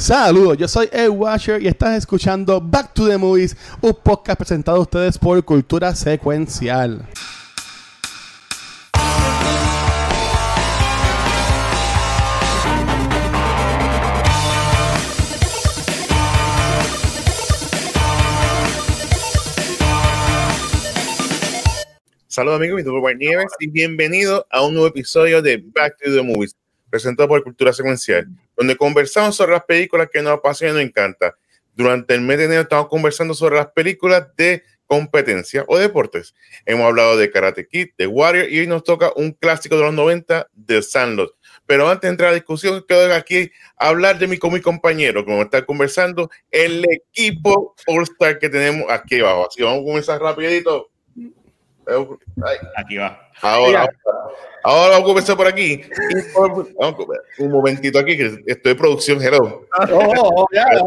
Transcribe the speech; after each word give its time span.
Saludos, 0.00 0.56
yo 0.56 0.66
soy 0.66 0.88
Ed 0.92 1.10
Washer 1.10 1.60
y 1.60 1.68
estás 1.68 1.98
escuchando 1.98 2.58
Back 2.58 2.94
to 2.94 3.06
the 3.06 3.18
Movies, 3.18 3.54
un 3.82 3.92
podcast 3.92 4.38
presentado 4.38 4.78
a 4.78 4.80
ustedes 4.80 5.18
por 5.18 5.44
Cultura 5.44 5.94
Secuencial. 5.94 7.06
Saludos 22.26 22.56
amigos, 22.56 22.82
mi 22.82 22.90
nombre 22.90 23.12
es 23.12 23.18
Nieves 23.18 23.52
y 23.58 23.66
bienvenido 23.66 24.46
a 24.48 24.64
un 24.64 24.72
nuevo 24.72 24.88
episodio 24.88 25.42
de 25.42 25.58
Back 25.58 25.98
to 26.02 26.10
the 26.10 26.22
Movies, 26.22 26.56
presentado 26.88 27.28
por 27.28 27.44
Cultura 27.44 27.74
Secuencial, 27.74 28.26
donde 28.60 28.76
conversamos 28.76 29.36
sobre 29.36 29.52
las 29.52 29.64
películas 29.64 30.10
que 30.12 30.20
nos 30.20 30.34
apasionan 30.34 30.76
y 30.76 30.80
nos 30.80 30.88
encantan. 30.90 31.32
Durante 31.72 32.12
el 32.12 32.20
mes 32.20 32.36
de 32.36 32.44
enero 32.44 32.60
estamos 32.60 32.88
conversando 32.88 33.32
sobre 33.32 33.56
las 33.56 33.68
películas 33.68 34.26
de 34.36 34.62
competencia 34.84 35.64
o 35.66 35.78
deportes. 35.78 36.34
Hemos 36.66 36.84
hablado 36.84 37.16
de 37.16 37.30
Karate 37.30 37.66
Kid, 37.66 37.88
de 37.96 38.06
Warrior 38.06 38.50
y 38.50 38.58
hoy 38.58 38.66
nos 38.66 38.84
toca 38.84 39.14
un 39.16 39.32
clásico 39.32 39.76
de 39.76 39.84
los 39.84 39.94
90 39.94 40.48
de 40.52 40.82
Sandlot. 40.82 41.34
Pero 41.64 41.88
antes 41.88 42.02
de 42.02 42.08
entrar 42.08 42.28
a 42.28 42.32
la 42.32 42.34
discusión, 42.34 42.84
quiero 42.86 43.14
aquí 43.14 43.50
hablar 43.78 44.18
de 44.18 44.26
mi, 44.26 44.36
con 44.36 44.52
mi 44.52 44.60
compañero, 44.60 45.24
como 45.24 45.40
está 45.40 45.64
conversando, 45.64 46.28
el 46.50 46.84
equipo 46.84 47.74
All-Star 47.86 48.38
que 48.38 48.50
tenemos 48.50 48.90
aquí 48.90 49.20
abajo. 49.20 49.48
Así 49.48 49.62
vamos 49.62 49.80
a 49.80 49.84
comenzar 49.84 50.20
rapidito. 50.20 50.90
Ay. 51.90 52.56
Aquí 52.76 52.96
va. 52.96 53.20
Ahora, 53.42 53.80
ahora, 53.80 53.90
ahora, 54.64 54.90
vamos 54.90 55.00
a 55.00 55.04
comenzar 55.04 55.36
por 55.36 55.46
aquí. 55.46 55.82
Un 57.38 57.50
momentito 57.50 57.98
aquí, 57.98 58.16
que 58.16 58.26
estoy 58.46 58.72
de 58.72 58.74
producción, 58.74 59.22
hello. 59.22 59.66
Oh, 59.90 60.12
oh, 60.18 60.46
yo, 60.52 60.84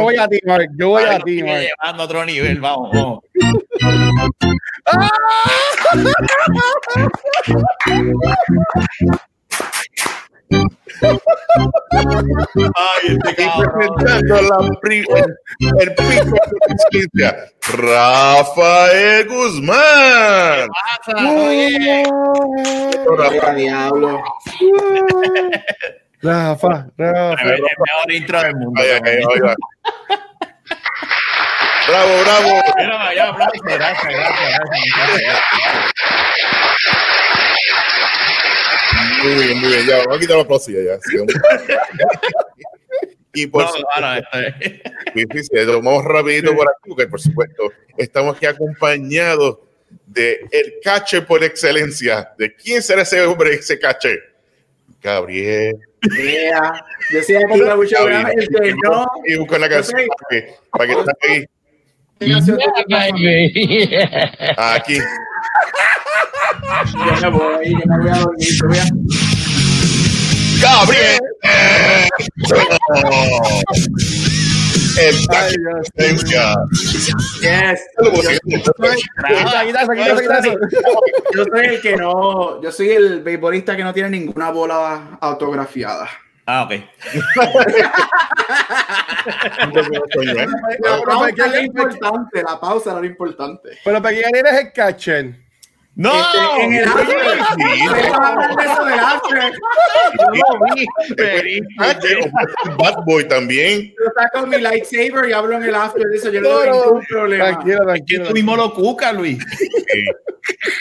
voy 0.00 0.16
a 0.16 0.28
ti, 0.28 0.38
Mark. 0.44 0.68
Yo 0.76 0.88
voy 0.90 1.04
a 1.04 1.18
ti, 1.18 1.42
Mark. 1.42 1.62
Llevando 1.62 2.02
a 2.02 2.06
otro 2.06 2.24
nivel, 2.24 2.60
vamos, 2.60 2.90
vamos. 2.92 3.20
Ay, 12.74 13.18
este 13.24 13.34
presentando 13.34 14.42
la 14.42 14.56
el, 14.60 14.78
pico 14.80 15.14
de 15.14 16.20
justicia, 16.68 17.28
Rafael 17.68 19.28
Guzmán. 19.28 20.68
¿Qué 21.04 21.12
pasa? 21.12 21.30
Oye. 21.30 22.04
Rafa, 23.16 23.54
diablo. 23.54 24.22
Rafa, 26.22 26.86
Rafa. 26.96 27.42
El 27.42 27.62
mejor 27.62 28.12
intro 28.12 28.40
del 28.42 28.56
mundo. 28.56 28.80
Ay, 28.82 28.90
ay, 28.90 29.00
ay, 29.04 29.40
ay. 29.48 29.54
Bravo, 31.86 32.18
bravo. 32.24 32.62
Mira, 32.78 32.96
vaya, 32.96 33.28
aplausos. 33.28 33.60
Gracias, 33.62 34.04
gracias, 34.04 34.60
gracias. 34.96 35.42
Muy 39.24 39.44
bien, 39.44 39.58
muy 39.58 39.68
bien. 39.68 39.86
Ya, 39.86 39.98
vamos 39.98 40.16
a 40.16 40.20
quitar 40.20 40.36
la 40.36 40.42
aplausos 40.42 40.68
ya. 40.74 40.98
sigamos. 41.00 41.34
y 43.34 43.46
por 43.46 43.62
No, 43.62 43.68
supuesto, 43.68 44.00
no, 44.00 44.14
no, 44.16 44.22
Sí, 45.14 45.24
sí, 45.32 45.42
sí, 45.44 45.64
vamos 45.82 46.04
rapidito 46.04 46.54
por 46.54 46.68
aquí, 46.68 46.88
porque 46.88 47.06
por 47.08 47.20
supuesto 47.20 47.72
estamos 47.96 48.36
aquí 48.36 48.46
acompañados 48.46 49.58
de 50.06 50.40
el 50.50 50.74
catcher 50.82 51.26
por 51.26 51.42
excelencia. 51.42 52.30
¿De 52.38 52.54
quién 52.54 52.82
será 52.82 53.02
ese 53.02 53.22
hombre, 53.22 53.54
ese 53.54 53.78
catcher? 53.78 54.34
Gabriel. 55.02 55.76
Yeah. 56.02 56.84
Yo 57.12 57.22
aquí 57.22 57.60
para 57.60 57.76
mucho 57.76 57.96
el 58.08 58.48
que 58.48 58.74
no. 58.82 59.06
Y 59.26 59.36
busca 59.36 59.58
la 59.58 59.68
canción 59.68 60.00
Yo 60.00 60.06
para 60.06 60.28
que, 60.30 60.54
para 60.70 60.86
que 60.86 60.92
esté 61.00 61.12
ahí. 61.28 61.46
Aquí. 64.56 64.98
Yo 66.92 67.20
me 67.20 67.28
voy, 67.30 67.70
yo 67.70 67.78
me 67.86 67.98
voy 67.98 68.08
a 68.10 68.18
dormir. 68.18 68.48
Yo 68.60 68.68
voy 68.68 68.78
a... 68.78 68.84
Gabriel. 70.60 71.20
Ay, 75.30 75.54
Dios. 76.24 76.58
Yes. 77.40 77.80
Yo 81.34 81.44
soy 81.44 81.64
el 81.66 81.80
que 81.80 81.96
no. 81.96 82.62
Yo 82.62 82.72
soy 82.72 82.90
el 82.90 83.22
beisbolista 83.22 83.76
que 83.76 83.82
no 83.84 83.92
tiene 83.92 84.10
ninguna 84.10 84.50
bola 84.50 85.18
autografiada. 85.20 86.08
Ah, 86.46 86.62
ok. 86.64 86.72
La 90.84 92.60
pausa 92.60 92.78
es 92.78 92.86
era 92.86 93.00
lo 93.00 93.06
importante. 93.06 93.70
Pero 93.84 94.02
para 94.02 94.14
quién 94.14 94.36
eres 94.36 94.52
el 94.54 94.72
catcher. 94.72 95.43
¡No! 95.96 96.12
Este, 96.12 96.64
en 96.64 96.72
el 96.72 96.84
after. 96.88 98.14
Hablar 98.14 98.56
de 98.56 98.64
eso 98.64 98.84
del 98.84 98.98
after. 98.98 99.52
Catcher, 101.78 102.30
Bad 102.76 103.04
Boy 103.06 103.28
también. 103.28 103.94
Yo 103.96 104.04
saco 104.20 104.46
mi 104.46 104.58
lightsaber 104.60 105.28
y 105.28 105.32
hablo 105.32 105.56
en 105.56 105.62
el 105.64 105.74
after 105.74 106.02
de 106.04 106.16
eso. 106.16 106.30
Yo 106.32 106.40
no 106.40 106.50
No, 106.50 106.60
tengo 106.60 106.84
ningún 106.84 107.04
problema. 107.08 107.44
Tranquilo, 107.44 107.78
tranquilo. 107.84 108.24
tú 108.28 108.32
mismo 108.34 108.56
lo 108.56 108.74
cuca, 108.74 109.12
Luis. 109.12 109.38
Sí. 109.88 110.04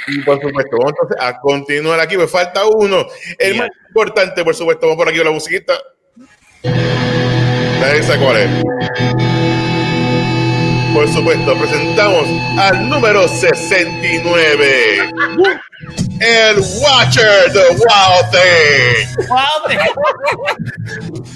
Y 0.07 0.19
por 0.21 0.41
supuesto, 0.41 0.77
vamos 0.77 0.93
entonces 1.01 1.17
a 1.19 1.39
continuar 1.39 1.99
aquí. 1.99 2.17
Me 2.17 2.27
falta 2.27 2.65
uno. 2.65 3.05
El 3.37 3.53
Bien. 3.53 3.57
más 3.63 3.69
importante, 3.89 4.43
por 4.43 4.55
supuesto, 4.55 4.87
vamos 4.87 4.97
por 4.97 5.07
aquí 5.09 5.17
con 5.17 5.27
la 5.27 5.33
musiquita. 5.33 5.73
Sabe 6.63 8.19
cuál 8.19 8.37
es. 8.37 9.52
Por 10.93 11.07
supuesto, 11.09 11.57
presentamos 11.57 12.27
al 12.59 12.87
número 12.89 13.27
69. 13.27 15.09
El 16.21 16.57
Watcher 16.81 17.51
de 17.51 17.59
Wild 17.71 18.29
Thing. 18.31 19.27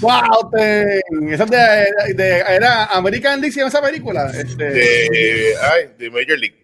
Wow, 0.00 0.50
thing. 0.52 1.32
Esa 1.32 1.44
es 1.44 1.50
de, 1.50 2.14
de- 2.14 2.38
era 2.48 2.84
American 2.86 3.40
League, 3.40 3.52
¿se 3.52 3.58
llama 3.60 3.68
esa 3.68 3.82
película. 3.82 4.30
Este, 4.32 4.64
De, 4.64 5.54
ay, 5.60 5.90
de 5.98 6.10
Major 6.10 6.38
League. 6.38 6.54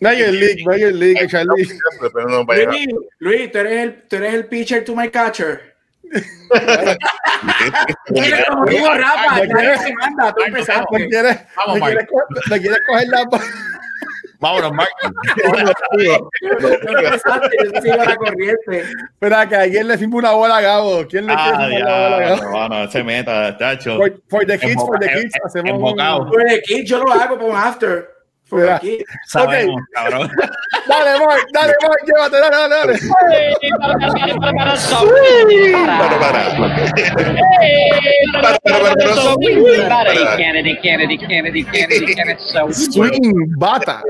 Major 0.00 0.30
League, 0.30 0.62
Major 0.64 0.92
League, 0.92 1.26
Charlie. 1.28 1.64
Luis, 2.68 2.88
Luis, 3.18 3.50
tú 3.52 3.58
eres 3.58 3.82
el, 3.82 4.02
tú 4.08 4.16
eres 4.16 4.34
el 4.34 4.46
pitcher 4.46 4.84
to 4.84 4.94
my 4.94 5.08
catcher. 5.10 5.73
Rafa, 8.96 9.34
¿Me 9.36 9.48
quieres? 9.48 9.84
te 9.84 9.94
manda, 9.94 10.32
tú 10.34 10.40
¿Me 10.40 10.46
empezaste. 10.48 11.08
quieres, 11.08 11.38
Vamos, 11.56 11.74
me 11.74 11.80
Mike. 11.80 11.92
quieres, 11.92 12.08
co- 12.10 12.50
me 12.50 12.60
quieres 12.60 12.78
coger 12.86 13.08
la 13.08 13.24
Vámonos, 14.40 14.72
Mark. 14.72 14.88
Tú 15.00 15.08
empezaste, 16.88 17.56
yo 17.72 17.80
sigo 17.80 17.96
la 17.96 18.16
corriente. 18.16 18.82
Espera, 19.12 19.48
que 19.48 19.56
alguien 19.56 19.88
le 19.88 19.96
una 20.18 20.32
bola 20.32 20.56
a 20.58 20.60
Gabo. 20.60 21.06
¿Quién 21.08 21.26
le 21.26 21.32
Ah, 21.34 21.54
quiere 21.68 21.82
la 21.82 21.92
bola 21.94 22.16
a 22.16 22.20
ya. 22.20 22.28
Gabo? 22.36 22.50
Bueno, 22.50 22.84
ese 22.84 23.04
meta, 23.04 23.56
tacho. 23.56 23.96
For, 23.96 24.12
for 24.28 24.44
the 24.46 24.58
kids, 24.58 24.74
for 24.74 24.98
the 24.98 25.06
Emboca- 25.06 25.22
kids, 25.22 25.34
hacemos 25.44 25.70
un... 25.70 25.76
embocado. 25.76 26.26
Por 26.26 26.50
aquí 26.50 26.84
yo 26.84 27.02
lo 27.02 27.12
hago 27.12 27.38
con 27.38 27.56
after. 27.56 28.08
Por 28.48 28.68
aquí. 28.68 29.04
Sabemos, 29.26 29.82
cabrón. 29.92 30.30
Dale, 30.88 31.18
Mark, 31.24 31.46
dale, 31.52 31.72
Mark, 31.80 32.02
llévate, 32.04 32.36
dale, 32.36 32.56
dale, 32.56 32.74
dale. 32.74 32.98
Para, 33.80 33.96
para. 36.18 36.42
Para, 38.42 38.58
para, 38.58 38.78
para, 38.78 38.94
para. 39.88 40.36
Kennedy, 40.36 40.78
Kennedy, 40.80 41.18
Kennedy, 41.18 41.64
Kennedy, 41.64 42.14
Kennedy, 42.14 42.72
Swing, 42.72 43.54
bata. 43.56 44.02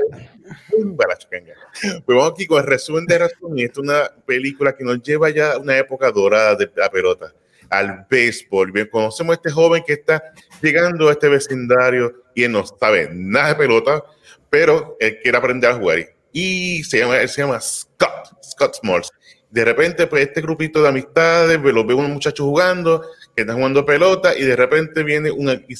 Pues 2.05 2.17
vamos 2.17 2.31
aquí 2.33 2.45
con 2.45 2.59
el 2.59 2.67
resumen 2.67 3.05
de 3.05 3.19
resumen. 3.19 3.65
Esta 3.65 3.81
es 3.81 3.87
una 3.87 4.11
película 4.25 4.75
que 4.75 4.83
nos 4.83 5.01
lleva 5.01 5.29
ya 5.29 5.53
a 5.53 5.57
una 5.59 5.77
época 5.77 6.11
dorada 6.11 6.55
de 6.55 6.69
la 6.75 6.89
pelota, 6.89 7.33
al 7.69 8.05
béisbol. 8.09 8.71
Bien, 8.71 8.87
conocemos 8.91 9.33
a 9.33 9.35
este 9.35 9.51
joven 9.51 9.83
que 9.85 9.93
está 9.93 10.23
llegando 10.61 11.09
a 11.09 11.11
este 11.11 11.29
vecindario 11.29 12.23
y 12.33 12.43
él 12.43 12.51
no 12.51 12.65
sabe 12.65 13.09
nada 13.11 13.49
de 13.49 13.55
pelota, 13.55 14.03
pero 14.49 14.97
él 14.99 15.19
quiere 15.21 15.37
aprender 15.37 15.71
a 15.71 15.75
jugar. 15.75 15.99
Y 16.31 16.83
se 16.83 16.99
llama, 16.99 17.25
se 17.27 17.41
llama 17.41 17.59
Scott, 17.61 18.43
Scott 18.43 18.75
Smalls. 18.75 19.11
De 19.49 19.63
repente, 19.63 20.05
pues 20.07 20.27
este 20.27 20.41
grupito 20.41 20.81
de 20.81 20.89
amistades, 20.89 21.57
pues, 21.59 21.73
los 21.73 21.87
ve 21.87 21.93
unos 21.93 22.09
muchachos 22.09 22.45
jugando, 22.45 23.05
que 23.35 23.43
están 23.43 23.55
jugando 23.55 23.85
pelota, 23.85 24.37
y 24.37 24.43
de 24.43 24.55
repente 24.55 25.03
viene 25.03 25.31
una, 25.31 25.53
y 25.53 25.75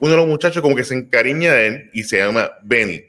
uno 0.00 0.10
de 0.10 0.16
los 0.16 0.26
muchachos 0.26 0.60
como 0.60 0.76
que 0.76 0.84
se 0.84 0.94
encariña 0.94 1.54
de 1.54 1.66
él 1.66 1.90
y 1.94 2.02
se 2.02 2.18
llama 2.18 2.50
Benny. 2.62 3.04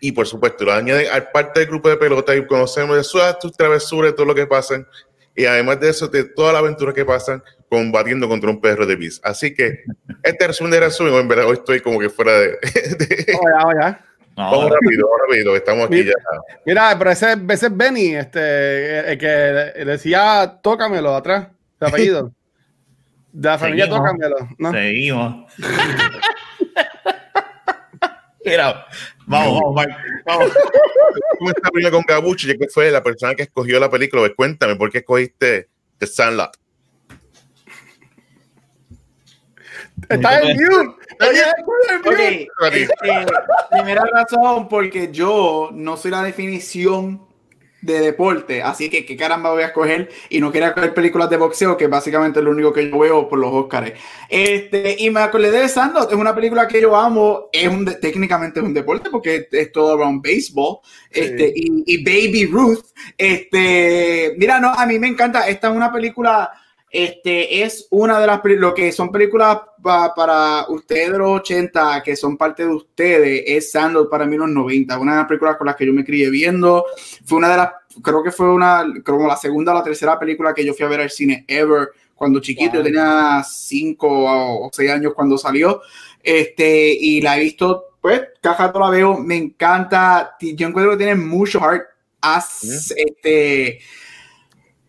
Y 0.00 0.12
por 0.12 0.26
supuesto, 0.26 0.64
lo 0.64 0.72
añade 0.72 1.08
al 1.08 1.30
parte 1.30 1.60
del 1.60 1.68
grupo 1.68 1.88
de 1.90 1.96
pelota 1.96 2.34
y 2.34 2.44
conocemos 2.46 2.96
de 2.96 3.04
sus, 3.04 3.22
travesuras, 3.56 4.14
todo 4.14 4.26
lo 4.26 4.34
que 4.34 4.46
pasan. 4.46 4.86
Y 5.36 5.44
además 5.46 5.80
de 5.80 5.90
eso, 5.90 6.08
de 6.08 6.24
toda 6.24 6.52
la 6.52 6.58
aventura 6.58 6.92
que 6.92 7.04
pasan 7.04 7.42
combatiendo 7.68 8.28
contra 8.28 8.50
un 8.50 8.60
perro 8.60 8.84
de 8.86 8.96
bis. 8.96 9.20
Así 9.22 9.54
que 9.54 9.84
este 10.22 10.46
resumen 10.48 10.72
de 10.72 10.80
resumen, 10.80 11.14
en 11.14 11.28
verdad, 11.28 11.46
hoy 11.46 11.54
estoy 11.54 11.80
como 11.80 11.98
que 12.00 12.10
fuera 12.10 12.32
de. 12.32 12.48
de- 12.98 13.38
vamos 13.52 13.74
allá. 13.76 14.00
No, 14.36 14.50
vamos 14.50 14.70
rápido, 14.70 15.06
vamos 15.06 15.20
rápido, 15.28 15.52
que 15.52 15.58
estamos 15.58 15.86
aquí 15.86 15.94
Mira. 15.96 16.12
ya. 16.16 16.56
Mira, 16.66 16.94
pero 16.98 17.10
ese, 17.10 17.32
ese 17.48 17.66
es 17.66 17.76
Benny, 17.76 18.14
este, 18.14 19.12
el 19.12 19.18
que 19.18 19.26
decía, 19.84 20.58
tócamelo 20.62 21.14
atrás, 21.14 21.48
el 21.80 21.88
apellido. 21.88 22.32
De 23.32 23.48
la 23.48 23.58
familia, 23.58 23.84
Seguimos. 23.84 24.06
cámbialo. 24.08 24.36
¿no? 24.58 24.72
Seguimos. 24.72 25.52
Mira, 28.44 28.86
vamos, 29.26 29.60
vamos, 29.60 29.74
Mark, 29.74 29.96
vamos. 30.24 30.52
¿Cómo 31.38 31.50
está 31.50 31.70
primero 31.70 31.96
con 31.96 32.04
Gabucho? 32.06 32.48
Ya 32.48 32.56
que 32.56 32.68
fue 32.68 32.90
la 32.90 33.02
persona 33.02 33.34
que 33.34 33.42
escogió 33.42 33.78
la 33.78 33.90
película. 33.90 34.22
Pues 34.22 34.34
cuéntame, 34.34 34.76
¿por 34.76 34.90
qué 34.90 34.98
escogiste 34.98 35.68
The 35.98 36.06
Sandlot? 36.06 36.56
Está 40.08 40.40
en 40.40 40.56
mute. 40.56 40.96
Oye, 41.20 41.42
Ok, 42.06 42.72
este, 42.72 43.26
primera 43.70 44.04
razón, 44.10 44.68
porque 44.68 45.10
yo 45.12 45.68
no 45.72 45.96
soy 45.98 46.10
la 46.10 46.22
definición 46.22 47.29
de 47.82 48.00
deporte, 48.00 48.62
así 48.62 48.90
que 48.90 49.06
qué 49.06 49.16
caramba 49.16 49.50
voy 49.52 49.62
a 49.62 49.66
escoger 49.66 50.10
y 50.28 50.40
no 50.40 50.52
quería 50.52 50.74
coger 50.74 50.92
películas 50.94 51.30
de 51.30 51.36
boxeo, 51.38 51.76
que 51.76 51.86
básicamente 51.86 52.38
es 52.38 52.44
lo 52.44 52.50
único 52.50 52.72
que 52.72 52.90
yo 52.90 52.98
veo 52.98 53.28
por 53.28 53.38
los 53.38 53.52
Oscars. 53.52 53.92
Este, 54.28 54.96
y 54.98 55.10
me 55.10 55.20
acordé 55.20 55.50
de 55.50 55.68
Sandot, 55.68 56.10
es 56.10 56.16
una 56.16 56.34
película 56.34 56.68
que 56.68 56.80
yo 56.80 56.94
amo, 56.96 57.48
es 57.52 57.68
un 57.68 57.84
de- 57.84 57.94
técnicamente 57.96 58.60
es 58.60 58.66
un 58.66 58.74
deporte 58.74 59.10
porque 59.10 59.48
es 59.50 59.72
todo 59.72 59.94
around 59.94 60.22
baseball, 60.22 60.78
este, 61.10 61.52
y, 61.54 61.82
y 61.86 62.04
Baby 62.04 62.46
Ruth, 62.46 62.84
este, 63.16 64.34
mira, 64.36 64.60
no, 64.60 64.70
a 64.72 64.86
mí 64.86 64.98
me 64.98 65.08
encanta, 65.08 65.48
esta 65.48 65.70
es 65.70 65.76
una 65.76 65.92
película 65.92 66.50
este 66.90 67.62
es 67.62 67.86
una 67.90 68.18
de 68.20 68.26
las 68.26 68.40
lo 68.44 68.74
que 68.74 68.90
son 68.92 69.12
películas 69.12 69.58
pa- 69.82 70.12
para 70.14 70.66
ustedes 70.68 71.12
de 71.12 71.18
los 71.18 71.40
80 71.40 72.02
que 72.02 72.16
son 72.16 72.36
parte 72.36 72.64
de 72.64 72.72
ustedes 72.74 73.44
es 73.46 73.70
Sandor 73.70 74.08
para 74.10 74.26
mí 74.26 74.36
los 74.36 74.48
90 74.50 74.98
una 74.98 75.12
de 75.12 75.18
las 75.18 75.26
películas 75.28 75.56
con 75.56 75.66
las 75.68 75.76
que 75.76 75.86
yo 75.86 75.92
me 75.92 76.04
crié 76.04 76.28
viendo. 76.30 76.84
Fue 77.24 77.38
una 77.38 77.48
de 77.50 77.56
las 77.58 77.70
creo 78.02 78.22
que 78.22 78.30
fue 78.32 78.52
una 78.52 78.84
como 79.04 79.26
la 79.28 79.36
segunda 79.36 79.72
o 79.72 79.76
la 79.76 79.82
tercera 79.84 80.18
película 80.18 80.52
que 80.52 80.64
yo 80.64 80.74
fui 80.74 80.84
a 80.84 80.88
ver 80.88 81.00
al 81.00 81.10
cine 81.10 81.44
ever. 81.48 81.90
Cuando 82.14 82.40
chiquito 82.40 82.74
yo 82.74 82.82
tenía 82.82 83.42
5 83.48 84.06
o 84.66 84.70
6 84.72 84.90
años 84.90 85.12
cuando 85.14 85.38
salió. 85.38 85.80
Este 86.22 86.92
y 86.92 87.20
la 87.22 87.38
he 87.38 87.40
visto 87.40 87.86
pues 88.00 88.22
rato 88.42 88.78
la 88.80 88.90
veo. 88.90 89.16
Me 89.18 89.36
encanta. 89.36 90.36
Yo 90.40 90.66
encuentro 90.68 90.92
que 90.92 90.98
tiene 91.04 91.14
mucho 91.14 91.60
heart 91.60 91.84
as, 92.20 92.92
este 92.96 93.80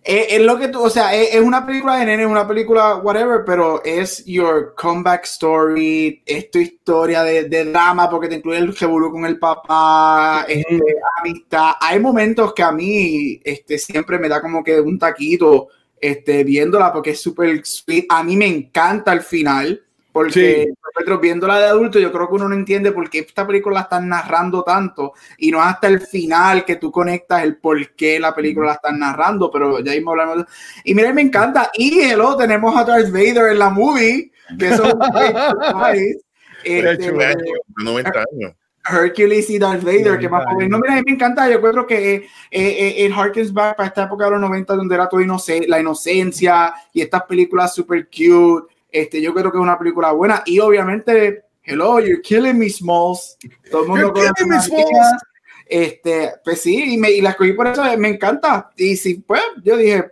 es, 0.03 0.33
es 0.33 0.42
lo 0.42 0.57
que 0.57 0.68
tú, 0.69 0.83
o 0.83 0.89
sea, 0.89 1.13
es, 1.13 1.36
es 1.36 1.42
una 1.42 1.65
película 1.65 1.98
de 1.98 2.06
nene, 2.06 2.24
es 2.24 2.30
una 2.30 2.48
película 2.48 2.95
whatever, 2.95 3.44
pero 3.45 3.83
es 3.83 4.25
your 4.25 4.74
comeback 4.75 5.25
story, 5.25 6.24
es 6.25 6.50
tu 6.50 6.59
historia 6.59 7.24
de, 7.24 7.44
de 7.48 7.65
drama 7.65 8.09
porque 8.09 8.27
te 8.27 8.36
incluye 8.36 8.57
el 8.57 8.75
revolú 8.75 9.12
con 9.12 9.25
el 9.25 9.38
papá, 9.38 10.45
este, 10.48 10.81
amistad. 11.19 11.74
Hay 11.80 12.00
momentos 12.00 12.53
que 12.53 12.63
a 12.63 12.71
mí 12.71 13.39
este, 13.44 13.77
siempre 13.77 14.18
me 14.18 14.27
da 14.30 14.42
como 14.42 14.63
que 14.63 14.80
un 14.80 14.98
taquito 14.98 15.68
este, 16.00 16.44
viéndola 16.44 16.92
porque 16.92 17.12
es 17.12 17.21
súper 17.21 17.63
sweet. 17.63 18.06
A 18.09 18.24
mí 18.24 18.36
me 18.36 18.48
encanta 18.48 19.13
el 19.13 19.21
final. 19.21 19.83
Porque 20.11 20.67
nosotros 20.93 21.21
viéndola 21.21 21.57
de 21.59 21.65
adulto, 21.67 21.97
yo 21.99 22.11
creo 22.11 22.27
que 22.27 22.35
uno 22.35 22.49
no 22.49 22.55
entiende 22.55 22.91
por 22.91 23.09
qué 23.09 23.19
esta 23.19 23.47
película 23.47 23.75
la 23.75 23.81
están 23.81 24.09
narrando 24.09 24.61
tanto 24.61 25.13
y 25.37 25.51
no 25.51 25.59
es 25.59 25.65
hasta 25.67 25.87
el 25.87 26.01
final 26.01 26.65
que 26.65 26.75
tú 26.75 26.91
conectas 26.91 27.43
el 27.43 27.57
por 27.57 27.91
qué 27.95 28.19
la 28.19 28.35
película 28.35 28.67
la 28.67 28.73
están 28.73 28.99
narrando, 28.99 29.49
pero 29.49 29.79
ya 29.79 29.93
mismo 29.93 30.11
hablamos. 30.11 30.45
Y 30.83 30.93
mira, 30.93 31.13
me 31.13 31.21
encanta. 31.21 31.71
Y 31.73 32.01
hello, 32.01 32.35
tenemos 32.35 32.75
a 32.75 32.83
Darth 32.83 33.09
Vader 33.11 33.51
en 33.51 33.59
la 33.59 33.69
movie, 33.69 34.31
que 34.59 34.67
eso 34.69 34.83
es. 34.85 34.93
Este, 36.63 37.05
chulo. 37.05 37.17
De 37.17 37.25
años, 37.25 37.41
de 37.77 37.83
90 37.83 38.23
años. 38.33 38.53
Hercules 38.87 39.49
y 39.49 39.57
Darth 39.59 39.83
Vader, 39.83 40.19
que 40.19 40.27
más 40.29 40.45
joven. 40.45 40.69
No, 40.69 40.77
mira, 40.79 40.93
a 40.93 40.97
mí 40.97 41.03
me 41.05 41.13
encanta. 41.13 41.49
Yo 41.49 41.61
creo 41.61 41.87
que 41.87 42.15
eh, 42.15 42.27
eh, 42.51 43.05
it 43.05 43.11
harkens 43.15 43.51
back 43.53 43.77
para 43.77 43.87
esta 43.87 44.03
época 44.03 44.25
de 44.25 44.31
los 44.31 44.41
90, 44.41 44.75
donde 44.75 44.93
era 44.95 45.07
todo 45.09 45.21
inoce- 45.21 45.65
la 45.67 45.79
inocencia 45.79 46.73
y 46.93 47.01
estas 47.01 47.23
películas 47.23 47.73
super 47.73 48.07
cute. 48.07 48.70
Este, 48.91 49.21
yo 49.21 49.33
creo 49.33 49.51
que 49.51 49.57
es 49.57 49.63
una 49.63 49.79
película 49.79 50.11
buena. 50.11 50.43
Y 50.45 50.59
obviamente, 50.59 51.45
hello, 51.63 51.99
you're 51.99 52.21
killing 52.21 52.57
me, 52.57 52.69
Smalls. 52.69 53.38
Todo 53.69 53.83
el 53.83 53.88
mundo 53.88 54.07
You're 54.07 54.13
conoce 54.13 54.33
killing 54.35 54.49
me. 54.49 54.61
Smalls. 54.61 55.21
Este, 55.65 56.33
pues 56.43 56.61
sí, 56.61 56.95
y, 56.95 56.97
me, 56.97 57.11
y 57.11 57.21
la 57.21 57.29
escogí 57.29 57.53
por 57.53 57.67
eso, 57.67 57.83
me 57.97 58.09
encanta. 58.09 58.71
Y 58.75 58.97
sí, 58.97 59.23
pues 59.25 59.41
yo 59.63 59.77
dije, 59.77 60.03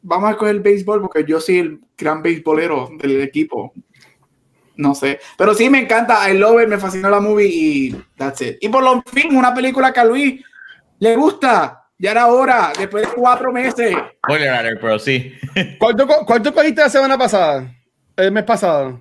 vamos 0.00 0.28
a 0.28 0.32
escoger 0.32 0.54
el 0.54 0.62
béisbol 0.62 1.02
porque 1.02 1.24
yo 1.26 1.40
soy 1.40 1.58
el 1.58 1.80
gran 1.98 2.22
beisbolero 2.22 2.88
del 2.98 3.20
equipo. 3.20 3.72
No 4.76 4.94
sé, 4.94 5.20
pero 5.36 5.54
sí 5.54 5.68
me 5.70 5.78
encanta, 5.78 6.28
I 6.28 6.36
love 6.36 6.62
it, 6.62 6.68
me 6.68 6.78
fascinó 6.78 7.08
la 7.10 7.20
movie 7.20 7.46
y 7.46 8.04
that's 8.16 8.40
it. 8.40 8.56
Y 8.60 8.68
por 8.70 8.82
lo 8.82 9.02
fin, 9.02 9.36
una 9.36 9.54
película 9.54 9.92
que 9.92 10.00
a 10.00 10.04
Luis 10.04 10.42
le 10.98 11.16
gusta, 11.16 11.84
ya 11.98 12.10
era 12.10 12.26
hora, 12.26 12.72
después 12.76 13.06
de 13.06 13.12
cuatro 13.14 13.52
meses. 13.52 13.94
Spoiler 14.24 14.48
alert, 14.48 14.80
pero 14.80 14.98
sí. 14.98 15.32
¿Cuánto, 15.78 16.06
cuánto 16.26 16.52
cogiste 16.52 16.80
la 16.80 16.88
semana 16.88 17.16
pasada? 17.16 17.70
El 18.16 18.32
mes 18.32 18.44
pasado. 18.44 19.00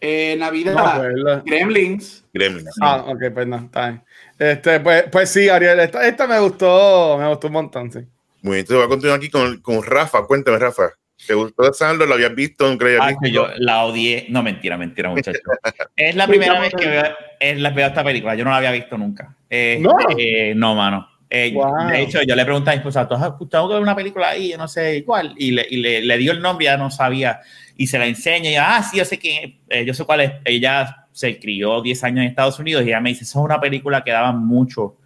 Eh, 0.00 0.36
Navidad, 0.38 0.74
No. 0.74 1.42
Gremlins. 1.44 2.24
Gremlins. 2.32 2.70
Ah, 2.80 3.04
ok, 3.06 3.22
pues 3.32 3.46
no, 3.46 3.56
está 3.56 3.88
bien. 3.88 4.02
Este, 4.38 4.80
pues, 4.80 5.04
pues 5.10 5.30
sí, 5.30 5.48
Ariel, 5.48 5.80
esta, 5.80 6.06
esta 6.06 6.26
me 6.26 6.38
gustó, 6.40 7.16
me 7.18 7.28
gustó 7.28 7.46
un 7.46 7.52
montón, 7.54 7.90
sí. 7.90 8.00
Muy 8.42 8.56
bien, 8.56 8.60
entonces 8.60 8.76
voy 8.76 8.84
a 8.84 8.88
continuar 8.88 9.18
aquí 9.18 9.30
con, 9.30 9.60
con 9.62 9.82
Rafa. 9.82 10.26
Cuéntame, 10.26 10.58
Rafa. 10.58 10.90
¿Te 11.26 11.32
gustó 11.32 11.62
The 11.62 11.72
Sandlot? 11.72 12.06
¿Lo 12.08 12.14
habías 12.14 12.34
visto? 12.34 12.68
¿Nunca 12.68 12.84
lo 12.84 12.90
habías 12.90 13.02
Ah, 13.02 13.08
visto? 13.08 13.20
que 13.22 13.30
yo 13.30 13.46
la 13.56 13.84
odié. 13.84 14.26
No, 14.28 14.42
mentira, 14.42 14.76
mentira, 14.76 15.08
muchachos. 15.08 15.40
Es 15.96 16.14
la 16.16 16.26
primera 16.26 16.60
vez 16.60 16.74
que 16.74 16.86
veo, 16.86 17.04
es 17.40 17.58
la, 17.60 17.70
veo 17.70 17.86
esta 17.86 18.04
película. 18.04 18.34
Yo 18.34 18.44
no 18.44 18.50
la 18.50 18.56
había 18.58 18.72
visto 18.72 18.98
nunca. 18.98 19.34
Eh, 19.48 19.78
¿No? 19.80 19.96
eh, 20.18 20.52
no, 20.54 20.74
mano. 20.74 21.08
Eh, 21.30 21.52
Wow. 21.54 21.88
De 21.88 22.02
hecho, 22.02 22.22
yo 22.22 22.36
le 22.36 22.44
pregunté 22.44 22.70
a 22.70 22.72
mi 22.74 22.78
esposa, 22.78 23.08
¿tú 23.08 23.14
has 23.14 23.26
escuchado 23.26 23.68
ver 23.68 23.80
una 23.80 23.96
película 23.96 24.30
ahí? 24.30 24.50
Yo 24.50 24.58
no 24.58 24.68
sé 24.68 24.98
igual. 24.98 25.34
Y 25.36 25.50
le, 25.50 25.66
y 25.68 25.76
le, 25.76 26.02
le 26.02 26.18
dio 26.18 26.32
el 26.32 26.40
nombre, 26.40 26.66
ya 26.66 26.76
no 26.76 26.90
sabía. 26.90 27.40
Y 27.76 27.86
se 27.86 27.98
la 27.98 28.06
enseña. 28.06 28.50
Y 28.50 28.56
ah, 28.56 28.82
sí, 28.82 28.98
yo 28.98 29.04
sé 29.04 29.18
que, 29.18 29.58
eh, 29.68 29.84
yo 29.84 29.94
sé 29.94 30.04
cuál 30.04 30.20
es. 30.20 30.32
Ella 30.44 31.06
se 31.12 31.38
crió 31.38 31.80
10 31.80 32.04
años 32.04 32.18
en 32.18 32.28
Estados 32.30 32.58
Unidos 32.58 32.84
y 32.84 32.88
ella 32.88 33.00
me 33.00 33.10
dice, 33.10 33.24
eso 33.24 33.38
es 33.38 33.44
una 33.44 33.60
película 33.60 34.02
que 34.02 34.10
daban 34.10 34.44
mucho 34.44 34.96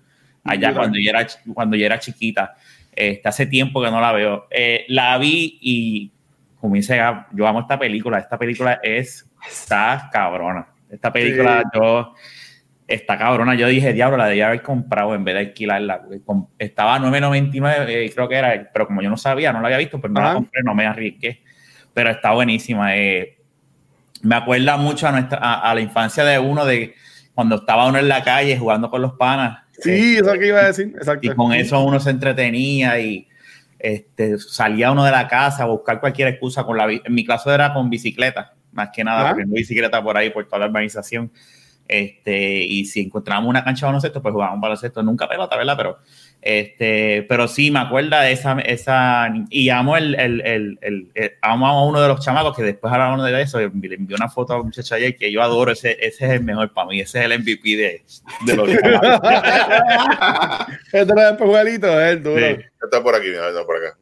allá 0.43 0.73
cuando 0.73 0.99
yo 0.99 1.11
era, 1.11 1.27
cuando 1.53 1.77
yo 1.77 1.87
era 1.87 1.99
chiquita. 1.99 2.55
Este, 2.93 3.29
hace 3.29 3.47
tiempo 3.47 3.83
que 3.83 3.91
no 3.91 4.01
la 4.01 4.13
veo. 4.13 4.47
Eh, 4.51 4.85
la 4.89 5.17
vi 5.19 5.59
y, 5.61 6.11
como 6.61 6.75
dice, 6.75 7.01
yo 7.33 7.47
amo 7.47 7.61
esta 7.61 7.79
película. 7.79 8.19
Esta 8.19 8.39
película 8.39 8.81
es, 8.83 9.29
está 9.49 10.09
cabrona. 10.13 10.67
Esta 10.91 11.13
película, 11.13 11.63
yo, 11.75 12.15
está 12.89 13.17
cabrona. 13.19 13.55
Yo 13.55 13.69
dije, 13.69 13.93
diablo, 13.93 14.17
la 14.17 14.27
debía 14.27 14.49
haber 14.49 14.63
comprado 14.63 15.15
en 15.15 15.23
vez 15.23 15.35
de 15.35 15.41
alquilarla. 15.41 16.03
Estaba 16.59 16.97
a 16.97 16.99
9.99, 16.99 17.85
eh, 17.89 18.11
creo 18.13 18.29
que 18.29 18.35
era, 18.35 18.71
pero 18.73 18.87
como 18.87 19.03
yo 19.03 19.11
no 19.11 19.17
sabía, 19.17 19.53
no 19.53 19.61
la 19.61 19.67
había 19.69 19.79
visto, 19.79 20.01
pero 20.01 20.13
no 20.15 20.21
Ajá. 20.21 20.29
la 20.31 20.35
compré, 20.35 20.63
no 20.65 20.75
me 20.75 20.87
arriesgué. 20.87 21.43
Pero 21.95 22.11
está 22.11 22.33
buenísima. 22.33 22.97
eh, 22.97 23.37
me 24.23 24.35
acuerda 24.35 24.77
mucho 24.77 25.07
a, 25.07 25.13
nuestra, 25.13 25.39
a, 25.39 25.71
a 25.71 25.75
la 25.75 25.81
infancia 25.81 26.25
de 26.25 26.39
uno, 26.39 26.65
de 26.65 26.95
cuando 27.35 27.57
estaba 27.57 27.87
uno 27.87 27.99
en 27.99 28.09
la 28.09 28.25
calle 28.25 28.59
jugando 28.59 28.91
con 28.91 29.01
los 29.03 29.13
panas. 29.13 29.61
Sí, 29.81 30.17
eso 30.17 30.27
es 30.27 30.35
lo 30.35 30.41
que 30.41 30.49
iba 30.49 30.61
a 30.61 30.67
decir, 30.67 30.93
exacto. 30.97 31.31
Y 31.31 31.35
con 31.35 31.53
eso 31.53 31.81
uno 31.85 32.01
se 32.01 32.11
entretenía 32.11 32.99
y 32.99 33.29
este, 33.79 34.39
salía 34.39 34.91
uno 34.91 35.05
de 35.05 35.13
la 35.13 35.29
casa 35.29 35.63
a 35.63 35.67
buscar 35.67 36.01
cualquier 36.01 36.29
excusa. 36.29 36.65
Con 36.65 36.77
la, 36.77 36.91
en 36.91 37.15
mi 37.15 37.25
caso 37.25 37.53
era 37.53 37.73
con 37.73 37.89
bicicleta, 37.89 38.55
más 38.73 38.89
que 38.93 39.05
nada, 39.05 39.29
porque 39.31 39.47
no 39.47 39.53
bicicleta 39.53 40.03
por 40.03 40.17
ahí, 40.17 40.31
por 40.31 40.47
toda 40.47 40.61
la 40.61 40.67
urbanización. 40.67 41.31
Este, 41.89 42.63
y 42.65 42.85
si 42.85 43.01
encontrábamos 43.01 43.49
una 43.49 43.65
cancha 43.65 43.87
de 43.87 43.89
baloncesto, 43.89 44.21
pues 44.21 44.33
jugábamos 44.33 44.61
baloncesto. 44.61 45.03
Nunca 45.03 45.27
pelota, 45.29 45.57
¿verdad? 45.57 45.75
Pero, 45.77 45.99
este, 46.43 47.25
pero 47.29 47.49
sí, 47.49 47.71
me 47.71 47.79
acuerda 47.81 48.21
de 48.21 48.33
esa, 48.33 48.61
esa 48.61 49.29
y 49.51 49.71
amo 49.71 49.97
el, 49.97 50.15
el, 50.21 50.41
el, 50.43 50.79
el- 50.83 51.11
el- 51.15 51.33
amo 51.43 51.67
a 51.67 51.85
uno 51.87 52.01
de 52.01 52.09
los 52.09 52.25
chamacos 52.25 52.55
que 52.57 52.63
después 52.63 52.93
hablamos 52.93 53.25
de 53.25 53.41
eso, 53.43 53.61
y 53.61 53.71
le 53.89 53.95
envió 53.97 54.17
una 54.17 54.29
foto 54.29 54.53
a 54.53 54.61
un 54.61 54.67
muchacho 54.67 54.95
ayer 54.95 55.17
que 55.17 55.33
yo 55.33 55.43
adoro, 55.43 55.73
ese, 55.73 55.93
ese 56.01 56.27
es 56.27 56.31
el 56.33 56.45
mejor 56.45 56.73
para 56.73 56.89
mí, 56.89 57.01
ese 57.01 57.21
es 57.21 57.25
el 57.25 57.39
MVP 57.41 57.77
de, 57.77 58.03
de 58.47 58.57
los 58.57 58.69
chamacos. 58.71 59.21
Este 60.93 61.13
era 61.13 61.31
el 61.31 61.37
pejuelito, 61.37 62.01
es 62.01 62.13
el 62.13 62.23
duro. 62.23 62.47
Sí. 62.47 62.57
Está 62.83 63.03
por 63.03 63.15
aquí, 63.15 63.29
mira, 63.29 63.51
no, 63.53 63.65
por 63.65 63.77
acá. 63.77 63.97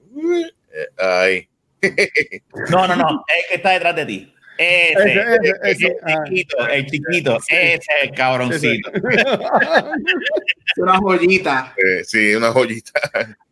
Eh, 0.74 1.04
ahí. 1.04 1.48
No, 2.70 2.86
no, 2.88 2.96
no, 2.96 3.24
es 3.28 3.46
que 3.48 3.56
está 3.56 3.70
detrás 3.70 3.94
de 3.96 4.06
ti. 4.06 4.32
Ese, 4.58 4.92
Ese, 4.92 5.20
ese, 5.42 5.52
ese, 5.64 5.86
el 5.86 5.96
ah. 6.02 6.24
chiquito, 6.24 6.68
el 6.68 6.86
chiquito, 6.86 7.36
ese 7.38 7.74
es 7.74 7.80
el 8.02 8.10
cabroncito. 8.12 8.90
Es 8.92 9.02
una 10.76 10.96
joyita. 10.98 11.74
Eh, 11.76 12.04
sí, 12.04 12.34
una 12.34 12.50
joyita. 12.52 13.00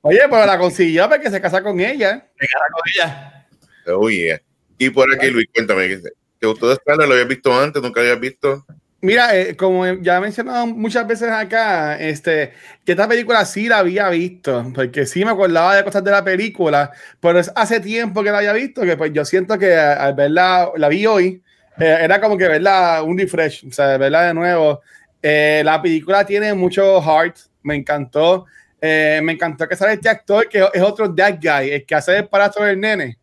Oye, 0.02 0.20
pero 0.30 0.46
la 0.46 0.58
consiguió 0.58 1.08
porque 1.08 1.30
se 1.30 1.40
casa 1.40 1.62
con 1.62 1.78
ella. 1.80 2.26
¿Te 2.38 2.46
cara 2.46 2.64
con 2.72 2.82
ella? 2.94 3.46
Oh, 3.86 4.08
yeah. 4.08 4.40
Y 4.78 4.90
por 4.90 5.12
aquí, 5.14 5.28
Luis, 5.30 5.46
cuéntame. 5.54 5.88
¿qué- 5.88 6.00
¿Te 6.38 6.46
gustó 6.46 6.74
The 6.74 6.82
Sandlot? 6.84 7.06
¿Lo 7.08 7.14
habías 7.14 7.28
visto 7.28 7.58
antes? 7.58 7.82
¿Nunca 7.82 8.00
lo 8.00 8.06
habías 8.06 8.20
visto? 8.20 8.66
Mira, 9.04 9.36
eh, 9.36 9.54
como 9.54 9.86
ya 9.86 10.16
he 10.16 10.20
mencionado 10.20 10.66
muchas 10.66 11.06
veces 11.06 11.28
acá, 11.28 11.98
este, 12.00 12.52
que 12.86 12.92
esta 12.92 13.06
película 13.06 13.44
sí 13.44 13.68
la 13.68 13.80
había 13.80 14.08
visto, 14.08 14.72
porque 14.74 15.04
sí 15.04 15.26
me 15.26 15.30
acordaba 15.30 15.76
de 15.76 15.84
cosas 15.84 16.02
de 16.02 16.10
la 16.10 16.24
película, 16.24 16.90
pero 17.20 17.38
es 17.38 17.52
hace 17.54 17.80
tiempo 17.80 18.22
que 18.22 18.30
la 18.30 18.38
había 18.38 18.54
visto, 18.54 18.80
que 18.80 18.96
pues 18.96 19.12
yo 19.12 19.26
siento 19.26 19.58
que 19.58 19.74
al 19.74 20.14
verla, 20.14 20.70
la 20.78 20.88
vi 20.88 21.04
hoy, 21.04 21.42
eh, 21.78 21.98
era 22.00 22.18
como 22.18 22.38
que 22.38 22.48
verla 22.48 23.02
un 23.02 23.18
refresh, 23.18 23.66
o 23.68 23.72
sea, 23.72 23.98
verla 23.98 24.22
de 24.22 24.32
nuevo. 24.32 24.80
Eh, 25.20 25.60
la 25.62 25.82
película 25.82 26.24
tiene 26.24 26.54
mucho 26.54 27.02
heart, 27.02 27.36
me 27.62 27.74
encantó. 27.74 28.46
Eh, 28.80 29.20
me 29.22 29.32
encantó 29.32 29.68
que 29.68 29.76
sale 29.76 29.92
este 29.92 30.08
actor, 30.08 30.48
que 30.48 30.66
es 30.72 30.82
otro 30.82 31.08
dad 31.08 31.38
guy, 31.42 31.72
el 31.72 31.84
que 31.84 31.94
hace 31.94 32.16
el 32.16 32.28
padrastro 32.28 32.64
del 32.64 32.80
nene. 32.80 33.18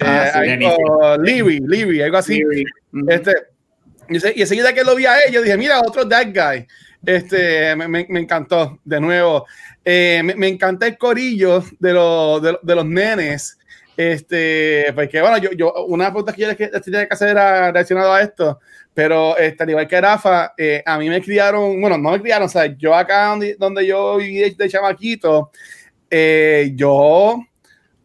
Ah, 0.00 0.44
Eh, 0.44 0.58
sí, 1.24 1.58
Libby, 1.60 2.02
algo 2.02 2.18
así. 2.18 2.40
Este, 3.08 3.32
y, 4.08 4.20
se- 4.20 4.32
y 4.36 4.42
enseguida 4.42 4.72
que 4.72 4.84
lo 4.84 4.94
vi 4.96 5.06
a 5.06 5.18
él, 5.20 5.32
yo 5.32 5.42
dije, 5.42 5.56
mira, 5.56 5.80
otro 5.80 6.08
That 6.08 6.26
Guy. 6.34 6.66
Este, 7.06 7.76
me, 7.76 7.86
me- 7.88 8.06
encantó, 8.20 8.78
de 8.84 9.00
nuevo. 9.00 9.46
Eh, 9.84 10.22
me, 10.24 10.34
me 10.34 10.48
encanta 10.48 10.86
el 10.86 10.96
corillo 10.96 11.62
de, 11.78 11.92
los 11.92 12.42
de, 12.42 12.58
de 12.62 12.74
los 12.74 12.86
nenes. 12.86 13.58
Este, 13.96 14.86
porque 14.94 15.20
bueno, 15.20 15.38
yo, 15.38 15.52
yo 15.52 15.72
una 15.86 16.06
pregunta 16.10 16.32
que 16.32 16.42
yo 16.42 16.80
tenía 16.80 17.06
que 17.06 17.14
hacer 17.14 17.28
era 17.28 17.66
relacionado 17.70 18.12
a 18.12 18.22
esto, 18.22 18.58
pero 18.92 19.36
este, 19.36 19.62
al 19.62 19.70
igual 19.70 19.86
que 19.86 20.00
Rafa, 20.00 20.52
eh, 20.58 20.82
a 20.84 20.98
mí 20.98 21.08
me 21.08 21.20
criaron, 21.22 21.80
bueno, 21.80 21.96
no 21.96 22.10
me 22.10 22.20
criaron, 22.20 22.46
o 22.46 22.48
sea, 22.48 22.66
yo 22.66 22.92
acá 22.94 23.26
donde, 23.26 23.54
donde 23.56 23.86
yo 23.86 24.16
viví 24.16 24.38
de, 24.38 24.50
de 24.50 24.68
chamaquito, 24.68 25.52
eh, 26.10 26.72
yo 26.74 27.38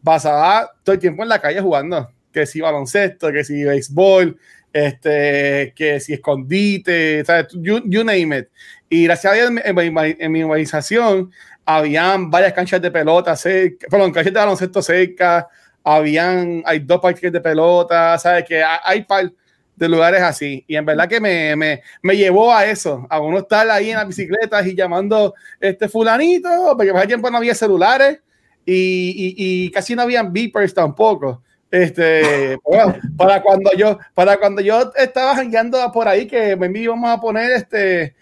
pasaba 0.04 0.70
todo 0.84 0.94
el 0.94 1.00
tiempo 1.00 1.22
en 1.22 1.28
la 1.28 1.40
calle 1.40 1.60
jugando, 1.60 2.08
que 2.32 2.46
si 2.46 2.60
baloncesto, 2.60 3.32
que 3.32 3.42
si 3.44 3.64
béisbol, 3.64 4.38
este, 4.72 5.72
que 5.74 6.00
si 6.00 6.14
escondite, 6.14 7.24
¿sabes? 7.24 7.48
You, 7.52 7.80
you 7.84 8.04
name 8.04 8.38
it. 8.38 8.48
Y 8.88 9.04
gracias 9.04 9.32
a 9.32 9.36
Dios 9.36 9.50
en, 9.50 9.78
en 9.78 10.16
en 10.18 10.32
mi 10.32 10.44
urbanización 10.44 11.30
habían 11.64 12.30
varias 12.30 12.52
canchas 12.52 12.80
de 12.82 12.90
pelota 12.90 13.36
cerca, 13.36 13.86
perdón, 13.88 14.12
canchas 14.12 14.32
de 14.32 14.40
baloncesto 14.40 14.82
cerca, 14.82 15.48
habían, 15.84 16.62
hay 16.66 16.80
dos 16.80 17.00
parques 17.00 17.32
de 17.32 17.40
pelota, 17.40 18.18
¿sabes? 18.18 18.44
Que 18.44 18.62
hay, 18.62 19.04
par 19.04 19.32
de 19.76 19.88
lugares 19.88 20.20
así. 20.20 20.64
Y 20.66 20.76
en 20.76 20.84
verdad 20.84 21.08
que 21.08 21.20
me, 21.20 21.56
me, 21.56 21.82
me 22.02 22.16
llevó 22.16 22.52
a 22.52 22.66
eso, 22.66 23.06
a 23.08 23.20
uno 23.20 23.38
estar 23.38 23.68
ahí 23.70 23.90
en 23.90 23.96
las 23.96 24.08
bicicletas 24.08 24.66
y 24.66 24.74
llamando 24.74 25.34
este 25.60 25.88
fulanito, 25.88 26.74
porque 26.76 26.92
para 26.92 27.06
tiempo 27.06 27.30
no 27.30 27.38
había 27.38 27.54
celulares 27.54 28.20
y, 28.66 28.74
y, 28.74 29.66
y 29.66 29.70
casi 29.70 29.94
no 29.94 30.02
habían 30.02 30.32
beepers 30.32 30.74
tampoco. 30.74 31.42
Este, 31.70 32.58
bueno, 32.64 32.96
para 33.16 33.40
cuando 33.42 33.70
yo, 33.76 33.98
para 34.14 34.36
cuando 34.38 34.60
yo 34.60 34.92
estaba 34.96 35.36
jangueando 35.36 35.78
por 35.92 36.08
ahí, 36.08 36.26
que 36.26 36.56
me 36.56 36.66
íbamos 36.78 37.08
a 37.10 37.20
poner 37.20 37.52
este, 37.52 38.14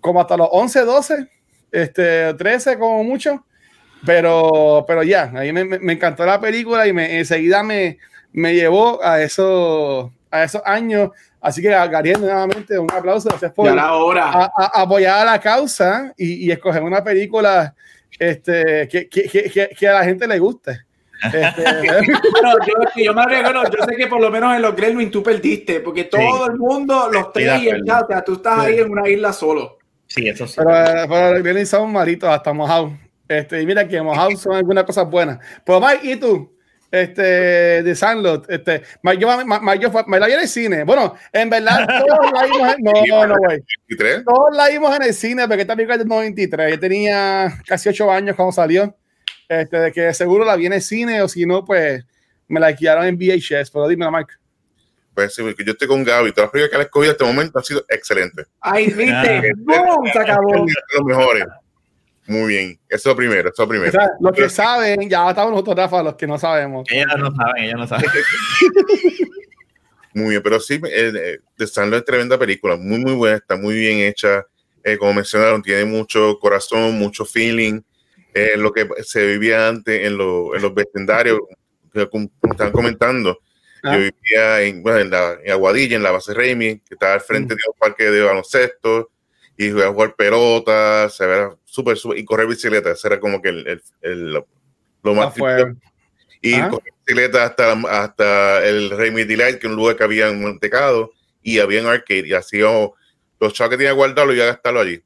como 0.00 0.20
hasta 0.20 0.36
los 0.36 0.48
11, 0.52 0.80
12, 0.84 1.28
este, 1.72 2.34
13 2.34 2.78
como 2.78 3.02
mucho, 3.04 3.44
pero, 4.04 4.84
pero 4.86 5.02
ya, 5.02 5.32
ahí 5.34 5.52
me, 5.52 5.64
me- 5.64 5.92
encantó 5.92 6.24
la 6.26 6.40
película 6.40 6.86
y 6.86 6.92
me, 6.92 7.18
enseguida 7.18 7.62
me, 7.62 7.98
me 8.32 8.54
llevó 8.54 9.02
a, 9.02 9.22
eso, 9.22 10.12
a 10.30 10.44
esos 10.44 10.62
años. 10.64 11.10
Así 11.40 11.62
que 11.62 11.72
a 11.74 11.86
Gariel 11.86 12.20
nuevamente 12.20 12.78
un 12.78 12.90
aplauso, 12.92 13.28
gracias 13.30 13.52
por 13.52 13.66
Ya 13.66 13.74
la 13.74 13.94
hora. 13.94 14.24
a- 14.30 14.52
a- 14.56 14.82
apoyar 14.82 15.20
a 15.20 15.24
la 15.32 15.40
causa 15.40 16.12
y, 16.16 16.46
y 16.46 16.50
escoger 16.50 16.82
una 16.82 17.02
película 17.02 17.74
este, 18.18 18.86
que, 18.88 19.08
que, 19.08 19.22
que- 19.28 19.70
que 19.76 19.88
a 19.88 19.94
la 19.94 20.04
gente 20.04 20.26
le 20.28 20.38
guste. 20.38 20.80
Este, 21.24 21.64
Bueno, 22.30 22.54
yo, 22.66 22.74
yo 22.96 23.14
me 23.14 23.22
yo 23.42 23.84
sé 23.88 23.96
que 23.96 24.06
por 24.06 24.20
lo 24.20 24.30
menos 24.30 24.54
en 24.54 24.62
los 24.62 24.74
Gremlins 24.76 25.10
tú 25.10 25.22
perdiste, 25.22 25.80
porque 25.80 26.04
todo 26.04 26.46
el 26.46 26.56
mundo, 26.56 27.08
los 27.12 27.32
tres 27.32 27.62
y 27.62 27.68
el 27.68 27.84
chat, 27.84 28.04
o 28.04 28.06
sea, 28.06 28.22
tú 28.22 28.34
estás 28.34 28.60
ahí 28.60 28.78
en 28.78 28.90
una 28.90 29.08
isla 29.08 29.32
solo. 29.32 29.78
Sí, 30.06 30.28
eso 30.28 30.46
sí. 30.46 30.54
pero, 30.56 31.06
pero 31.08 31.42
vienen 31.42 31.66
son 31.66 31.92
malitos 31.92 32.28
hasta 32.30 32.52
mojados. 32.52 32.92
Este, 33.28 33.60
y 33.60 33.66
mira 33.66 33.86
que 33.86 34.00
mojados 34.00 34.40
son 34.40 34.54
algunas 34.54 34.84
cosas 34.84 35.08
buenas. 35.08 35.38
Pues 35.64 35.80
Mike, 35.80 36.12
¿y 36.12 36.16
tú? 36.16 36.56
Este, 36.90 37.82
de 37.82 37.94
Sandlot, 37.94 38.50
este, 38.50 38.82
Mike, 39.02 39.18
yo, 39.20 39.28
Mike, 39.44 39.78
yo 39.78 39.90
fue- 39.90 40.04
me 40.06 40.18
la 40.18 40.26
vi 40.26 40.32
en 40.32 40.40
el 40.40 40.48
cine. 40.48 40.84
Bueno, 40.84 41.14
en 41.30 41.50
verdad, 41.50 41.86
todos 42.06 42.32
la 42.32 42.44
vimos 42.44 42.74
en, 42.74 42.84
no, 42.84 42.92
no, 43.06 43.26
no, 43.26 43.34
güey. 43.36 43.62
¿Y 43.88 43.96
tres? 43.96 44.24
Todos 44.24 44.56
la 44.56 44.68
vimos 44.68 44.96
en 44.96 45.02
el 45.02 45.12
cine, 45.12 45.46
porque 45.46 45.62
esta 45.62 45.76
película 45.76 45.96
es 45.96 45.98
del 46.00 46.08
93. 46.08 46.70
Yo 46.70 46.80
tenía 46.80 47.58
casi 47.66 47.90
8 47.90 48.10
años 48.10 48.34
cuando 48.36 48.52
salió. 48.52 48.96
Este, 49.48 49.78
de 49.78 49.92
que 49.92 50.12
seguro 50.14 50.44
la 50.44 50.56
vi 50.56 50.66
en 50.66 50.74
el 50.74 50.82
cine, 50.82 51.22
o 51.22 51.28
si 51.28 51.46
no, 51.46 51.64
pues 51.64 52.04
me 52.48 52.60
la 52.60 52.66
alquilaron 52.68 53.06
en 53.06 53.16
VHS. 53.16 53.70
Pero 53.70 53.88
dime, 53.88 54.10
Mike. 54.10 54.34
Pues 55.14 55.34
sí, 55.34 55.42
porque 55.42 55.64
yo 55.64 55.72
estoy 55.72 55.88
con 55.88 56.04
Gaby. 56.04 56.30
Todas 56.32 56.46
las 56.46 56.50
películas 56.52 56.70
que 56.70 56.76
le 56.76 56.82
he 56.82 56.84
escogido 56.86 57.12
hasta 57.12 57.24
el 57.28 57.34
momento 57.34 57.58
han 57.58 57.64
sido 57.64 57.84
excelentes. 57.88 58.46
Ay, 58.60 58.86
viste, 58.86 59.12
Ah. 59.12 59.42
¡Bum! 59.56 60.10
se 60.12 60.18
acabó. 60.18 60.54
Los 60.54 61.04
mejores. 61.04 61.44
Muy 62.26 62.48
bien. 62.48 62.78
Eso 62.88 62.96
es 62.96 63.06
lo 63.06 63.16
primero. 63.16 63.48
Eso 63.48 63.50
es 63.54 63.58
lo 63.58 63.64
O 63.64 63.68
primero. 63.68 63.90
sea, 63.92 64.10
los 64.20 64.32
que 64.32 64.48
saben, 64.50 65.08
ya 65.08 65.30
estamos 65.30 65.50
nosotros, 65.50 65.76
Rafa, 65.76 66.02
los 66.02 66.14
que 66.14 66.26
no 66.26 66.38
sabemos. 66.38 66.86
Ellas 66.90 67.06
no 67.18 67.34
saben, 67.34 67.64
ellas 67.64 67.78
no 67.78 67.86
saben. 67.88 68.04
Muy 70.14 70.30
bien, 70.30 70.42
pero 70.42 70.58
sí, 70.60 70.74
eh, 70.84 71.12
eh, 71.14 71.38
The 71.56 71.66
Sandlot 71.66 72.00
es 72.00 72.04
tremenda 72.04 72.38
película, 72.38 72.76
muy, 72.76 72.98
muy 72.98 73.12
buena, 73.14 73.36
está 73.36 73.56
muy 73.56 73.74
bien 73.76 73.98
hecha. 74.00 74.44
Eh, 74.82 74.96
como 74.96 75.12
mencionaron, 75.14 75.62
tiene 75.62 75.84
mucho 75.84 76.38
corazón, 76.38 76.98
mucho 76.98 77.24
feeling. 77.24 77.80
Eh, 78.34 78.56
lo 78.56 78.72
que 78.72 78.86
se 79.02 79.26
vivía 79.26 79.68
antes 79.68 80.06
en, 80.06 80.16
lo- 80.16 80.54
en 80.54 80.62
los 80.62 80.74
vecindarios, 80.74 81.40
que 81.92 82.08
como 82.08 82.30
estaban 82.50 82.72
comentando. 82.72 83.38
Ah. 83.82 83.94
Yo 83.96 84.00
vivía 84.00 84.62
en, 84.62 84.82
bueno, 84.82 84.98
en, 84.98 85.10
la, 85.10 85.38
en 85.42 85.52
Aguadilla, 85.52 85.96
en 85.96 86.02
la 86.02 86.10
base 86.10 86.34
Raimi, 86.34 86.78
que 86.80 86.94
estaba 86.94 87.14
al 87.14 87.20
frente 87.20 87.54
de 87.54 87.60
un 87.72 87.78
parque 87.78 88.10
de 88.10 88.22
baloncesto, 88.22 89.10
y 89.56 89.70
jugar, 89.70 89.88
jugar 89.92 90.14
pelota, 90.16 91.08
se 91.10 91.26
veía 91.26 91.50
súper, 91.64 91.96
súper, 91.96 92.18
y 92.18 92.24
correr 92.24 92.46
bicicleta, 92.46 92.92
ese 92.92 93.08
era 93.08 93.18
como 93.20 93.40
que 93.42 93.48
el, 93.48 93.66
el- 93.66 93.82
el- 94.02 94.32
lo, 94.32 94.46
lo 95.02 95.14
más 95.14 95.28
Afuera. 95.28 95.74
y 96.42 96.54
Ah. 96.54 96.68
con 96.68 96.80
bicicleta 96.84 97.44
hasta, 97.44 97.72
hasta 97.72 98.64
el 98.66 98.90
Remy 98.90 99.24
Delight, 99.24 99.58
que 99.58 99.66
es 99.66 99.70
un 99.72 99.76
lugar 99.76 99.96
que 99.96 100.04
había 100.04 100.28
en 100.28 100.42
mantecado, 100.42 101.12
y 101.42 101.58
había 101.60 101.80
en 101.80 101.86
arcade, 101.86 102.28
y 102.28 102.34
así 102.34 102.60
oh, 102.62 102.94
los 103.40 103.52
chavos 103.52 103.70
que 103.70 103.76
tenía 103.78 103.92
guardado 103.92 104.26
lo 104.26 104.34
iba 104.34 104.44
a 104.44 104.48
gastarlo 104.48 104.80
allí. 104.80 105.02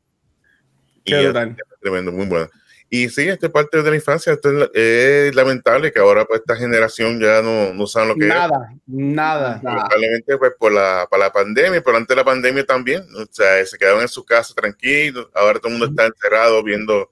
Qué 1.05 1.21
y 1.21 1.25
brutal. 1.25 1.57
es 1.59 1.81
tremendo, 1.81 2.11
muy 2.13 2.27
bueno. 2.27 2.49
Y 2.95 3.09
sí, 3.09 3.27
esto 3.27 3.47
es 3.47 3.53
parte 3.53 3.83
de 3.83 3.89
la 3.89 3.97
infancia, 3.97 4.35
esto 4.35 4.51
es, 4.51 4.55
la- 4.55 4.71
es 4.75 5.35
lamentable 5.35 5.91
que 5.91 5.99
ahora 5.99 6.27
pues 6.27 6.41
esta 6.41 6.57
generación 6.57 7.19
ya 7.19 7.41
no, 7.41 7.73
no 7.73 7.87
saben 7.87 8.11
lo 8.11 8.15
que 8.17 8.25
es. 8.25 8.29
Nada, 8.29 8.75
nada. 8.87 9.61
Lamentablemente 9.63 10.37
pues 10.37 10.53
por 10.59 10.73
la, 10.73 11.07
para 11.11 11.25
la 11.25 11.33
pandemia, 11.33 11.83
pero 11.83 11.97
antes 11.97 12.09
de 12.09 12.17
la 12.17 12.25
pandemia 12.25 12.67
también, 12.67 13.03
o 13.17 13.25
sea, 13.31 13.65
se 13.65 13.79
quedaban 13.79 14.03
en 14.03 14.09
su 14.09 14.23
casa 14.27 14.53
tranquilos, 14.55 15.27
ahora 15.35 15.59
todo 15.59 15.69
el 15.73 15.79
mundo 15.79 15.87
está 15.87 16.05
encerrado 16.05 16.63
viendo 16.63 17.11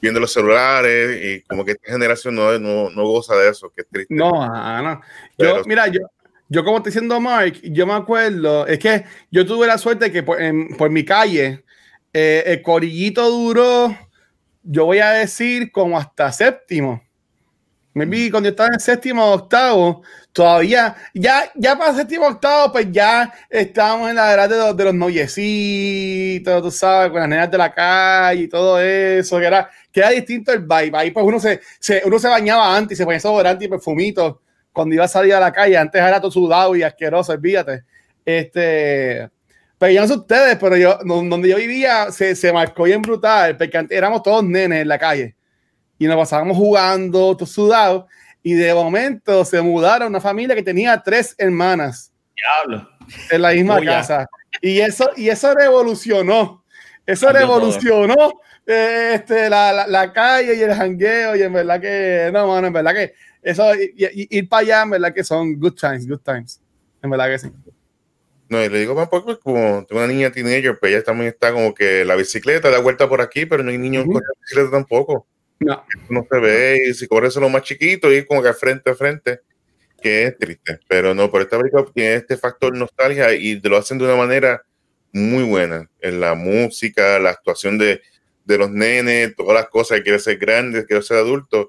viendo 0.00 0.18
los 0.18 0.32
celulares 0.32 1.20
y 1.22 1.42
como 1.42 1.62
que 1.64 1.72
esta 1.72 1.92
generación 1.92 2.34
no, 2.34 2.58
no, 2.58 2.88
no 2.88 3.02
goza 3.02 3.36
de 3.36 3.50
eso, 3.50 3.70
que 3.74 3.82
es 3.82 3.88
triste. 3.90 4.14
No, 4.14 4.30
ah, 4.42 4.80
no. 4.82 4.94
Yo, 5.36 5.54
Pero- 5.56 5.64
mira, 5.66 5.88
yo, 5.88 6.00
yo 6.48 6.64
como 6.64 6.78
estoy 6.78 6.90
diciendo 6.92 7.20
Mark, 7.20 7.52
yo 7.64 7.86
me 7.86 7.92
acuerdo, 7.92 8.66
es 8.66 8.78
que 8.78 9.04
yo 9.30 9.44
tuve 9.44 9.66
la 9.66 9.76
suerte 9.76 10.10
que 10.10 10.22
por, 10.22 10.40
en- 10.40 10.74
por 10.78 10.88
mi 10.88 11.04
calle, 11.04 11.64
eh, 12.14 12.44
el 12.46 12.62
corillito 12.62 13.28
duró, 13.28 13.94
yo 14.70 14.84
voy 14.86 14.98
a 15.00 15.10
decir, 15.10 15.72
como 15.72 15.98
hasta 15.98 16.30
séptimo. 16.32 17.02
Me 17.94 18.06
vi 18.06 18.30
cuando 18.30 18.48
yo 18.48 18.52
estaba 18.52 18.70
en 18.72 18.78
séptimo 18.80 19.24
o 19.24 19.34
octavo, 19.34 20.02
todavía, 20.32 20.94
ya, 21.14 21.50
ya 21.56 21.76
para 21.76 21.94
séptimo 21.94 22.26
octavo, 22.28 22.72
pues 22.72 22.86
ya 22.92 23.32
estábamos 23.50 24.10
en 24.10 24.16
la 24.16 24.32
edad 24.34 24.48
de 24.48 24.56
los, 24.56 24.76
de 24.76 24.84
los 24.84 24.94
noviecitos, 24.94 26.62
tú 26.62 26.70
sabes, 26.70 27.10
con 27.10 27.20
las 27.20 27.28
nenas 27.28 27.50
de 27.50 27.58
la 27.58 27.72
calle 27.74 28.42
y 28.42 28.48
todo 28.48 28.80
eso, 28.80 29.38
que 29.38 29.46
era, 29.46 29.68
que 29.90 30.00
era 30.00 30.10
distinto 30.10 30.52
el 30.52 30.60
vibe. 30.60 30.92
Ahí 30.96 31.10
pues 31.10 31.26
uno 31.26 31.40
se, 31.40 31.60
se- 31.80 32.02
uno 32.04 32.18
se 32.18 32.28
bañaba 32.28 32.76
antes, 32.76 32.96
se 32.98 33.04
ponía 33.04 33.16
desodorante 33.16 33.64
y 33.64 33.68
perfumito 33.68 34.42
cuando 34.72 34.94
iba 34.94 35.04
a 35.04 35.08
salir 35.08 35.34
a 35.34 35.40
la 35.40 35.52
calle. 35.52 35.76
Antes 35.76 36.00
era 36.00 36.20
todo 36.20 36.30
sudado 36.30 36.76
y 36.76 36.82
asqueroso, 36.84 37.32
olvídate. 37.32 37.82
Este, 38.24 39.28
pero 39.78 39.92
yo 39.92 40.00
no 40.00 40.08
sé 40.08 40.14
ustedes, 40.14 40.56
pero 40.58 40.76
yo, 40.76 40.98
donde 41.04 41.48
yo 41.48 41.56
vivía 41.56 42.10
se, 42.10 42.34
se 42.34 42.52
marcó 42.52 42.84
bien 42.84 43.00
brutal, 43.02 43.56
porque 43.56 43.86
éramos 43.90 44.22
todos 44.22 44.42
nenes 44.44 44.82
en 44.82 44.88
la 44.88 44.98
calle 44.98 45.34
y 45.98 46.06
nos 46.06 46.16
pasábamos 46.16 46.56
jugando, 46.56 47.36
todos 47.36 47.50
sudados. 47.50 48.04
Y 48.42 48.54
de 48.54 48.72
momento 48.72 49.44
se 49.44 49.60
mudaron 49.60 50.08
una 50.08 50.20
familia 50.20 50.54
que 50.54 50.62
tenía 50.62 51.00
tres 51.02 51.34
hermanas 51.38 52.12
Diablo. 52.36 52.88
en 53.30 53.42
la 53.42 53.50
misma 53.52 53.80
ya. 53.80 53.84
casa. 53.86 54.26
Y 54.62 54.80
eso, 54.80 55.10
y 55.16 55.28
eso 55.28 55.52
revolucionó. 55.54 56.64
Eso 57.04 57.30
revolucionó 57.32 58.40
eh, 58.66 59.12
este, 59.14 59.48
la, 59.50 59.72
la, 59.72 59.86
la 59.86 60.12
calle 60.12 60.54
y 60.56 60.60
el 60.62 60.72
jangueo. 60.74 61.34
Y 61.36 61.42
en 61.42 61.52
verdad 61.52 61.80
que, 61.80 62.30
no, 62.32 62.46
mano, 62.46 62.66
en 62.68 62.72
verdad 62.72 62.94
que 62.94 63.12
eso, 63.42 63.74
y- 63.74 63.92
y- 63.96 64.38
ir 64.38 64.48
para 64.48 64.60
allá, 64.60 64.82
en 64.82 64.90
verdad 64.90 65.12
que 65.14 65.24
son 65.24 65.58
good 65.58 65.74
times, 65.74 66.06
good 66.08 66.20
times. 66.20 66.60
En 67.02 67.10
verdad 67.10 67.26
que 67.28 67.38
sí. 67.38 67.52
No, 68.48 68.64
y 68.64 68.68
le 68.68 68.78
digo 68.78 68.94
más 68.94 69.08
porque 69.08 69.36
como 69.38 69.84
tengo 69.86 70.02
una 70.02 70.12
niña 70.12 70.30
teenager, 70.32 70.78
pues 70.78 70.92
ella 70.92 71.02
también 71.04 71.28
está 71.28 71.52
como 71.52 71.74
que 71.74 72.04
la 72.04 72.16
bicicleta 72.16 72.70
da 72.70 72.78
vuelta 72.80 73.08
por 73.08 73.20
aquí, 73.20 73.44
pero 73.44 73.62
no 73.62 73.70
hay 73.70 73.78
niños 73.78 74.04
Ujú. 74.04 74.14
con 74.14 74.22
la 74.22 74.40
bicicleta 74.40 74.70
tampoco. 74.70 75.26
No, 75.60 75.84
No 76.08 76.26
se 76.30 76.38
ve, 76.38 76.78
y 76.88 76.94
si 76.94 77.06
corres 77.08 77.34
lo 77.36 77.48
más 77.48 77.62
chiquito 77.62 78.12
y 78.12 78.24
como 78.24 78.42
que 78.42 78.52
frente 78.54 78.90
a 78.90 78.94
frente, 78.94 79.40
que 80.00 80.24
es 80.24 80.38
triste. 80.38 80.78
Pero 80.88 81.14
no, 81.14 81.30
por 81.30 81.42
esta 81.42 81.58
película 81.58 81.84
tiene 81.92 82.14
este 82.14 82.36
factor 82.36 82.74
nostalgia 82.74 83.34
y 83.34 83.60
lo 83.60 83.76
hacen 83.76 83.98
de 83.98 84.04
una 84.04 84.16
manera 84.16 84.62
muy 85.12 85.42
buena. 85.42 85.90
En 86.00 86.20
la 86.20 86.34
música, 86.34 87.18
la 87.18 87.30
actuación 87.30 87.76
de, 87.76 88.00
de 88.44 88.58
los 88.58 88.70
nenes, 88.70 89.34
todas 89.36 89.54
las 89.54 89.68
cosas, 89.68 90.00
quiere 90.00 90.18
ser 90.20 90.38
grande, 90.38 90.86
quiere 90.86 91.02
ser 91.02 91.18
adulto. 91.18 91.68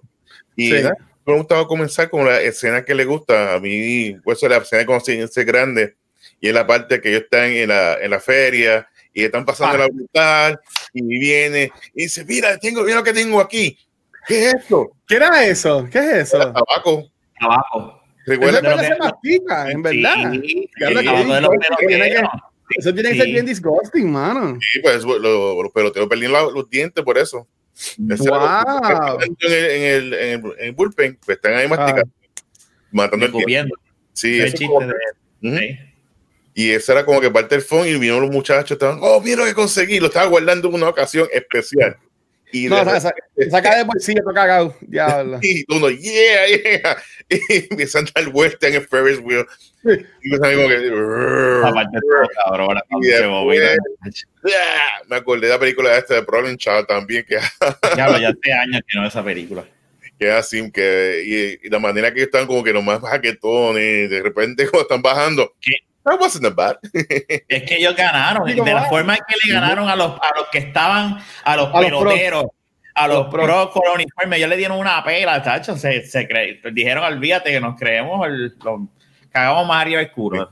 Y 0.56 0.72
Sí. 0.72 0.84
me 1.26 1.34
gustaba 1.36 1.68
comenzar 1.68 2.10
con 2.10 2.26
la 2.26 2.40
escena 2.42 2.86
que 2.86 2.94
le 2.96 3.06
gusta. 3.06 3.56
A 3.56 3.60
mí, 3.60 4.16
pues 4.24 4.42
la 4.44 4.58
escena 4.58 4.86
como 4.86 5.00
si 5.00 5.28
ser 5.28 5.46
grande 5.46 5.96
y 6.42 6.48
es 6.48 6.54
la 6.54 6.66
parte 6.68 7.02
que 7.02 7.10
ellos 7.10 7.24
están 7.24 7.46
en 7.52 7.70
la, 7.70 7.96
en 7.96 8.12
la 8.12 8.20
feria 8.20 8.88
y 9.14 9.24
están 9.24 9.46
pasando 9.46 9.76
Ah. 9.76 9.78
la 9.80 9.88
brutal 9.88 10.60
y 10.94 11.02
viene 11.20 11.72
y 11.94 12.04
dice, 12.04 12.24
mira, 12.26 12.58
tengo, 12.58 12.84
mira 12.84 12.98
lo 12.98 13.04
que 13.04 13.14
tengo 13.14 13.40
aquí. 13.42 13.78
¿Qué 14.28 14.48
es 14.48 14.54
esto? 14.56 14.92
¿qué 15.08 15.16
era 15.16 15.46
eso? 15.46 15.88
¿Qué 15.92 15.98
es 16.00 16.34
eso? 16.34 16.38
Tabaco. 16.54 17.10
Abajo. 17.40 18.02
Recuerda 18.26 18.62
lo 18.62 18.78
que- 18.78 18.86
se 18.88 18.96
mastica, 18.98 19.72
en 19.72 19.82
verdad. 19.82 20.32
Sí. 20.34 20.70
Eso 22.78 22.94
tiene 22.94 23.10
que 23.10 23.16
Sí. 23.16 23.22
ser 23.22 23.28
bien 23.32 23.46
disgusting, 23.46 24.12
mano. 24.12 24.60
Sí, 24.62 24.80
pues 24.82 25.04
lo- 25.04 25.18
los 25.64 25.72
peloteros 25.74 26.08
perdían 26.08 26.34
la- 26.34 26.44
los 26.44 26.70
dientes 26.70 27.04
por 27.04 27.18
eso. 27.18 27.48
Ese 27.76 28.24
era 28.26 28.38
lo- 28.64 28.80
Wow. 28.80 29.20
En 29.22 29.36
el, 29.40 29.54
en, 29.54 29.82
el, 29.84 30.14
en, 30.14 30.22
el, 30.46 30.46
en 30.60 30.66
el 30.66 30.72
bullpen, 30.74 31.18
pues 31.26 31.38
están 31.38 31.54
ahí 31.56 31.68
masticando, 31.68 32.12
matando 32.92 33.26
el 33.26 33.46
tiempo. 33.46 33.76
Sí, 34.14 34.40
chiste 34.52 34.66
como- 34.68 34.82
de. 34.86 34.94
Sí. 35.42 35.80
Y 36.60 36.72
eso 36.72 36.92
era 36.92 37.06
como 37.06 37.22
que 37.22 37.32
parte 37.32 37.56
del 37.56 37.64
phone 37.64 37.88
y 37.88 37.94
vinieron 37.94 38.22
los 38.22 38.32
muchachos, 38.32 38.72
estaban, 38.72 39.00
oh, 39.02 39.22
mira 39.22 39.38
lo 39.38 39.46
que 39.46 39.54
conseguí, 39.54 39.98
lo 39.98 40.08
estaba 40.08 40.26
guardando 40.26 40.68
en 40.68 40.74
una 40.76 40.90
ocasión 40.90 41.26
especial. 41.32 41.96
Y 42.52 42.66
No, 42.68 42.84
de 42.84 43.50
saca 43.50 43.78
de 43.78 43.84
bolsillo, 43.84 44.22
todo 44.24 44.34
cagado. 44.34 44.76
Diablo. 44.82 45.40
Y 45.44 45.64
uno, 45.74 45.90
yeah, 45.90 46.48
yeah. 46.48 46.98
Y 47.30 47.68
empiezan 47.70 48.08
a 48.14 48.20
dar 48.22 48.30
vuelta 48.32 48.68
en 48.68 48.74
el 48.76 48.88
Ferris 48.88 49.20
wheel. 49.24 49.46
Y 50.22 50.30
los 50.30 50.42
amigos 50.42 50.68
que. 50.68 50.90
Me 55.08 55.16
acordé 55.16 55.48
de 55.48 55.54
la 55.54 55.60
película 55.60 55.98
esta 55.98 56.16
de 56.16 56.24
Problem 56.24 56.58
Child 56.58 56.88
también, 56.88 57.26
que, 57.26 57.36
Ya, 57.96 58.10
lo- 58.10 58.20
ya 58.20 58.30
hace 58.30 58.52
años 58.54 58.82
que 58.88 59.00
no 59.00 59.08
esa 59.08 59.24
película. 59.24 59.64
que 60.18 60.32
así, 60.32 60.72
que, 60.72 61.24
y, 61.62 61.68
y 61.68 61.70
la 61.70 61.80
manera 61.80 62.14
que 62.14 62.24
están 62.24 62.48
como 62.48 62.64
que 62.64 62.74
los 62.74 62.84
más 62.84 63.00
jaquetones, 63.00 64.10
de 64.10 64.22
repente 64.22 64.68
cuando 64.68 64.82
están 64.82 65.02
bajando. 65.02 65.54
¿Qué? 65.62 65.72
That 66.10 66.20
wasn't 66.20 66.56
bad. 66.56 66.78
Es 67.48 67.64
que 67.64 67.76
ellos 67.78 67.96
ganaron. 67.96 68.46
De 68.48 68.74
la 68.74 68.84
forma 68.86 69.16
en 69.16 69.22
que 69.28 69.36
le 69.46 69.54
ganaron 69.54 69.88
a 69.90 69.96
los, 69.96 70.12
a 70.14 70.32
los 70.38 70.48
que 70.52 70.58
estaban, 70.60 71.18
a 71.44 71.56
los 71.56 71.68
A 71.74 71.82
los 71.82 71.86
peloteros, 71.86 72.46
a 72.96 73.08
los 73.08 73.18
los 73.18 73.28
pros. 73.28 73.70
con 73.72 73.82
los 73.86 73.96
uniformes, 73.96 74.38
ellos 74.38 74.50
le 74.50 74.58
dieron 74.58 74.78
una 74.80 75.04
pela, 75.04 75.42
tacho. 75.44 75.78
Se, 75.78 76.06
se 76.06 76.28
cre- 76.28 76.62
dijeron, 76.74 77.04
olvídate 77.04 77.52
que 77.52 77.60
nos 77.62 77.78
creemos 77.80 78.26
el, 78.28 78.56
los, 78.64 78.82
cagamos 79.32 79.68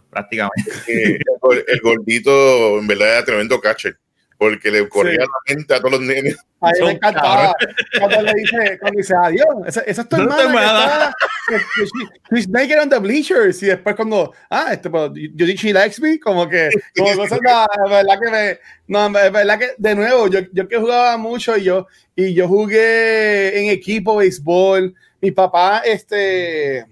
prácticamente. 0.09 0.71
Eh, 0.87 1.15
el, 1.19 1.39
gor- 1.41 1.65
el 1.67 1.79
gordito, 1.81 2.77
en 2.79 2.87
verdad, 2.87 3.09
era 3.17 3.25
tremendo 3.25 3.59
catcher. 3.59 3.97
Porque 4.37 4.69
le 4.69 4.87
corría 4.87 5.13
Sí. 5.13 5.17
la 5.19 5.55
mente 5.55 5.73
a 5.73 5.77
todos 5.79 5.91
los 5.93 6.01
nenes. 6.01 6.37
A 6.61 6.69
me 6.71 6.75
Son 6.75 6.89
encantaba 6.91 7.55
cuando 7.99 8.21
le 8.21 8.33
dice, 8.35 8.77
cuando 8.79 8.97
dice 8.97 9.13
adiós. 9.15 9.47
Esa, 9.65 9.81
esa 9.81 10.01
es 10.03 10.09
tu 10.09 10.17
No 10.17 10.39
hermana. 10.39 11.15
que 11.47 11.55
está- 11.55 11.65
que- 11.75 11.81
que 11.81 11.85
she- 11.85 12.35
She's 12.35 12.49
naked 12.49 12.79
on 12.81 12.89
the 12.89 12.99
bleachers. 12.99 13.63
Y 13.63 13.67
después 13.67 13.95
cuando, 13.95 14.33
ah, 14.49 14.67
este, 14.73 14.89
pues, 14.89 15.11
yo 15.15 15.45
dije 15.45 15.67
she 15.69 15.73
likes 15.73 15.99
me, 16.01 16.19
como 16.19 16.47
que, 16.47 16.69
como 16.95 17.09
cosas, 17.31 17.39
no, 17.41 17.63
es 17.85 17.89
verdad 17.91 18.19
que 18.23 18.31
me, 18.31 18.59
no, 18.87 19.19
es 19.19 19.31
verdad 19.31 19.57
que, 19.59 19.69
de 19.77 19.95
nuevo, 19.95 20.27
yo, 20.27 20.39
yo 20.51 20.67
que 20.67 20.77
jugaba 20.77 21.17
mucho 21.17 21.57
y 21.57 21.63
yo, 21.63 21.87
y 22.15 22.33
yo 22.33 22.47
jugué 22.47 23.59
en 23.59 23.69
equipo 23.71 24.17
béisbol. 24.17 24.93
Mi 25.21 25.31
papá, 25.31 25.81
este, 25.83 26.85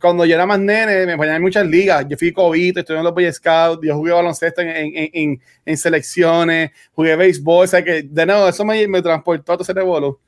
cuando 0.00 0.24
yo 0.24 0.34
era 0.34 0.46
más 0.46 0.58
nene, 0.58 1.06
me 1.06 1.16
ponían 1.16 1.36
en 1.36 1.42
muchas 1.42 1.66
ligas. 1.66 2.06
Yo 2.08 2.16
fui 2.16 2.32
cobito, 2.32 2.80
estuve 2.80 2.98
en 2.98 3.04
los 3.04 3.14
Boy 3.14 3.30
Scouts, 3.32 3.86
yo 3.86 3.94
jugué 3.94 4.12
baloncesto 4.12 4.62
en, 4.62 4.68
en, 4.68 5.10
en, 5.12 5.42
en 5.64 5.76
selecciones, 5.76 6.70
jugué 6.92 7.14
béisbol, 7.16 7.64
o 7.64 7.68
sea 7.68 7.84
que, 7.84 8.02
de 8.02 8.26
nuevo, 8.26 8.48
eso 8.48 8.64
me, 8.64 8.86
me 8.88 9.02
transportó 9.02 9.52
a 9.52 9.56
todo 9.56 9.62
ese 9.62 9.72
revuelo. 9.72 10.20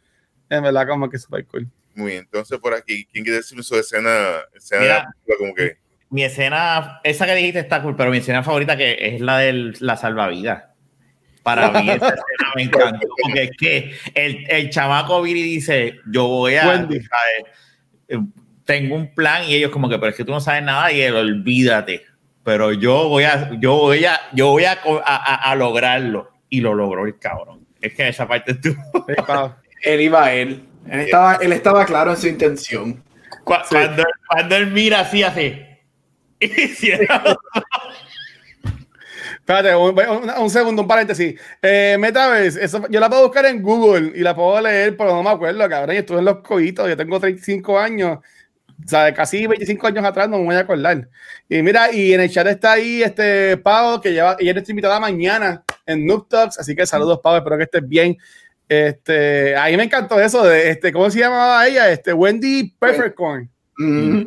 En 0.48 0.62
verdad, 0.62 0.86
como 0.86 1.08
que 1.08 1.18
super 1.18 1.44
cool. 1.46 1.66
Muy 1.94 2.12
bien, 2.12 2.24
entonces 2.24 2.58
por 2.58 2.74
aquí, 2.74 3.06
¿quién 3.10 3.24
quiere 3.24 3.38
decir 3.38 3.62
su 3.64 3.74
escena? 3.76 4.42
escena 4.54 4.82
Mira. 4.82 5.14
como 5.38 5.54
que, 5.54 5.78
Mi 6.10 6.24
escena, 6.24 7.00
esa 7.02 7.26
que 7.26 7.34
dijiste 7.34 7.60
está 7.60 7.82
cool, 7.82 7.96
pero 7.96 8.10
mi 8.10 8.18
escena 8.18 8.42
favorita 8.42 8.76
que 8.76 8.96
es 9.00 9.20
la 9.20 9.38
de 9.38 9.72
la 9.80 9.96
salvavidas. 9.96 10.64
Para 11.42 11.70
mí 11.70 11.90
esa 11.90 12.08
escena 12.08 12.52
me 12.54 12.62
encantó, 12.62 13.08
porque 13.22 13.42
es 13.44 13.50
que 13.58 13.94
el, 14.14 14.46
el 14.48 14.70
chamaco 14.70 15.22
Viri 15.22 15.42
dice, 15.42 15.96
yo 16.06 16.28
voy 16.28 16.56
a, 16.56 16.68
Wendy. 16.68 17.00
¿sabes? 17.00 18.28
Tengo 18.72 18.94
un 18.96 19.14
plan 19.14 19.44
y 19.44 19.54
ellos 19.54 19.70
como 19.70 19.88
que, 19.90 19.98
pero 19.98 20.08
es 20.10 20.16
que 20.16 20.24
tú 20.24 20.32
no 20.32 20.40
sabes 20.40 20.62
nada 20.62 20.90
y 20.90 21.02
él, 21.02 21.14
olvídate, 21.14 22.04
pero 22.42 22.72
yo 22.72 23.06
voy 23.08 23.24
a, 23.24 23.50
yo 23.60 23.74
voy 23.76 24.04
a, 24.06 24.18
yo 24.32 24.48
voy 24.48 24.64
a, 24.64 24.78
a, 25.04 25.50
a- 25.50 25.54
lograrlo 25.56 26.30
y 26.48 26.60
lo 26.62 26.72
logró 26.74 27.04
el 27.04 27.18
cabrón. 27.18 27.66
Es 27.82 27.92
que 27.92 28.08
esa 28.08 28.26
parte. 28.26 28.54
Sí, 28.62 28.70
pa. 29.26 29.58
Él 29.82 30.00
iba 30.00 30.24
a 30.24 30.32
él. 30.32 30.64
Él 30.88 31.00
estaba, 31.00 31.34
él 31.36 31.52
estaba 31.52 31.84
claro 31.84 32.12
en 32.12 32.16
su 32.16 32.28
intención. 32.28 33.02
Cu- 33.44 33.54
Cuando, 33.68 34.04
cuando 34.28 34.56
él 34.56 34.68
mira 34.70 35.00
así, 35.00 35.22
así. 35.22 35.60
Espérate, 39.40 39.74
un, 39.74 39.90
un- 39.98 40.30
un 40.30 40.50
segundo, 40.50 40.82
un 40.82 40.88
paréntesis. 40.88 41.38
Eh, 41.60 41.96
Metaverse, 41.98 42.64
eso, 42.64 42.84
yo 42.88 43.00
la 43.00 43.08
puedo 43.08 43.24
buscar 43.24 43.44
en 43.46 43.60
Google 43.60 44.12
y 44.14 44.20
la 44.20 44.34
puedo 44.34 44.60
leer, 44.60 44.96
pero 44.96 45.10
no 45.14 45.22
me 45.22 45.30
acuerdo, 45.30 45.68
cabrón. 45.68 45.94
Yo 45.96 46.00
estuve 46.00 46.18
en 46.20 46.24
los 46.26 46.38
coitos, 46.38 46.88
yo 46.88 46.96
tengo 46.96 47.18
35 47.20 47.78
años, 47.78 48.18
o 48.84 48.88
sea, 48.88 49.12
casi 49.14 49.46
25 49.46 49.86
años 49.86 50.04
atrás, 50.04 50.28
no 50.28 50.38
me 50.38 50.44
voy 50.44 50.54
a 50.54 50.60
acordar. 50.60 51.08
Y 51.48 51.62
mira, 51.62 51.92
y 51.92 52.12
en 52.12 52.20
el 52.20 52.30
chat 52.30 52.46
está 52.46 52.72
ahí 52.72 53.02
este 53.02 53.56
Pau, 53.56 54.00
que 54.00 54.12
lleva, 54.12 54.36
ella 54.38 54.50
es 54.50 54.54
nuestra 54.54 54.72
invitada 54.72 55.00
mañana 55.00 55.62
en 55.86 56.06
Noob 56.06 56.28
Talks, 56.28 56.58
así 56.58 56.74
que 56.74 56.86
saludos, 56.86 57.20
Pau, 57.22 57.36
espero 57.36 57.56
que 57.56 57.64
estés 57.64 57.86
bien. 57.86 58.16
Este, 58.68 59.54
a 59.54 59.66
mí 59.66 59.76
me 59.76 59.84
encantó 59.84 60.18
eso 60.18 60.44
de, 60.44 60.70
este, 60.70 60.92
¿cómo 60.92 61.10
se 61.10 61.18
llamaba 61.18 61.66
ella? 61.66 61.90
Este, 61.90 62.12
Wendy 62.12 62.74
Perfect 62.78 63.14
Corn. 63.14 63.50
Mm. 63.76 64.22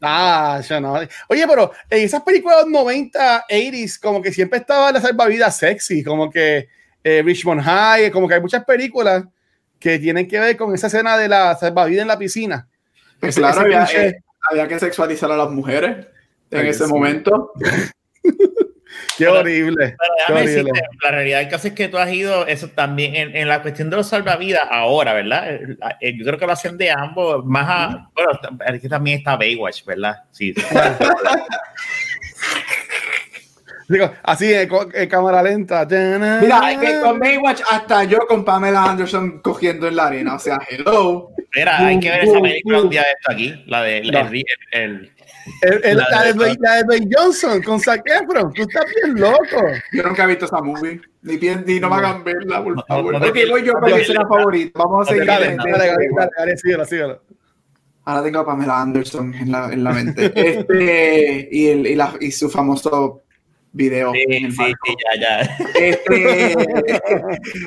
Ah, 0.00 0.62
yo 0.66 0.80
no. 0.80 0.94
Oye, 1.28 1.46
pero 1.46 1.70
en 1.90 2.04
esas 2.04 2.22
películas 2.22 2.66
90, 2.66 3.46
80s, 3.48 4.00
como 4.00 4.22
que 4.22 4.32
siempre 4.32 4.58
estaba 4.58 4.90
la 4.92 5.00
salvavidas 5.00 5.58
sexy, 5.58 6.02
como 6.02 6.30
que 6.30 6.68
eh, 7.04 7.22
Richmond 7.22 7.60
High, 7.60 8.10
como 8.10 8.26
que 8.26 8.34
hay 8.34 8.40
muchas 8.40 8.64
películas 8.64 9.24
que 9.78 9.98
tienen 9.98 10.26
que 10.26 10.40
ver 10.40 10.56
con 10.56 10.74
esa 10.74 10.86
escena 10.86 11.18
de 11.18 11.28
la 11.28 11.54
salvavidas 11.56 12.02
en 12.02 12.08
la 12.08 12.18
piscina. 12.18 12.69
Pues 13.20 13.30
Ese- 13.36 13.40
claro, 13.40 13.60
ese 13.66 13.76
había, 13.76 14.08
eh, 14.08 14.20
había 14.50 14.68
que 14.68 14.78
sexualizar 14.78 15.30
a 15.30 15.36
las 15.36 15.50
mujeres 15.50 16.06
en 16.50 16.60
Ay, 16.60 16.68
ese 16.68 16.86
sí. 16.86 16.90
momento. 16.92 17.52
Qué 19.16 19.26
Pero- 19.26 19.40
horrible. 19.40 19.76
Pero 19.76 19.96
Qué 19.98 20.32
déjame 20.32 20.40
horrible. 20.40 20.62
decirte, 20.72 20.88
la 21.04 21.10
realidad 21.10 21.38
del 21.40 21.48
caso 21.48 21.68
es 21.68 21.74
que 21.74 21.88
tú 21.88 21.98
has 21.98 22.10
ido, 22.12 22.46
eso 22.46 22.68
también, 22.68 23.14
en, 23.14 23.36
en 23.36 23.48
la 23.48 23.62
cuestión 23.62 23.88
de 23.90 23.96
los 23.96 24.08
salvavidas 24.08 24.62
ahora, 24.70 25.12
¿verdad? 25.12 25.54
Eh, 26.00 26.16
Yo 26.16 26.24
creo 26.24 26.38
que 26.38 26.46
lo 26.46 26.52
hacen 26.52 26.76
de 26.78 26.90
ambos, 26.90 27.44
más 27.44 27.66
a, 27.68 28.10
bueno, 28.14 28.30
es 28.66 28.80
que 28.80 28.88
también 28.88 29.18
está 29.18 29.36
Baywatch, 29.36 29.84
¿verdad? 29.84 30.16
Sí. 30.32 30.54
Digo, 33.90 34.08
así, 34.22 34.52
en, 34.54 34.68
en 34.94 35.08
cámara 35.08 35.42
lenta. 35.42 35.84
Mira, 35.84 36.60
que 36.80 37.00
con 37.00 37.18
Baywatch 37.18 37.60
hasta 37.68 38.04
yo 38.04 38.18
con 38.28 38.44
Pamela 38.44 38.84
Anderson 38.84 39.40
cogiendo 39.40 39.88
en 39.88 39.96
la 39.96 40.06
arena. 40.06 40.36
O 40.36 40.38
sea, 40.38 40.58
hello. 40.68 41.30
Mira, 41.56 41.78
hay 41.86 41.98
que 41.98 42.08
ver 42.08 42.24
esa 42.24 42.40
película 42.40 42.82
un 42.82 42.88
día 42.90 43.00
de 43.02 43.08
esto 43.18 43.32
aquí, 43.32 43.64
la 43.66 43.82
de 43.82 44.00
No. 44.02 44.20
el, 44.20 44.44
el- 44.72 45.12
El- 45.62 45.80
el- 45.84 45.96
La 45.96 46.06
la, 46.10 46.20
de 46.22 46.26
de- 46.28 46.32
Dwayne, 46.34 46.56
la 46.60 46.74
de 46.76 46.82
Dwayne 46.84 47.08
Johnson 47.12 47.62
con 47.62 47.80
Zac 47.80 48.02
Efron. 48.06 48.52
Tú 48.52 48.62
estás 48.62 48.84
bien 48.94 49.18
loco. 49.20 49.66
Yo 49.92 50.02
nunca 50.04 50.22
he 50.22 50.26
visto 50.28 50.44
esa 50.44 50.60
movie. 50.62 51.00
Ni, 51.22 51.36
ni 51.66 51.80
no 51.80 51.90
me 51.90 51.96
hagan 51.96 52.22
verla, 52.22 52.62
por 52.62 52.86
favor. 52.86 53.12
no 53.14 53.18
voy 53.20 53.64
yo 53.64 53.72
con 53.72 53.82
mi 53.84 53.90
no 53.90 53.96
te- 53.96 54.02
escena 54.02 54.22
favorita. 54.28 54.78
Vamos 54.78 55.08
a 55.08 55.10
seguir. 55.10 55.26
Dale, 55.26 55.48
de- 55.50 55.56
dale, 55.56 55.70
dale, 55.72 56.08
dale, 56.16 56.30
dale, 56.38 56.56
síguelo, 56.56 56.84
síguelo. 56.84 57.22
Ahora 58.04 58.22
tengo 58.22 58.38
a 58.40 58.46
Pamela 58.46 58.80
Anderson 58.80 59.34
en 59.34 59.50
la, 59.50 59.72
en 59.72 59.82
la 59.82 59.90
mente. 59.92 60.32
Este, 60.36 61.48
y, 61.50 61.66
el, 61.68 61.86
y, 61.88 61.94
la- 61.96 62.14
y 62.20 62.30
su 62.30 62.48
famoso 62.48 63.24
video 63.72 64.12
en 64.14 64.28
sí, 64.30 64.44
el 64.44 64.52
sí, 64.52 64.58
barco. 64.58 64.86
sí, 64.86 64.94
ya, 65.04 65.20
ya. 65.20 65.40
Este, 65.78 66.54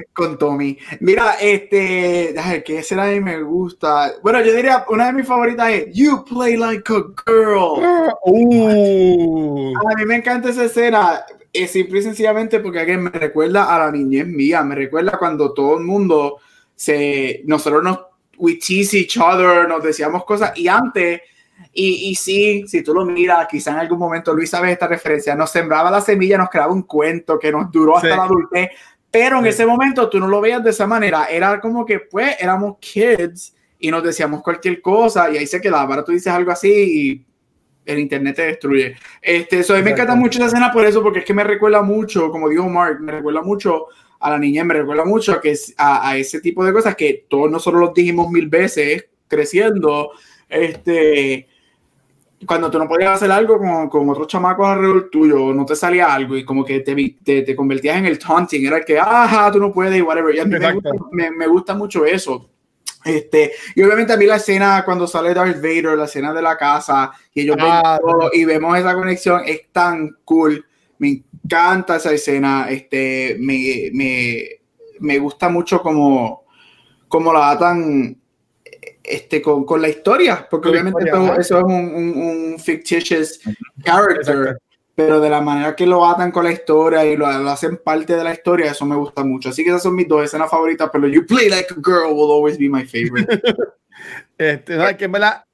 con 0.13 0.37
Tommy. 0.37 0.77
Mira, 0.99 1.35
este, 1.41 2.35
¿qué 2.65 2.83
será 2.83 3.09
que 3.09 3.21
me 3.21 3.41
gusta? 3.41 4.13
Bueno, 4.21 4.41
yo 4.41 4.53
diría, 4.53 4.85
una 4.89 5.07
de 5.07 5.13
mis 5.13 5.27
favoritas 5.27 5.71
es 5.71 5.85
You 5.93 6.25
Play 6.25 6.57
Like 6.57 6.91
a 6.91 7.03
Girl. 7.25 7.83
Uh, 8.25 9.73
A 9.77 9.95
mí 9.95 10.05
me 10.05 10.15
encanta 10.17 10.49
esa 10.49 10.65
escena, 10.65 11.23
eh, 11.51 11.67
simple 11.67 11.99
y 11.99 12.03
sencillamente 12.03 12.59
porque 12.59 12.97
me 12.97 13.09
recuerda 13.11 13.73
a 13.73 13.79
la 13.79 13.91
niñez 13.91 14.27
mía, 14.27 14.63
me 14.63 14.75
recuerda 14.75 15.17
cuando 15.17 15.53
todo 15.53 15.77
el 15.77 15.83
mundo 15.83 16.39
se, 16.75 17.41
nosotros 17.45 17.83
nos, 17.83 17.99
we 18.37 18.55
tease 18.55 18.97
each 18.97 19.17
other, 19.17 19.67
nos 19.69 19.83
decíamos 19.83 20.25
cosas 20.25 20.51
y 20.57 20.67
antes, 20.67 21.21
y, 21.71 22.09
y 22.09 22.15
sí, 22.15 22.65
si 22.67 22.83
tú 22.83 22.93
lo 22.93 23.05
miras, 23.05 23.47
quizá 23.47 23.71
en 23.71 23.77
algún 23.77 23.99
momento 23.99 24.33
Luis 24.33 24.49
sabe 24.49 24.71
esta 24.71 24.87
referencia, 24.87 25.35
nos 25.35 25.51
sembraba 25.51 25.89
la 25.91 26.01
semilla, 26.01 26.37
nos 26.37 26.49
creaba 26.49 26.73
un 26.73 26.83
cuento 26.83 27.37
que 27.39 27.51
nos 27.51 27.71
duró 27.71 27.95
hasta 27.97 28.09
Sí. 28.09 28.15
la 28.17 28.23
adultez, 28.23 28.69
pero 29.11 29.37
en 29.37 29.43
Sí. 29.43 29.49
ese 29.49 29.65
momento 29.65 30.09
tú 30.09 30.19
no 30.19 30.27
lo 30.27 30.41
veías 30.41 30.63
de 30.63 30.71
esa 30.71 30.87
manera, 30.87 31.25
era 31.25 31.59
como 31.61 31.85
que 31.85 31.99
pues 31.99 32.35
éramos 32.39 32.77
kids 32.79 33.55
y 33.79 33.91
nos 33.91 34.03
decíamos 34.03 34.41
cualquier 34.41 34.81
cosa 34.81 35.29
y 35.31 35.37
ahí 35.37 35.47
se 35.47 35.61
quedaba, 35.61 35.83
ahora 35.83 36.03
tú 36.03 36.11
dices 36.11 36.33
algo 36.33 36.51
así 36.51 36.69
y 36.71 37.25
el 37.85 37.99
internet 37.99 38.35
te 38.35 38.45
destruye. 38.47 38.95
Este, 39.21 39.59
eso, 39.59 39.73
a 39.73 39.77
mí 39.77 39.83
me 39.83 39.91
encanta 39.91 40.15
mucho 40.15 40.39
esa 40.39 40.47
escena 40.47 40.71
por 40.71 40.85
eso, 40.85 41.03
porque 41.03 41.19
es 41.19 41.25
que 41.25 41.33
me 41.33 41.43
recuerda 41.43 41.81
mucho, 41.81 42.31
como 42.31 42.47
dijo 42.47 42.67
Mark, 42.69 42.99
me 43.01 43.11
recuerda 43.11 43.41
mucho 43.41 43.87
a 44.21 44.29
la 44.29 44.37
niñez, 44.39 44.63
me 44.63 44.73
recuerda 44.73 45.03
mucho 45.03 45.33
a, 45.33 45.41
que, 45.41 45.53
a, 45.77 46.09
a 46.09 46.15
ese 46.17 46.39
tipo 46.39 46.63
de 46.63 46.71
cosas 46.71 46.95
que 46.95 47.25
todos 47.27 47.51
nosotros 47.51 47.81
los 47.81 47.93
dijimos 47.93 48.31
mil 48.31 48.47
veces 48.47 49.05
creciendo. 49.27 50.11
Este, 50.47 51.47
cuando 52.45 52.69
tú 52.69 52.79
no 52.79 52.87
podías 52.87 53.15
hacer 53.15 53.31
algo 53.31 53.57
con, 53.57 53.89
con 53.89 54.09
otros 54.09 54.27
chamacos 54.27 54.67
alrededor 54.67 55.09
tuyo, 55.09 55.53
no 55.53 55.65
te 55.65 55.75
salía 55.75 56.13
algo 56.13 56.37
y 56.37 56.45
como 56.45 56.63
que 56.63 56.79
te, 56.81 56.95
te, 57.23 57.41
te 57.41 57.55
convertías 57.55 57.97
en 57.97 58.05
el 58.05 58.19
taunting, 58.19 58.65
era 58.65 58.77
el 58.77 58.85
que, 58.85 58.99
ajá, 58.99 59.51
tú 59.51 59.59
no 59.59 59.71
puedes 59.71 59.97
y 59.97 60.01
whatever. 60.01 60.35
Y 60.35 60.39
a 60.39 60.45
mí 60.45 60.57
me 60.57 60.73
gusta, 60.73 60.89
me, 61.11 61.31
me 61.31 61.47
gusta 61.47 61.73
mucho 61.73 62.05
eso. 62.05 62.49
Este, 63.03 63.51
y 63.75 63.83
obviamente 63.83 64.13
a 64.13 64.17
mí 64.17 64.25
la 64.25 64.37
escena 64.37 64.83
cuando 64.85 65.07
sale 65.07 65.33
Darth 65.33 65.57
Vader, 65.57 65.97
la 65.97 66.05
escena 66.05 66.33
de 66.33 66.41
la 66.41 66.57
casa, 66.57 67.11
y 67.33 67.41
ellos 67.41 67.57
ven 67.57 67.65
Ah, 67.67 67.99
todo 68.01 68.29
y 68.31 68.45
vemos 68.45 68.77
esa 68.77 68.93
conexión, 68.93 69.41
es 69.45 69.71
tan 69.71 70.17
cool. 70.23 70.65
Me 70.99 71.23
encanta 71.43 71.97
esa 71.97 72.13
escena. 72.13 72.67
Este, 72.69 73.35
me, 73.39 73.89
me, 73.93 74.45
me 74.99 75.19
gusta 75.19 75.49
mucho 75.49 75.81
como, 75.81 76.45
como 77.07 77.33
la 77.33 77.51
atan 77.51 78.17
este, 79.03 79.41
con, 79.41 79.65
con 79.65 79.81
la 79.81 79.89
historia, 79.89 80.47
porque 80.49 80.69
la 80.69 80.71
obviamente 80.71 81.03
historia, 81.03 81.35
eso, 81.35 81.57
es 81.57 81.63
un, 81.63 81.71
un, 81.73 82.17
un 82.17 82.59
fictitious 82.59 83.39
character, 83.83 84.35
Exacto. 84.35 84.63
pero 84.95 85.19
de 85.19 85.29
la 85.29 85.41
manera 85.41 85.75
que 85.75 85.85
lo 85.85 86.05
atan 86.05 86.31
con 86.31 86.45
la 86.45 86.51
historia 86.51 87.05
y 87.05 87.17
lo, 87.17 87.29
lo 87.39 87.49
hacen 87.49 87.77
parte 87.83 88.15
de 88.15 88.23
la 88.23 88.33
historia, 88.33 88.71
eso 88.71 88.85
me 88.85 88.95
gusta 88.95 89.23
mucho. 89.23 89.49
Así 89.49 89.63
que 89.63 89.69
esas 89.69 89.83
son 89.83 89.95
mis 89.95 90.07
dos 90.07 90.23
escenas 90.23 90.49
favoritas, 90.49 90.89
pero 90.91 91.07
You 91.07 91.25
Play 91.25 91.49
Like 91.49 91.73
a 91.73 91.77
Girl 91.83 92.13
will 92.13 92.31
always 92.31 92.57
be 92.57 92.69
my 92.69 92.85
favorite. 92.85 93.27
Este, 94.37 94.75
no, 94.75 94.87
es 94.87 94.97
que 94.97 95.05
en 95.05 95.11
verdad, 95.11 95.45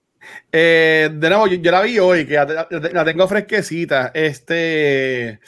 eh, 0.52 1.10
de 1.14 1.30
nuevo, 1.30 1.48
yo, 1.48 1.56
yo 1.58 1.72
la 1.72 1.82
vi 1.82 2.00
hoy, 2.00 2.26
que 2.26 2.34
la, 2.36 3.06
tengo 3.06 3.28
fresquecita. 3.28 4.12
Este, 4.14 5.40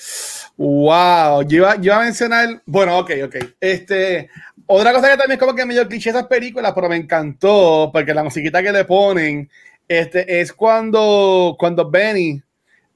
wow, 0.58 1.42
yo 1.44 1.58
iba, 1.58 1.76
yo 1.76 1.84
iba 1.84 1.98
a 1.98 2.04
mencionar, 2.04 2.62
bueno, 2.66 3.00
ok, 3.00 3.12
ok. 3.26 3.36
Este, 3.60 4.30
otra 4.66 4.94
cosa 4.94 5.10
que 5.10 5.18
también 5.18 5.34
es 5.34 5.40
como 5.40 5.56
que 5.56 5.66
medio 5.66 5.88
cliché 5.88 6.12
esas 6.12 6.28
películas, 6.28 6.72
pero 6.74 6.90
me 6.90 6.96
encantó, 6.98 7.90
porque 7.92 8.14
la 8.14 8.24
musiquita 8.24 8.62
que 8.62 8.72
le 8.72 8.86
ponen, 8.86 9.50
este, 9.88 10.40
es 10.40 10.54
cuando, 10.54 11.56
cuando 11.60 11.90
Benny 11.90 12.42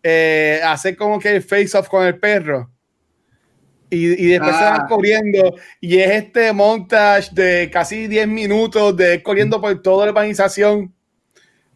eh, 0.04 0.62
hace 0.64 0.96
como 0.96 1.20
que 1.20 1.36
el 1.36 1.42
face 1.42 1.78
off 1.78 1.90
con 1.90 2.06
el 2.06 2.18
perro. 2.20 2.70
Y, 3.90 4.26
y 4.26 4.28
después 4.30 4.56
se 4.56 4.64
van 4.64 4.82
Ah. 4.82 4.88
corriendo 4.90 5.56
y 5.80 6.00
es 6.00 6.12
este 6.12 6.52
montage 6.54 7.30
de 7.34 7.70
casi 7.72 8.08
10 8.08 8.28
minutos 8.28 8.98
de 8.98 9.22
corriendo 9.22 9.62
por 9.62 9.80
toda 9.82 10.06
la 10.06 10.12
urbanización 10.12 10.95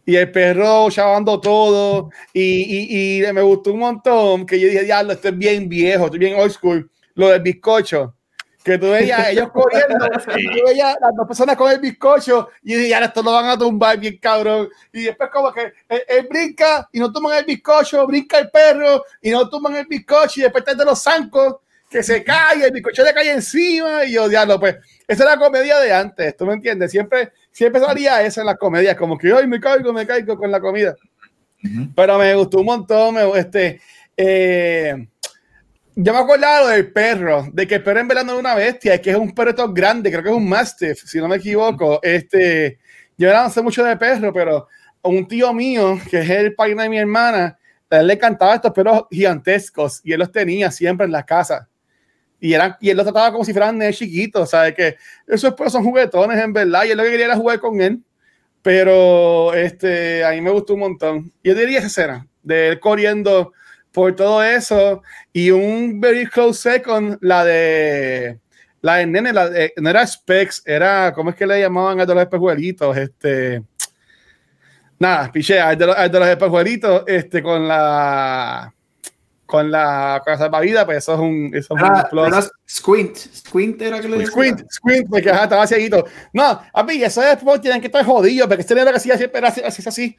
y 0.06 0.16
el 0.16 0.30
perro 0.30 0.90
chavando 0.90 1.40
todo. 1.40 2.10
Y, 2.32 3.20
y, 3.20 3.24
y 3.24 3.32
me 3.32 3.42
gustó 3.42 3.72
un 3.72 3.80
montón 3.80 4.46
que 4.46 4.58
yo 4.58 4.68
dije, 4.68 4.84
diablo, 4.84 5.12
esto 5.12 5.28
es 5.28 5.38
bien 5.38 5.68
viejo, 5.68 6.04
esto 6.04 6.16
es 6.16 6.20
bien 6.20 6.38
old 6.38 6.52
school, 6.52 6.90
lo 7.14 7.28
del 7.28 7.42
bizcocho 7.42 8.14
que 8.62 8.76
tú 8.76 8.90
veías 8.90 9.28
ellos 9.28 9.50
corriendo 9.52 10.06
y 10.36 10.46
tú 10.46 10.66
veías 10.66 10.96
las 11.00 11.16
dos 11.16 11.26
personas 11.26 11.56
con 11.56 11.70
el 11.72 11.80
bizcocho 11.80 12.48
y 12.62 12.74
dije, 12.74 12.88
ya 12.90 12.98
esto 12.98 13.22
lo 13.22 13.32
van 13.32 13.46
a 13.46 13.58
tumbar 13.58 13.98
bien 13.98 14.18
cabrón 14.18 14.68
y 14.92 15.04
después 15.04 15.30
como 15.30 15.52
que 15.52 15.72
él, 15.88 16.02
él 16.06 16.26
brinca 16.28 16.88
y 16.92 16.98
no 16.98 17.10
toman 17.10 17.38
el 17.38 17.44
bizcocho, 17.44 18.06
brinca 18.06 18.38
el 18.38 18.50
perro 18.50 19.04
y 19.22 19.30
no 19.30 19.48
toman 19.48 19.76
el 19.76 19.86
bizcocho 19.86 20.40
y 20.40 20.42
después 20.42 20.62
está 20.62 20.74
de 20.74 20.84
los 20.84 21.02
zancos 21.02 21.56
que 21.88 22.02
se 22.02 22.22
cae, 22.22 22.64
el 22.64 22.72
bizcocho 22.72 23.02
le 23.02 23.14
cae 23.14 23.32
encima 23.32 24.04
y 24.04 24.12
yo, 24.12 24.28
diablo, 24.28 24.60
pues, 24.60 24.76
esa 25.08 25.24
es 25.24 25.30
la 25.30 25.36
comedia 25.38 25.78
de 25.80 25.92
antes, 25.92 26.36
¿tú 26.36 26.46
me 26.46 26.54
entiendes? 26.54 26.90
Siempre, 26.90 27.32
siempre 27.50 27.80
salía 27.80 28.22
eso 28.22 28.40
en 28.40 28.46
las 28.46 28.56
comedias, 28.56 28.96
como 28.96 29.18
que, 29.18 29.32
ay, 29.32 29.46
me 29.46 29.60
caigo, 29.60 29.92
me 29.92 30.06
caigo 30.06 30.36
con 30.36 30.50
la 30.50 30.60
comida. 30.60 30.94
Pero 31.94 32.18
me 32.18 32.34
gustó 32.34 32.60
un 32.60 32.66
montón, 32.66 33.14
me, 33.14 33.38
este, 33.38 33.80
eh, 34.16 35.08
yo 35.94 36.12
me 36.12 36.18
acordaba 36.18 36.70
del 36.70 36.92
perro, 36.92 37.48
de 37.52 37.66
que 37.66 37.76
el 37.76 37.82
perro 37.82 38.00
en 38.00 38.08
verdad 38.08 38.24
no 38.24 38.32
es 38.34 38.38
una 38.38 38.54
bestia, 38.54 39.00
que 39.00 39.10
es 39.10 39.16
un 39.16 39.34
perro 39.34 39.54
todo 39.54 39.72
grande, 39.72 40.10
creo 40.10 40.22
que 40.22 40.30
es 40.30 40.34
un 40.34 40.48
mastiff, 40.48 41.02
si 41.04 41.18
no 41.18 41.28
me 41.28 41.36
equivoco. 41.36 42.00
Este, 42.02 42.78
yo 43.18 43.32
no 43.32 43.50
sé 43.50 43.60
mucho 43.60 43.84
de 43.84 43.96
perro, 43.96 44.32
pero 44.32 44.68
un 45.02 45.26
tío 45.26 45.52
mío, 45.52 45.98
que 46.10 46.20
es 46.20 46.30
el 46.30 46.54
padrino 46.54 46.82
de 46.82 46.88
mi 46.88 46.98
hermana, 46.98 47.58
a 47.90 47.96
él 47.98 48.06
le 48.06 48.14
encantaba 48.14 48.54
estos 48.54 48.72
perros 48.72 49.04
gigantescos 49.10 50.00
y 50.04 50.12
él 50.12 50.20
los 50.20 50.30
tenía 50.30 50.70
siempre 50.70 51.06
en 51.06 51.12
la 51.12 51.24
casa. 51.24 51.68
Y, 52.40 52.54
eran, 52.54 52.76
y 52.80 52.90
él 52.90 52.96
los 52.96 53.04
trataba 53.04 53.30
como 53.32 53.44
si 53.44 53.52
fueran 53.52 53.76
nenes 53.78 53.98
chiquitos, 53.98 54.50
¿sabes? 54.50 54.74
Que 54.74 54.96
esos 55.26 55.52
perros 55.54 55.72
son 55.72 55.84
juguetones, 55.84 56.42
en 56.42 56.52
verdad, 56.52 56.84
y 56.84 56.90
él 56.90 56.96
lo 56.96 57.04
que 57.04 57.10
quería 57.10 57.26
era 57.26 57.36
jugar 57.36 57.60
con 57.60 57.80
él. 57.80 58.00
Pero 58.62 59.54
este, 59.54 60.24
a 60.24 60.30
mí 60.30 60.40
me 60.40 60.50
gustó 60.50 60.74
un 60.74 60.80
montón. 60.80 61.32
Yo 61.42 61.54
diría 61.54 61.78
esa 61.78 61.86
escena 61.88 62.26
de 62.42 62.68
él 62.68 62.80
corriendo 62.80 63.52
por 63.92 64.14
todo 64.14 64.42
eso 64.42 65.02
y 65.32 65.50
un 65.50 66.00
very 66.00 66.26
close 66.26 66.60
second, 66.60 67.18
la 67.20 67.44
de 67.44 68.38
la 68.82 68.96
de 68.96 69.06
nene, 69.06 69.32
la 69.32 69.48
de- 69.50 69.72
no 69.76 69.90
era 69.90 70.06
Specs, 70.06 70.62
era, 70.64 71.12
¿cómo 71.14 71.30
es 71.30 71.36
que 71.36 71.46
le 71.46 71.60
llamaban 71.60 72.00
a 72.00 72.06
de 72.06 72.14
los 72.14 72.22
espejuelitos? 72.22 72.96
Este, 72.96 73.62
nada, 74.98 75.30
piché, 75.30 75.60
al 75.60 75.76
de 75.76 75.86
los, 75.86 75.96
de 75.96 76.18
los 76.18 76.28
espejuelitos, 76.28 77.04
este, 77.06 77.42
con 77.42 77.66
la, 77.68 78.72
con 79.50 79.70
la, 79.70 80.20
con 80.24 80.32
la 80.32 80.38
salvavidas, 80.38 80.84
pues 80.84 80.98
eso 80.98 81.14
es 81.14 81.18
un, 81.20 81.50
eso 81.54 81.74
es 81.74 81.82
un 81.82 81.86
Era, 81.86 82.08
plus. 82.08 82.26
era 82.28 82.42
Squint. 82.68 83.16
Squint 83.16 83.82
era 83.82 84.00
que 84.00 84.08
le 84.08 84.18
decía. 84.18 84.30
Squint, 84.32 84.60
squint, 84.70 85.08
porque 85.10 85.28
ajá, 85.30 85.42
estaba 85.44 85.66
cieguito. 85.66 86.04
No, 86.32 86.60
a 86.72 86.82
mí, 86.84 87.02
eso 87.02 87.20
después 87.20 87.60
tienen 87.60 87.80
que 87.80 87.88
estar 87.88 88.04
jodidos, 88.04 88.46
porque 88.48 88.62
este 88.62 88.74
era 88.80 88.90
que 88.90 88.96
hacía 88.98 89.16
siempre 89.18 89.38
era 89.38 89.48
así, 89.48 89.60
así, 89.64 89.82
así, 89.86 90.16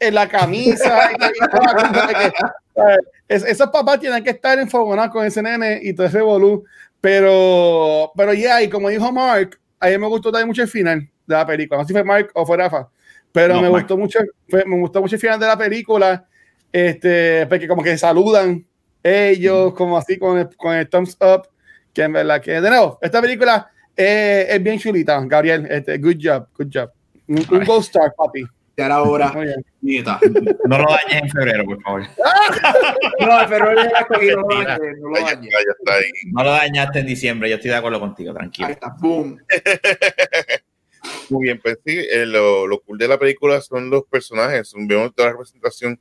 en 0.00 0.14
la 0.14 0.28
camisa. 0.28 1.10
y 1.12 1.22
y 1.24 2.26
eh, 2.26 2.96
es- 3.28 3.44
esos 3.44 3.68
papás 3.70 4.00
tienen 4.00 4.22
que 4.24 4.30
estar 4.30 4.58
enfogonados 4.58 5.12
con 5.12 5.24
ese 5.24 5.42
nene 5.42 5.78
y 5.82 5.94
todo 5.94 6.06
ese 6.06 6.20
bolú. 6.20 6.64
Pero, 7.00 8.12
pero 8.16 8.32
ya, 8.32 8.62
y 8.62 8.68
como 8.68 8.88
dijo 8.88 9.10
Mark, 9.12 9.58
a 9.80 9.88
mí 9.88 9.98
me 9.98 10.06
gustó 10.06 10.30
también 10.30 10.48
mucho 10.48 10.62
el 10.62 10.68
final 10.68 11.00
de 11.26 11.34
la 11.34 11.46
película. 11.46 11.78
No 11.78 11.84
sé 11.84 11.88
si 11.88 11.92
fue 11.92 12.04
Mark 12.04 12.30
o 12.34 12.46
fue 12.46 12.56
Rafa, 12.56 12.88
pero 13.32 13.54
No, 13.54 13.62
me 13.62 13.70
Mark. 13.70 13.82
gustó 13.82 13.96
mucho, 13.96 14.20
fue- 14.48 14.64
me 14.64 14.78
gustó 14.78 15.00
mucho 15.00 15.16
el 15.16 15.20
final 15.20 15.38
de 15.38 15.46
la 15.46 15.56
película. 15.58 16.26
Este, 16.72 17.46
porque 17.48 17.68
como 17.68 17.82
que 17.82 17.98
saludan 17.98 18.64
ellos, 19.02 19.74
como 19.74 19.98
así 19.98 20.18
con 20.18 20.38
el, 20.38 20.56
con 20.56 20.74
el 20.74 20.88
thumbs 20.88 21.16
up 21.20 21.48
que 21.92 22.02
en 22.02 22.12
verdad 22.12 22.40
que 22.40 22.60
de 22.60 22.70
nuevo 22.70 22.98
esta 23.02 23.20
película 23.20 23.70
eh, 23.96 24.46
es 24.48 24.62
bien 24.62 24.78
chulita 24.78 25.20
Gabriel 25.26 25.66
este, 25.70 25.98
good 25.98 26.16
job 26.22 26.48
good 26.54 26.68
job 26.72 26.90
un, 27.28 27.44
un 27.50 27.64
gold 27.64 27.82
star 27.82 28.14
papi 28.16 28.44
Ya 28.76 28.86
era 28.86 29.02
hora. 29.02 29.34
Nieta. 29.82 30.18
No 30.64 30.78
lo 30.78 30.86
dañes 30.88 31.22
en 31.22 31.28
febrero, 31.28 31.64
por 31.64 31.82
favor. 31.82 32.02
No, 33.20 33.38
pero 33.48 33.74
ya 33.74 33.90
la 33.90 34.06
cogí, 34.06 34.28
no 34.28 34.36
lo 34.36 34.48
no 34.48 35.08
lo 35.10 35.18
ya 35.18 35.34
ya 35.34 35.94
ahí. 35.94 36.10
No 36.32 36.42
lo 36.42 36.50
dañaste 36.50 37.00
en 37.00 37.06
diciembre. 37.06 37.50
Yo 37.50 37.56
estoy 37.56 37.70
de 37.70 37.76
acuerdo 37.76 38.00
contigo, 38.00 38.32
tranquilo. 38.32 38.68
Ahí 38.68 38.72
está, 38.72 38.94
boom. 38.98 39.38
Muy 41.30 41.44
bien, 41.44 41.60
pues 41.62 41.78
sí, 41.84 41.98
eh, 41.98 42.24
lo, 42.26 42.66
lo 42.66 42.80
cool 42.80 42.96
de 42.96 43.08
la 43.08 43.18
película 43.18 43.60
son 43.60 43.90
los 43.90 44.04
personajes. 44.04 44.72
Vemos 44.74 45.14
toda 45.14 45.28
la 45.28 45.32
representación 45.32 46.00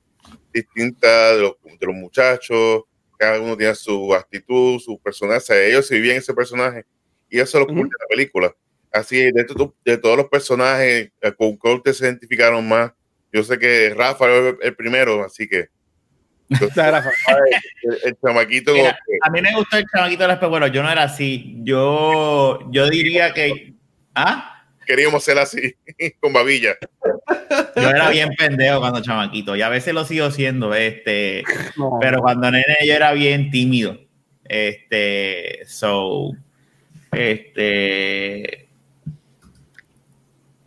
distinta 0.54 1.34
de 1.34 1.42
los, 1.42 1.54
de 1.80 1.86
los 1.86 1.96
muchachos. 1.96 2.84
Cada 3.22 3.40
uno 3.40 3.56
tiene 3.56 3.76
su 3.76 4.16
actitud, 4.16 4.80
su 4.80 5.00
personaje. 5.00 5.68
Ellos 5.70 5.86
se 5.86 5.94
vivían 5.94 6.18
ese 6.18 6.34
personaje. 6.34 6.86
Y 7.30 7.40
eso 7.40 7.60
es 7.60 7.62
lo 7.62 7.68
cool 7.68 7.82
Ujú. 7.82 7.88
de 7.90 7.96
la 8.00 8.08
película. 8.10 8.56
Así, 8.92 9.32
de, 9.32 9.44
to- 9.44 9.76
de 9.86 9.98
todos 10.00 10.18
los 10.18 10.28
personajes, 10.28 11.12
eh, 11.22 11.32
con 11.38 11.56
cuál 11.56 11.76
ustedes 11.76 11.98
se 11.98 12.06
identificaron 12.06 12.68
más. 12.68 12.92
Yo 13.32 13.44
sé 13.44 13.60
que 13.60 13.94
Rafa 13.96 14.26
es 14.28 14.56
el, 14.64 14.76
primero, 14.76 15.24
así 15.24 15.48
que 15.48 15.68
Dale, 16.76 16.92
Rafa. 16.98 17.12
el, 17.84 17.98
el 18.06 18.18
chamaquito. 18.20 18.74
Mira, 18.74 18.90
eh, 18.90 19.20
A 19.22 19.30
mí 19.30 19.40
me 19.40 19.54
gustó 19.54 19.78
el 19.78 19.86
chamaquito 19.86 20.24
de 20.24 20.28
los 20.30 20.34
espejuelos. 20.38 20.72
Yo 20.72 20.82
no 20.82 20.92
era 20.92 21.04
así. 21.04 21.58
Yo, 21.62 22.60
yo 22.72 22.90
diría 22.90 23.34
que. 23.36 23.76
¿Ah? 24.16 24.61
Queríamos 24.86 25.24
ser 25.24 25.40
así, 25.40 25.76
con 26.20 26.34
babilla. 26.34 26.76
Yo 27.76 27.90
era 27.90 28.10
bien 28.10 28.30
pendejo 28.38 28.80
cuando 28.80 29.02
chamaquito. 29.02 29.56
Y 29.56 29.62
a 29.62 29.70
veces 29.70 29.94
lo 29.94 30.06
sigo 30.06 30.32
siendo. 30.32 30.74
Este. 30.74 31.44
No. 31.78 31.98
Pero 32.00 32.20
cuando 32.22 32.52
nene 32.52 32.78
yo 32.86 32.94
era 32.94 33.14
bien 33.14 33.52
tímido. 33.52 33.98
Este, 34.44 35.60
so, 35.66 36.32
este, 37.14 38.68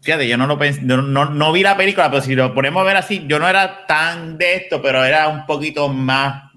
fíjate, 0.00 0.26
yo 0.26 0.38
no 0.38 0.46
lo 0.46 0.58
pensé, 0.58 0.80
no, 0.80 1.02
no, 1.02 1.26
no 1.26 1.52
vi 1.52 1.62
la 1.62 1.76
película, 1.76 2.10
pero 2.10 2.22
si 2.22 2.34
lo 2.34 2.54
ponemos 2.54 2.80
a 2.80 2.86
ver 2.86 2.96
así, 2.96 3.26
yo 3.26 3.38
no 3.38 3.46
era 3.46 3.84
tan 3.86 4.38
de 4.38 4.54
esto, 4.54 4.80
pero 4.80 5.04
era 5.04 5.28
un 5.28 5.44
poquito 5.44 5.90
más 5.90 6.50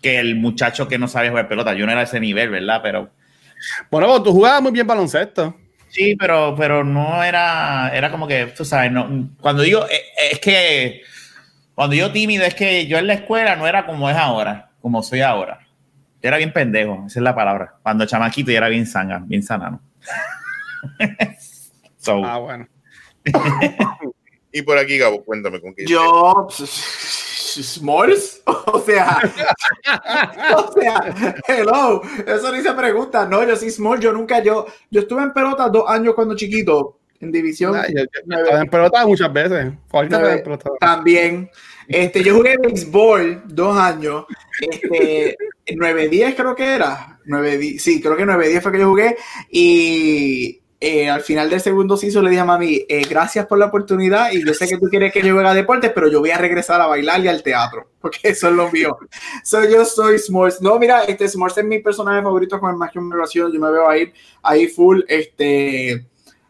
que 0.00 0.20
el 0.20 0.36
muchacho 0.36 0.86
que 0.86 0.96
no 0.96 1.08
sabe 1.08 1.30
jugar 1.30 1.48
pelota. 1.48 1.74
Yo 1.74 1.86
no 1.86 1.92
era 1.92 2.02
ese 2.02 2.20
nivel, 2.20 2.50
¿verdad? 2.50 2.80
Pero 2.84 3.10
bueno 3.90 4.22
tú 4.22 4.30
jugabas 4.30 4.62
muy 4.62 4.72
bien 4.72 4.86
baloncesto 4.86 5.56
sí, 5.94 6.16
pero, 6.16 6.54
pero 6.56 6.82
no 6.82 7.22
era, 7.22 7.90
era 7.94 8.10
como 8.10 8.26
que, 8.26 8.46
tú 8.46 8.64
sabes, 8.64 8.90
no, 8.90 9.30
cuando 9.40 9.62
digo, 9.62 9.86
eh, 9.86 9.94
eh, 9.94 10.28
es 10.32 10.40
que, 10.40 11.02
cuando 11.74 11.94
yo 11.94 12.10
tímido, 12.10 12.44
es 12.44 12.54
que 12.54 12.86
yo 12.86 12.98
en 12.98 13.06
la 13.06 13.14
escuela 13.14 13.54
no 13.54 13.66
era 13.66 13.86
como 13.86 14.10
es 14.10 14.16
ahora, 14.16 14.70
como 14.80 15.02
soy 15.02 15.20
ahora. 15.20 15.60
Yo 16.20 16.28
era 16.28 16.38
bien 16.38 16.52
pendejo, 16.52 17.04
esa 17.06 17.20
es 17.20 17.22
la 17.22 17.34
palabra. 17.34 17.76
Cuando 17.82 18.06
chamaquito 18.06 18.50
yo 18.50 18.56
era 18.56 18.68
bien 18.68 18.86
sanga, 18.86 19.22
bien 19.24 19.42
sanano. 19.42 19.80
so, 21.98 22.24
ah 22.24 22.38
bueno 22.38 22.68
Y 24.52 24.62
por 24.62 24.78
aquí, 24.78 24.98
Gabo, 24.98 25.24
cuéntame 25.24 25.60
con 25.60 25.74
qué. 25.74 25.84
Yo, 25.84 26.46
S'mores, 27.62 28.42
o 28.46 28.78
sea, 28.80 29.18
o 30.56 30.72
sea, 30.72 31.34
hello, 31.48 32.02
eso 32.26 32.52
ni 32.52 32.60
se 32.62 32.72
pregunta, 32.72 33.26
no, 33.26 33.44
yo 33.46 33.54
sí 33.56 33.70
small, 33.70 34.00
yo 34.00 34.12
nunca, 34.12 34.42
yo, 34.42 34.66
yo 34.90 35.00
estuve 35.02 35.22
en 35.22 35.32
pelota 35.32 35.68
dos 35.68 35.84
años 35.88 36.14
cuando 36.14 36.34
chiquito, 36.36 36.98
en 37.20 37.30
división 37.32 37.74
yo, 37.74 38.00
yo- 38.02 38.04
yo 38.26 38.36
estaba 38.38 38.60
en 38.60 38.68
pelota 38.70 39.06
muchas 39.06 39.32
veces 39.32 39.72
ahorita 39.92 40.18
Nueve. 40.18 40.34
estoy 40.36 40.52
en 40.52 40.58
pelota. 40.58 40.70
también, 40.80 41.50
este, 41.88 42.22
yo 42.24 42.34
jugué 42.34 42.56
béisbol 42.58 43.42
dos 43.46 43.76
años, 43.78 44.24
este, 44.60 45.36
9-10 45.66 46.34
creo 46.34 46.54
que 46.54 46.64
era, 46.74 47.18
9 47.24 47.78
sí, 47.78 48.00
creo 48.02 48.16
que 48.16 48.24
9-10 48.26 48.60
fue 48.62 48.72
que 48.72 48.78
yo 48.80 48.88
jugué, 48.88 49.16
y 49.50 50.60
eh, 50.86 51.08
al 51.08 51.22
final 51.22 51.48
del 51.48 51.62
segundo 51.62 51.96
season 51.96 52.24
le 52.24 52.28
dije 52.28 52.42
a 52.42 52.44
mami, 52.44 52.84
eh, 52.86 53.06
gracias 53.08 53.46
por 53.46 53.58
la 53.58 53.64
oportunidad 53.64 54.32
y 54.32 54.44
yo 54.44 54.52
sé 54.52 54.68
que 54.68 54.76
tú 54.76 54.90
quieres 54.90 55.14
que 55.14 55.22
yo 55.22 55.32
juegue 55.32 55.48
a 55.48 55.54
deportes, 55.54 55.90
pero 55.94 56.08
yo 56.08 56.20
voy 56.20 56.30
a 56.30 56.36
regresar 56.36 56.78
a 56.78 56.86
bailar 56.86 57.24
y 57.24 57.28
al 57.28 57.42
teatro, 57.42 57.88
porque 58.02 58.18
eso 58.24 58.48
es 58.48 58.54
lo 58.54 58.70
mío. 58.70 58.98
So, 59.42 59.64
yo 59.64 59.86
soy 59.86 60.18
S'mores. 60.18 60.60
No, 60.60 60.78
mira, 60.78 61.04
este 61.04 61.26
S'mores 61.26 61.56
es 61.56 61.64
mi 61.64 61.78
personaje 61.78 62.22
favorito 62.22 62.60
con 62.60 62.70
el 62.70 62.76
más 62.76 62.92
que 62.92 63.00
relación. 63.00 63.50
Yo 63.50 63.58
me 63.58 63.70
veo 63.70 63.88
ahí, 63.88 64.12
ahí 64.42 64.66
full. 64.66 65.00
Este, 65.08 66.06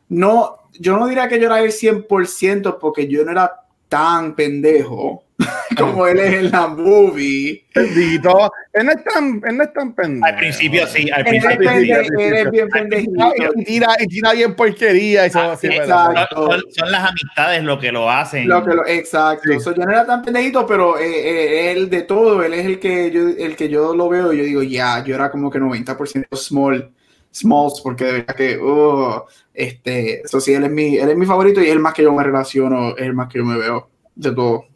no, 0.09 0.59
yo 0.81 0.97
no 0.97 1.07
diría 1.07 1.29
que 1.29 1.39
yo 1.39 1.47
era 1.47 1.61
el 1.61 1.71
100% 1.71 2.79
porque 2.81 3.07
yo 3.07 3.25
no 3.25 3.31
era 3.31 3.64
tan 3.95 4.35
pendejo 4.35 5.23
como 5.79 6.07
él 6.07 6.19
es 6.19 6.33
en 6.35 6.51
la 6.51 6.67
movie. 6.69 7.65
Bendito. 7.75 8.51
Él 8.73 8.87
no 8.87 8.93
es 8.93 9.05
tan, 9.05 9.43
él 9.47 9.57
no 9.57 9.65
es 9.65 9.73
tan 9.73 9.93
pendejo. 9.95 10.25
Al 10.27 10.37
principio 10.37 10.87
sí, 10.87 11.11
al 11.11 11.21
Él 11.27 11.27
principio 11.41 11.71
sí. 11.71 12.09
él 12.23 12.35
es 12.35 12.51
bien 12.51 12.69
pendejito. 12.69 13.33
Y 13.57 13.65
tira, 13.65 13.89
y 14.01 14.07
tira 14.07 14.33
bien 14.33 14.55
porquería. 14.55 15.27
Eso, 15.27 15.41
Ah, 15.41 15.57
sí, 15.57 15.69
sí, 15.69 15.79
¿verdad? 15.79 16.11
exacto. 16.13 16.47
Son, 16.51 16.63
son 16.77 16.91
las 16.93 17.11
amistades 17.11 17.63
lo 17.65 17.79
que 17.79 17.93
lo 17.93 18.11
hacen. 18.11 18.49
Lo 18.49 18.65
que 18.65 18.75
lo- 18.75 18.87
exacto. 18.87 19.53
Sí. 19.53 19.61
So, 19.61 19.75
yo 19.75 19.85
no 19.85 19.91
era 19.93 20.07
tan 20.07 20.23
pendejito, 20.23 20.67
pero 20.67 20.99
eh, 20.99 21.05
eh, 21.07 21.73
él 21.73 21.89
de 21.91 22.03
todo, 22.03 22.43
él 22.43 22.55
es 22.55 22.67
el 22.67 22.79
que 22.81 23.11
yo, 23.11 23.29
el 23.29 23.55
que 23.57 23.69
yo 23.69 23.95
lo 23.95 24.09
veo 24.09 24.33
y 24.33 24.39
yo 24.39 24.45
digo, 24.45 24.63
ya, 24.63 25.03
yo 25.05 25.15
era 25.15 25.31
como 25.31 25.51
que 25.51 25.59
90% 25.61 26.27
small, 26.37 26.91
smalls, 27.33 27.81
porque 27.83 28.05
de 28.05 28.13
verdad 28.13 28.35
que, 28.37 28.59
oh, 28.63 29.27
este, 29.55 30.21
eso 30.23 30.41
sí, 30.41 30.53
él 30.53 30.65
es 30.65 30.71
mi, 30.71 30.99
él 30.99 31.09
es 31.09 31.17
mi 31.17 31.25
favorito 31.27 31.61
y 31.63 31.67
es 31.67 31.73
el 31.73 31.79
más 31.79 31.95
que 31.95 32.03
yo 32.03 32.13
me 32.13 32.23
relaciono, 32.25 32.97
es 32.97 33.03
el 33.07 33.15
más 33.15 33.29
que 33.29 33.39
yo 33.39 33.45
me 33.45 33.57
veo 33.57 33.89
de 34.15 34.33
todo. 34.33 34.67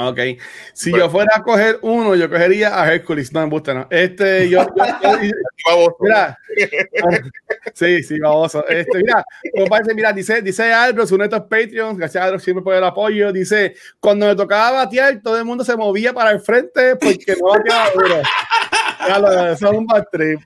Ok. 0.00 0.18
Si 0.74 0.90
Bueno. 0.90 1.06
yo 1.06 1.10
fuera 1.10 1.30
a 1.34 1.42
coger 1.42 1.80
uno, 1.82 2.14
yo 2.14 2.30
cogería 2.30 2.80
a 2.80 2.92
Hércules. 2.94 3.32
No 3.32 3.40
me 3.42 3.50
gusta, 3.50 3.74
no. 3.74 3.88
Este, 3.90 4.48
yo. 4.48 4.64
yo- 5.02 5.96
mira. 5.98 6.38
Sí, 7.74 8.04
sí, 8.04 8.20
baboso. 8.20 8.64
Este, 8.68 8.98
mira, 8.98 9.24
como 9.52 9.66
parece, 9.66 9.94
mira, 9.94 10.12
dice, 10.12 10.40
dice 10.40 10.72
Albros, 10.72 11.10
uno 11.10 11.24
de 11.24 11.34
estos 11.34 11.48
Patreons, 11.48 11.98
gracias 11.98 12.22
a 12.22 12.26
Albros 12.26 12.44
siempre 12.44 12.62
por 12.62 12.74
el 12.74 12.84
apoyo. 12.84 13.32
Dice: 13.32 13.74
Cuando 13.98 14.26
me 14.26 14.36
tocaba 14.36 14.84
batear, 14.84 15.20
todo 15.20 15.36
el 15.36 15.44
mundo 15.44 15.64
se 15.64 15.76
movía 15.76 16.12
para 16.12 16.30
el 16.30 16.38
frente 16.40 16.94
porque 16.94 17.34
no 17.40 17.48
bateaba 17.48 17.90
duro. 17.92 18.22
Claro, 19.04 19.52
eso 19.52 19.66
es 19.72 19.76
un 19.78 19.86
bad 19.86 20.04
trip. 20.12 20.40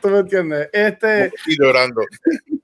¿Tú 0.00 0.08
me 0.08 0.18
entiendes? 0.20 0.68
Este. 0.72 1.32
Y 1.46 1.56
llorando. 1.60 2.02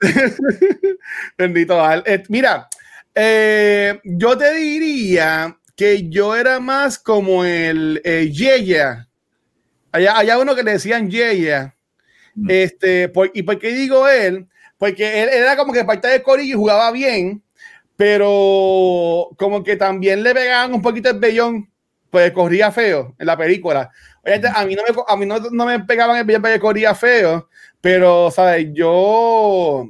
Bendito 1.38 1.82
Al. 1.82 2.02
Eh, 2.06 2.22
mira, 2.28 2.68
eh, 3.14 4.00
yo 4.04 4.36
te 4.36 4.52
diría 4.54 5.56
que 5.76 6.08
yo 6.08 6.36
era 6.36 6.60
más 6.60 6.98
como 6.98 7.44
el 7.44 8.00
eh, 8.04 8.30
Yeya. 8.30 9.08
Allá, 9.92 10.18
allá 10.18 10.38
uno 10.38 10.54
que 10.54 10.62
le 10.62 10.72
decían 10.72 11.10
Yeya. 11.10 11.74
Mm. 12.34 12.46
Este, 12.50 13.08
por- 13.08 13.30
¿Y 13.34 13.42
por 13.42 13.58
qué 13.58 13.72
digo 13.72 14.08
él? 14.08 14.46
Porque 14.78 15.22
él, 15.22 15.28
él 15.30 15.42
era 15.42 15.56
como 15.56 15.72
que 15.72 15.84
parte 15.84 16.08
de 16.08 16.22
corillo 16.22 16.54
y 16.54 16.58
jugaba 16.58 16.90
bien, 16.92 17.42
pero 17.96 19.28
como 19.36 19.62
que 19.62 19.76
también 19.76 20.22
le 20.22 20.32
pegaban 20.34 20.72
un 20.72 20.80
poquito 20.80 21.10
el 21.10 21.18
vellón, 21.18 21.68
pues 22.10 22.30
corría 22.32 22.72
feo 22.72 23.14
en 23.18 23.26
la 23.26 23.36
película. 23.36 23.90
Oye, 24.24 24.40
a 24.54 24.64
mí 24.64 24.74
no 24.74 24.82
me, 24.82 25.02
a 25.06 25.16
mí 25.16 25.26
no, 25.26 25.38
no 25.50 25.66
me 25.66 25.80
pegaban 25.80 26.16
el 26.16 26.24
vellón 26.24 26.42
porque 26.42 26.60
corría 26.60 26.94
feo, 26.94 27.48
pero, 27.80 28.30
¿sabes? 28.30 28.68
Yo, 28.72 29.88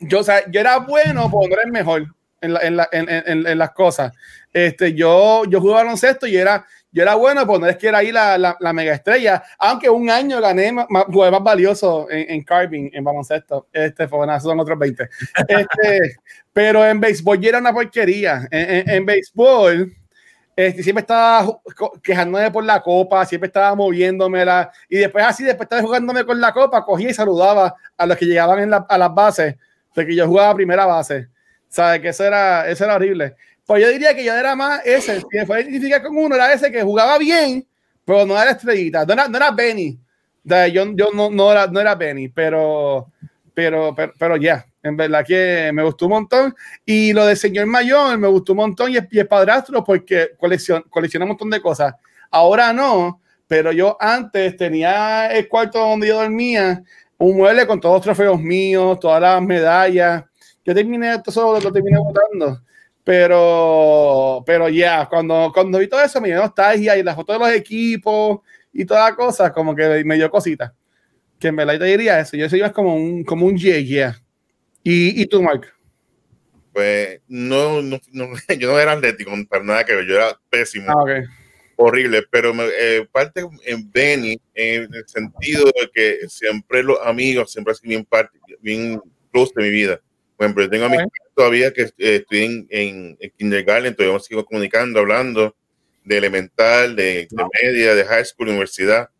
yo, 0.00 0.22
sea, 0.24 0.50
yo 0.50 0.60
era 0.60 0.78
bueno, 0.78 1.28
pero 1.30 1.48
no 1.48 1.54
era 1.54 1.62
el 1.64 1.72
mejor 1.72 2.06
en, 2.40 2.52
la- 2.54 2.60
en, 2.60 2.76
la- 2.76 2.88
en, 2.92 3.08
en- 3.08 3.46
en 3.46 3.58
las 3.58 3.70
cosas. 3.72 4.12
Este, 4.52 4.94
yo, 4.94 5.44
yo 5.46 5.60
jugaba 5.60 5.82
baloncesto 5.84 6.26
y 6.26 6.36
era, 6.36 6.66
yo 6.92 7.02
era 7.02 7.14
bueno, 7.14 7.46
pero 7.46 7.58
no 7.60 7.66
es 7.68 7.76
que 7.76 7.88
era 7.88 7.98
ahí 7.98 8.10
la, 8.12 8.36
la, 8.38 8.56
la 8.60 8.72
mega 8.72 8.94
estrella, 8.94 9.42
aunque 9.58 9.88
un 9.90 10.10
año 10.10 10.40
gané 10.40 10.72
más, 10.72 10.86
jugué 11.06 11.30
más 11.30 11.42
valioso 11.42 12.08
en, 12.10 12.42
carving, 12.42 12.90
en 12.92 13.04
baloncesto. 13.04 13.68
Este, 13.72 14.08
fue 14.08 14.18
bueno, 14.18 14.34
esos 14.34 14.50
son 14.50 14.58
otros 14.60 14.78
20. 14.78 15.08
Este, 15.48 16.16
pero 16.52 16.84
en 16.86 16.98
béisbol 17.00 17.38
yo 17.40 17.48
era 17.50 17.58
una 17.58 17.72
porquería. 17.72 18.48
En 18.50 19.06
béisbol, 19.06 19.94
este, 20.68 20.82
siempre 20.82 21.00
estaba 21.02 21.60
quejándome 22.02 22.50
por 22.50 22.64
la 22.64 22.80
copa, 22.82 23.24
siempre 23.26 23.46
estaba 23.48 23.74
moviéndomela. 23.74 24.70
Y 24.88 24.98
después, 24.98 25.24
así, 25.24 25.44
después 25.44 25.68
de 25.68 25.76
estar 25.76 25.84
jugándome 25.86 26.24
con 26.24 26.40
la 26.40 26.52
copa, 26.52 26.84
cogía 26.84 27.10
y 27.10 27.14
saludaba 27.14 27.74
a 27.96 28.06
los 28.06 28.16
que 28.16 28.26
llegaban 28.26 28.58
en 28.60 28.70
la- 28.70 28.86
a 28.88 28.98
las 28.98 29.14
bases, 29.14 29.56
de 29.94 30.06
que 30.06 30.14
yo 30.14 30.26
jugaba 30.26 30.54
primera 30.54 30.86
base. 30.86 31.28
¿Sabes? 31.68 32.00
Que 32.00 32.08
eso 32.08 32.24
era, 32.24 32.68
eso 32.68 32.84
era 32.84 32.96
horrible. 32.96 33.36
Pues 33.66 33.82
yo 33.82 33.88
diría 33.90 34.14
que 34.14 34.24
yo 34.24 34.34
era 34.34 34.56
más 34.56 34.80
ese. 34.84 35.20
Si 35.20 35.26
me 35.32 35.46
fuera 35.46 35.60
a 35.60 35.64
identificar 35.64 36.02
con 36.02 36.16
uno, 36.16 36.34
era 36.34 36.52
ese 36.52 36.72
que 36.72 36.82
jugaba 36.82 37.16
bien, 37.18 37.64
pero 38.04 38.26
no 38.26 38.40
era 38.40 38.50
estrellita. 38.52 39.04
No 39.06 39.12
era, 39.12 39.28
no 39.28 39.36
era 39.36 39.50
Benny. 39.52 39.98
Yo 40.44 40.84
yo 40.94 41.10
no, 41.14 41.30
no, 41.30 41.52
era, 41.52 41.66
no 41.68 41.78
era 41.80 41.94
Benny, 41.94 42.28
pero, 42.28 43.06
pero, 43.54 43.94
pero 44.18 44.36
ya. 44.36 44.66
En 44.82 44.96
verdad 44.96 45.24
que 45.26 45.70
me 45.72 45.82
gustó 45.82 46.06
un 46.06 46.12
montón. 46.12 46.54
Y 46.84 47.12
lo 47.12 47.26
del 47.26 47.36
señor 47.36 47.66
mayor 47.66 48.16
me 48.18 48.28
gustó 48.28 48.52
un 48.52 48.58
montón. 48.58 48.90
Y 48.92 48.96
es, 48.96 49.06
y 49.10 49.18
es 49.18 49.26
padrastro 49.26 49.84
porque 49.84 50.30
colecciona, 50.38 50.84
colecciona 50.88 51.24
un 51.24 51.30
montón 51.30 51.50
de 51.50 51.60
cosas. 51.60 51.94
Ahora 52.30 52.72
no, 52.72 53.20
pero 53.46 53.72
yo 53.72 53.96
antes 54.00 54.56
tenía 54.56 55.26
el 55.26 55.48
cuarto 55.48 55.80
donde 55.80 56.06
yo 56.06 56.20
dormía, 56.20 56.82
un 57.18 57.36
mueble 57.36 57.66
con 57.66 57.80
todos 57.80 57.96
los 57.96 58.04
trofeos 58.04 58.40
míos, 58.40 58.98
todas 59.00 59.20
las 59.20 59.42
medallas. 59.42 60.24
Yo 60.64 60.74
terminé 60.74 61.18
todo 61.18 61.56
eso, 61.56 61.60
lo 61.60 61.72
terminé 61.72 61.98
votando. 61.98 62.62
Pero, 63.02 64.42
pero 64.46 64.68
ya, 64.68 65.08
cuando, 65.08 65.50
cuando 65.52 65.78
vi 65.78 65.88
todo 65.88 66.00
eso 66.00 66.20
me 66.20 66.28
dio 66.28 66.36
nostalgia 66.36 66.96
y 66.96 67.02
las 67.02 67.16
fotos 67.16 67.34
de 67.34 67.46
los 67.46 67.54
equipos 67.56 68.38
y 68.72 68.84
todas 68.84 69.08
las 69.08 69.16
cosas, 69.16 69.50
como 69.50 69.74
que 69.74 70.04
me 70.04 70.14
dio 70.14 70.30
cositas. 70.30 70.72
Que 71.38 71.48
en 71.48 71.56
verdad 71.56 71.72
yo 71.72 71.78
te 71.80 71.84
diría 71.86 72.20
eso. 72.20 72.36
Yo 72.36 72.48
soy 72.48 72.60
más 72.60 72.70
como 72.72 72.94
un, 72.94 73.24
como 73.24 73.46
un 73.46 73.56
yeah, 73.56 73.80
yeah. 73.80 74.22
¿Y, 74.82 75.22
y 75.22 75.26
tú, 75.26 75.42
Mark? 75.42 75.72
Pues 76.72 77.20
no, 77.28 77.82
no, 77.82 77.98
no, 78.12 78.28
yo 78.58 78.72
no 78.72 78.78
era 78.78 78.92
atlético, 78.92 79.32
para 79.48 79.64
nada 79.64 79.84
que 79.84 79.94
ver, 79.94 80.06
yo 80.06 80.14
era 80.14 80.38
pésimo, 80.48 80.86
Ah, 80.88 81.02
ok. 81.02 81.10
horrible, 81.76 82.22
pero 82.30 82.54
me, 82.54 82.64
eh, 82.78 83.08
parte 83.10 83.42
en 83.64 83.90
Benny, 83.90 84.40
en 84.54 84.92
el 84.94 85.04
sentido 85.08 85.64
de 85.66 85.90
que 85.92 86.28
siempre 86.28 86.82
los 86.82 86.98
amigos, 87.04 87.50
siempre 87.52 87.74
sido 87.74 87.88
bien 87.88 88.04
parte, 88.04 88.38
bien 88.60 89.00
close 89.32 89.52
de 89.56 89.62
mi 89.64 89.70
vida. 89.70 90.00
Por 90.36 90.44
ejemplo, 90.46 90.64
yo 90.64 90.70
tengo 90.70 90.84
amigos 90.86 91.06
todavía 91.34 91.72
que 91.72 91.82
eh, 91.82 92.16
estoy 92.16 92.44
en, 92.44 92.66
en, 92.70 93.16
en 93.20 93.30
kindergarten, 93.36 93.94
todavía 93.94 94.18
me 94.18 94.22
sigo 94.22 94.44
comunicando, 94.44 95.00
hablando 95.00 95.56
de 96.04 96.16
elemental, 96.18 96.96
de, 96.96 97.28
de 97.30 97.44
media, 97.62 97.94
de 97.94 98.04
high 98.04 98.24
school, 98.24 98.48
universidad, 98.48 99.10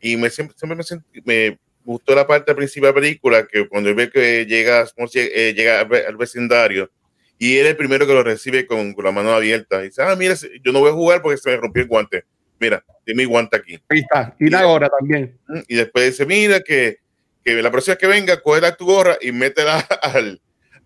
y 0.00 0.16
me 0.16 0.30
siempre, 0.30 0.56
siempre 0.58 0.76
me, 0.76 0.82
sentí- 0.84 1.22
me 1.24 1.58
gustó 1.84 2.14
la 2.14 2.26
parte 2.26 2.54
principal 2.54 2.88
de 2.88 2.94
la 2.94 3.00
película, 3.00 3.46
que 3.46 3.68
cuando 3.68 3.94
ve 3.94 4.10
que 4.10 4.46
llega, 4.46 4.84
eh, 5.14 5.54
llega 5.56 5.80
al, 5.80 5.88
ve- 5.88 6.06
al 6.06 6.16
vecindario, 6.16 6.90
y 7.38 7.56
él 7.56 7.64
es 7.66 7.70
el 7.70 7.76
primero 7.76 8.06
que 8.06 8.12
lo 8.12 8.22
recibe 8.22 8.66
con, 8.66 8.92
con 8.92 9.04
la 9.04 9.12
mano 9.12 9.32
abierta. 9.32 9.80
Y 9.82 9.86
dice, 9.88 10.02
ah, 10.02 10.14
mira, 10.14 10.34
yo 10.62 10.72
no 10.72 10.80
voy 10.80 10.90
a 10.90 10.94
jugar 10.94 11.22
porque 11.22 11.38
se 11.38 11.48
me 11.50 11.56
rompió 11.56 11.82
el 11.82 11.88
guante. 11.88 12.24
Mira, 12.58 12.84
tiene 13.04 13.22
mi 13.22 13.24
guante 13.24 13.56
aquí. 13.56 13.78
Ahí 13.88 14.00
está. 14.00 14.36
Y 14.38 14.50
la 14.50 14.64
gorra 14.64 14.90
también. 14.90 15.38
Y 15.66 15.74
después 15.76 16.04
dice, 16.04 16.26
mira, 16.26 16.60
que, 16.60 16.98
que 17.42 17.62
la 17.62 17.70
próxima 17.70 17.96
que 17.96 18.06
venga, 18.06 18.38
coge 18.42 18.60
tu 18.72 18.84
gorra 18.84 19.16
y 19.22 19.32
métela 19.32 19.78
al, 20.02 20.40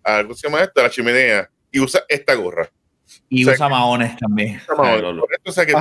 al 0.04 0.22
¿cómo 0.22 0.34
se 0.36 0.46
llama 0.46 0.62
esto? 0.62 0.80
A 0.80 0.84
la 0.84 0.90
chimenea 0.90 1.50
y 1.72 1.80
usa 1.80 2.04
esta 2.08 2.34
gorra. 2.34 2.70
Y 3.28 3.42
O 3.42 3.46
sea, 3.46 3.54
usa 3.54 3.68
maones 3.68 4.16
también. 4.16 4.60
Ay, 4.78 5.02
Lolo. 5.02 5.22
Correcto, 5.22 5.50
o 5.50 5.52
sea, 5.52 5.66
que 5.66 5.72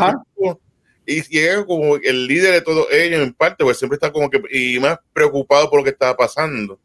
y 1.06 1.22
llega 1.24 1.66
como 1.66 1.98
el 1.98 2.28
líder 2.28 2.54
de 2.54 2.62
todos 2.62 2.88
ellos 2.92 3.22
en 3.22 3.34
parte, 3.34 3.64
pues 3.64 3.78
siempre 3.78 3.96
está 3.96 4.12
como 4.12 4.30
que 4.30 4.42
y 4.52 4.80
más 4.80 4.98
preocupado 5.12 5.70
por 5.70 5.80
lo 5.80 5.84
que 5.84 5.92
estaba 5.92 6.16
pasando. 6.16 6.80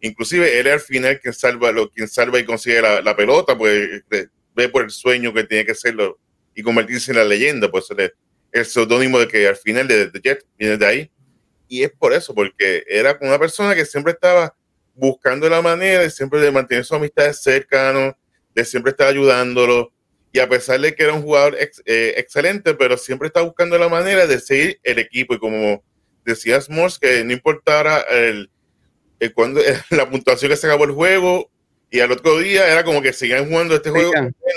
Inclusive 0.00 0.60
él 0.60 0.66
es 0.66 0.72
al 0.74 0.80
final 0.80 1.20
quien 1.20 1.32
salva, 1.32 1.72
lo, 1.72 1.90
quien 1.90 2.08
salva 2.08 2.38
y 2.38 2.44
consigue 2.44 2.82
la, 2.82 3.00
la 3.00 3.16
pelota, 3.16 3.56
pues 3.56 3.88
este, 3.90 4.28
ve 4.54 4.68
por 4.68 4.84
el 4.84 4.90
sueño 4.90 5.32
que 5.32 5.44
tiene 5.44 5.64
que 5.64 5.74
serlo 5.74 6.18
y 6.54 6.62
convertirse 6.62 7.10
en 7.10 7.18
la 7.18 7.24
leyenda, 7.24 7.70
pues 7.70 7.90
el, 7.90 8.12
el 8.52 8.64
seudónimo 8.64 9.18
de 9.18 9.28
que 9.28 9.48
al 9.48 9.56
final 9.56 9.88
de, 9.88 10.08
de 10.10 10.20
Jet 10.20 10.46
viene 10.58 10.76
de 10.76 10.86
ahí. 10.86 11.10
Y 11.66 11.82
es 11.82 11.90
por 11.90 12.12
eso, 12.12 12.34
porque 12.34 12.84
era 12.86 13.18
una 13.20 13.38
persona 13.38 13.74
que 13.74 13.86
siempre 13.86 14.12
estaba 14.12 14.54
buscando 14.94 15.48
la 15.48 15.60
manera 15.60 16.00
de 16.00 16.10
siempre 16.10 16.40
de 16.40 16.52
mantener 16.52 16.84
sus 16.84 16.96
amistades 16.96 17.42
cercanos, 17.42 18.14
de 18.54 18.64
siempre 18.64 18.90
estar 18.90 19.08
ayudándolo. 19.08 19.92
Y 20.34 20.40
a 20.40 20.48
pesar 20.48 20.80
de 20.80 20.92
que 20.96 21.04
era 21.04 21.12
un 21.12 21.22
jugador 21.22 21.56
ex- 21.60 21.80
eh, 21.86 22.14
excelente, 22.16 22.74
pero 22.74 22.98
siempre 22.98 23.28
estaba 23.28 23.46
buscando 23.46 23.78
la 23.78 23.88
manera 23.88 24.26
de 24.26 24.40
seguir 24.40 24.80
el 24.82 24.98
equipo. 24.98 25.34
Y 25.34 25.38
como 25.38 25.80
decía 26.24 26.58
Morse, 26.70 26.98
que 27.00 27.22
no 27.22 27.32
importara 27.32 28.00
el, 28.10 28.50
el 29.20 29.32
cuando, 29.32 29.60
la 29.90 30.10
puntuación 30.10 30.50
que 30.50 30.56
se 30.56 30.66
acabó 30.66 30.86
el 30.86 30.90
juego, 30.90 31.48
y 31.88 32.00
al 32.00 32.10
otro 32.10 32.36
día 32.40 32.68
era 32.68 32.82
como 32.82 33.00
que 33.00 33.12
seguían 33.12 33.48
jugando 33.48 33.76
este 33.76 33.90
juego. 33.90 34.10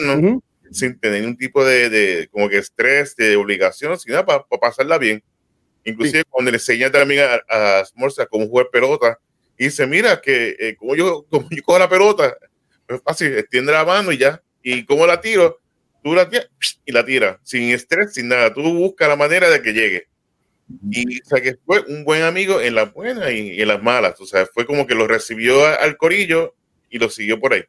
¿no? 0.03 0.15
Ujú. 0.15 0.43
sin 0.71 0.99
tener 0.99 1.21
ningún 1.21 1.37
tipo 1.37 1.63
de, 1.63 1.89
de 1.91 2.27
como 2.31 2.49
que 2.49 2.57
estrés, 2.57 3.15
de 3.15 3.35
obligación, 3.35 3.99
sino 3.99 4.25
para 4.25 4.43
pasarla 4.59 4.97
bien. 4.97 5.23
Inclusive 5.83 6.23
cuando 6.27 6.49
le 6.49 6.57
enseña 6.57 6.91
también 6.91 7.23
a, 7.47 7.79
a 7.79 7.85
Smorza 7.85 8.25
cómo 8.25 8.47
jugar 8.47 8.69
pelota, 8.71 9.19
y 9.59 9.65
dice, 9.65 9.85
mira, 9.85 10.19
que 10.19 10.55
eh, 10.59 10.75
como, 10.75 10.95
yo, 10.95 11.23
como 11.29 11.47
yo 11.51 11.61
cojo 11.61 11.77
la 11.77 11.87
pelota, 11.87 12.35
es 12.87 12.99
fácil, 13.03 13.37
extiende 13.37 13.71
la 13.71 13.85
mano 13.85 14.11
y 14.11 14.17
ya, 14.17 14.41
y 14.63 14.83
cómo 14.83 15.05
la 15.05 15.21
tiro, 15.21 15.59
tú 16.03 16.13
la 16.15 16.29
tiras 16.29 16.47
y 16.85 16.91
la 16.91 17.05
tiras, 17.05 17.37
sin 17.43 17.69
estrés, 17.71 18.13
sin 18.13 18.27
nada, 18.29 18.53
tú 18.53 18.61
buscas 18.73 19.07
la 19.09 19.15
manera 19.15 19.49
de 19.49 19.61
que 19.61 19.73
llegue. 19.73 20.07
Y 20.91 21.21
o 21.21 21.25
sea, 21.25 21.41
que 21.41 21.55
fue 21.65 21.81
un 21.87 22.03
buen 22.03 22.23
amigo 22.23 22.59
en 22.59 22.75
las 22.75 22.91
buenas 22.93 23.31
y 23.31 23.61
en 23.61 23.67
las 23.67 23.81
malas. 23.81 24.19
O 24.19 24.25
sea, 24.25 24.45
fue 24.53 24.65
como 24.65 24.85
que 24.85 24.95
lo 24.95 25.07
recibió 25.07 25.65
a- 25.65 25.75
al 25.75 25.95
corillo 25.97 26.55
y 26.89 26.99
lo 26.99 27.09
siguió 27.09 27.39
por 27.39 27.53
ahí. 27.53 27.63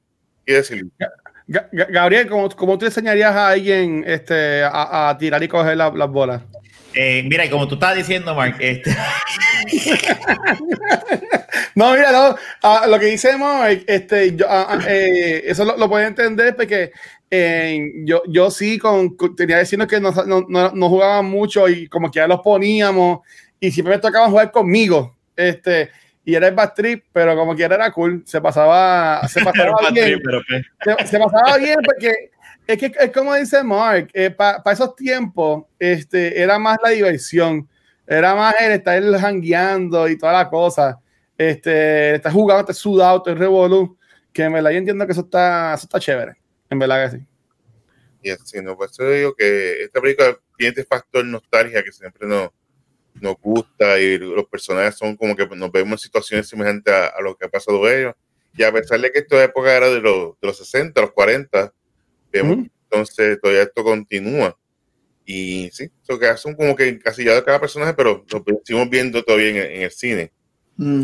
¿Qué 0.45 0.55
decir? 0.55 0.85
Ga- 0.99 1.69
Ga- 1.71 1.87
Gabriel, 1.93 2.29
¿cómo, 2.29 2.49
cómo 2.51 2.77
tú 2.77 2.87
enseñarías 2.87 3.35
a 3.35 3.49
alguien 3.51 4.03
este, 4.07 4.62
a, 4.64 5.11
a 5.11 5.17
tirar 5.19 5.43
y 5.43 5.49
coger 5.49 5.77
la- 5.77 5.91
las 5.91 6.09
bolas? 6.11 6.43
Eh, 6.95 7.23
mira, 7.29 7.45
y 7.45 7.51
como 7.51 7.69
tú 7.69 7.75
estabas 7.75 7.97
diciendo, 7.97 8.35
Mark, 8.35 8.57
este, 8.59 8.91
No, 11.75 11.93
mira, 11.93 12.11
no, 12.11 12.37
ah, 12.62 12.87
lo 12.88 12.99
que 12.99 13.07
dice 13.07 13.37
Mike, 13.38 13.85
este, 13.87 14.35
yo, 14.35 14.47
ah, 14.49 14.67
ah, 14.71 14.79
eh, 14.88 15.43
eso 15.47 15.64
lo, 15.64 15.77
lo 15.77 15.88
puedo 15.88 16.05
entender 16.05 16.57
porque 16.57 16.91
eh, 17.31 17.93
yo, 18.05 18.23
yo 18.29 18.51
sí 18.51 18.79
con, 18.79 19.17
con- 19.17 19.37
tenía 19.37 19.59
diciendo 19.59 19.87
que 19.87 20.01
no, 20.01 20.11
no, 20.12 20.47
no, 20.49 20.71
no 20.73 20.88
jugaban 20.88 21.27
mucho 21.27 21.69
y 21.69 21.88
como 21.88 22.11
que 22.11 22.19
ya 22.21 22.27
los 22.27 22.41
poníamos 22.41 23.21
y 23.61 23.71
siempre 23.71 23.97
me 23.97 24.01
tocaba 24.01 24.29
jugar 24.31 24.51
conmigo. 24.51 25.17
Este, 25.37 25.91
y 26.25 26.35
era 26.35 26.49
el 26.49 26.55
bad 26.55 26.75
trip, 26.75 27.05
pero 27.12 27.35
como 27.37 27.55
que 27.57 27.62
era 27.64 27.91
cool, 27.93 28.23
se 28.27 28.41
pasaba, 28.41 29.27
se 29.29 29.41
pasaba 29.45 29.91
bien. 29.93 30.21
pero 30.25 30.41
pues, 30.47 30.67
se, 31.01 31.07
se 31.07 31.19
pasaba 31.19 31.57
bien 31.57 31.77
porque 31.85 32.31
es 32.67 32.77
que 32.79 32.93
es 32.99 33.11
como 33.12 33.35
dice 33.35 33.62
Mark, 33.64 34.11
para 34.37 34.73
esos 34.73 34.95
tiempos 34.95 35.64
este, 35.79 36.41
era 36.43 36.59
más 36.59 36.77
la 36.85 36.91
diversión, 36.91 37.67
era 38.07 38.35
más 38.35 38.55
el 38.61 38.73
estar 38.73 39.03
jangueando 39.19 40.07
y 40.07 40.19
toda 40.19 40.35
la 40.35 40.51
cosa, 40.51 40.99
este, 41.38 42.17
estar 42.17 42.31
jugando, 42.33 42.61
estar 42.61 42.75
sudado, 42.75 43.19
estar 43.19 43.38
revolú, 43.38 43.97
que 44.33 44.43
en 44.45 44.53
verdad 44.53 44.71
yo 44.73 44.77
entiendo 44.79 45.07
que 45.07 45.12
eso 45.12 45.23
está, 45.23 45.73
eso 45.75 45.85
está 45.85 45.99
chévere, 45.99 46.35
en 46.71 46.79
verdad 46.79 47.11
que 47.11 47.19
sí. 47.19 47.25
Y 48.23 48.31
así, 48.31 48.61
¿no? 48.63 48.77
Por 48.77 48.89
eso 48.91 49.09
digo 49.11 49.35
que 49.35 49.83
esta 49.85 50.01
película 50.01 50.39
tiene 50.57 50.71
este 50.71 50.85
factor 50.85 51.25
nostalgia 51.25 51.83
que 51.83 51.93
siempre 51.93 52.27
nos, 52.27 52.51
nos 53.15 53.37
gusta 53.41 53.99
y 54.01 54.19
los 54.19 54.47
personajes 54.47 54.97
son 54.97 55.17
como 55.17 55.37
que 55.37 55.47
nos 55.47 55.71
vemos 55.71 55.93
en 55.93 55.99
situaciones 55.99 56.49
semejantes 56.49 56.93
a, 56.93 57.07
a 57.09 57.21
lo 57.23 57.37
que 57.37 57.47
ha 57.47 57.49
pasado 57.49 57.85
a 57.85 57.95
ellos. 57.95 58.15
Y 58.57 58.63
a 58.65 58.73
pesar 58.73 59.01
de 59.01 59.13
que 59.13 59.21
esta 59.21 59.43
época 59.45 59.77
era 59.77 59.89
de 59.89 60.01
los, 60.01 60.33
de 60.41 60.47
los 60.49 60.59
60, 60.59 61.01
los 61.01 61.13
40, 61.13 61.73
vemos 62.33 62.57
Ujú. 62.59 62.69
entonces 62.85 63.41
todavía 63.41 63.63
esto 63.63 63.85
continúa. 63.85 64.59
Y 65.25 65.71
sí, 65.73 65.91
eso 66.03 66.19
que 66.19 66.37
son 66.39 66.55
como 66.57 66.75
que 66.75 66.89
encasillado 66.89 67.45
cada 67.45 67.61
personaje, 67.61 67.95
pero 67.95 68.25
lo 68.31 68.45
seguimos 68.65 68.89
viendo 68.91 69.23
todavía 69.23 69.51
en, 69.51 69.57
el- 69.59 69.71
en 69.77 69.83
el 69.83 69.91
cine. 69.91 70.33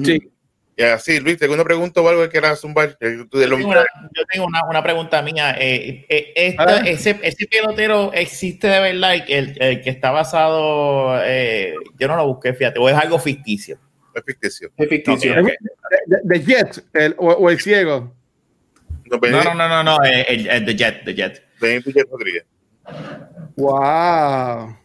Sí. 0.04 0.30
Y 0.76 0.82
así, 0.82 1.20
Luis, 1.20 1.40
¿alguna 1.40 1.62
pregunta 1.62 2.00
o 2.00 2.08
algo 2.08 2.22
que 2.22 2.30
quieras 2.30 2.60
zumbar? 2.60 2.98
De 2.98 3.16
yo 3.16 3.28
tengo 3.28 3.68
una, 3.68 3.84
yo 4.12 4.24
tengo 4.28 4.46
una, 4.46 4.64
una 4.68 4.82
pregunta 4.82 5.22
mía. 5.22 5.54
Eh, 5.56 6.04
eh, 6.08 6.32
esta- 6.34 6.78
ese, 6.80 7.20
ese 7.22 7.46
pelotero 7.46 8.12
existe 8.12 8.66
de 8.66 8.80
verdad, 8.80 9.14
el, 9.28 9.56
el- 9.62 9.80
que 9.82 9.90
está 9.90 10.10
basado, 10.10 11.16
eh, 11.24 11.74
yo 11.96 12.08
no 12.08 12.16
lo 12.16 12.26
busqué, 12.26 12.54
fíjate, 12.54 12.80
o 12.80 12.88
es 12.88 12.96
algo 12.96 13.20
ficticio. 13.20 13.78
es 14.16 14.24
ficticio. 14.24 14.70
Es 14.76 14.88
ficticio. 14.88 15.32
Ok, 15.32 15.38
ok. 15.42 15.52
De, 16.06 16.18
de 16.38 16.44
Jet 16.44 16.84
el, 16.92 17.14
o, 17.18 17.28
o 17.28 17.50
el 17.50 17.60
ciego. 17.60 18.12
No, 19.04 19.18
No, 19.30 19.44
no, 19.44 19.54
no, 19.54 19.68
no, 19.68 19.84
no, 19.84 20.04
eh, 20.04 20.24
el, 20.28 20.46
el 20.48 20.64
The 20.64 20.74
Jet, 20.74 21.04
The 21.04 21.14
Jet. 21.14 21.42
Benito 21.60 21.90
Jet 21.90 22.08
Rodríguez. 22.10 22.44
Wow. 23.56 24.76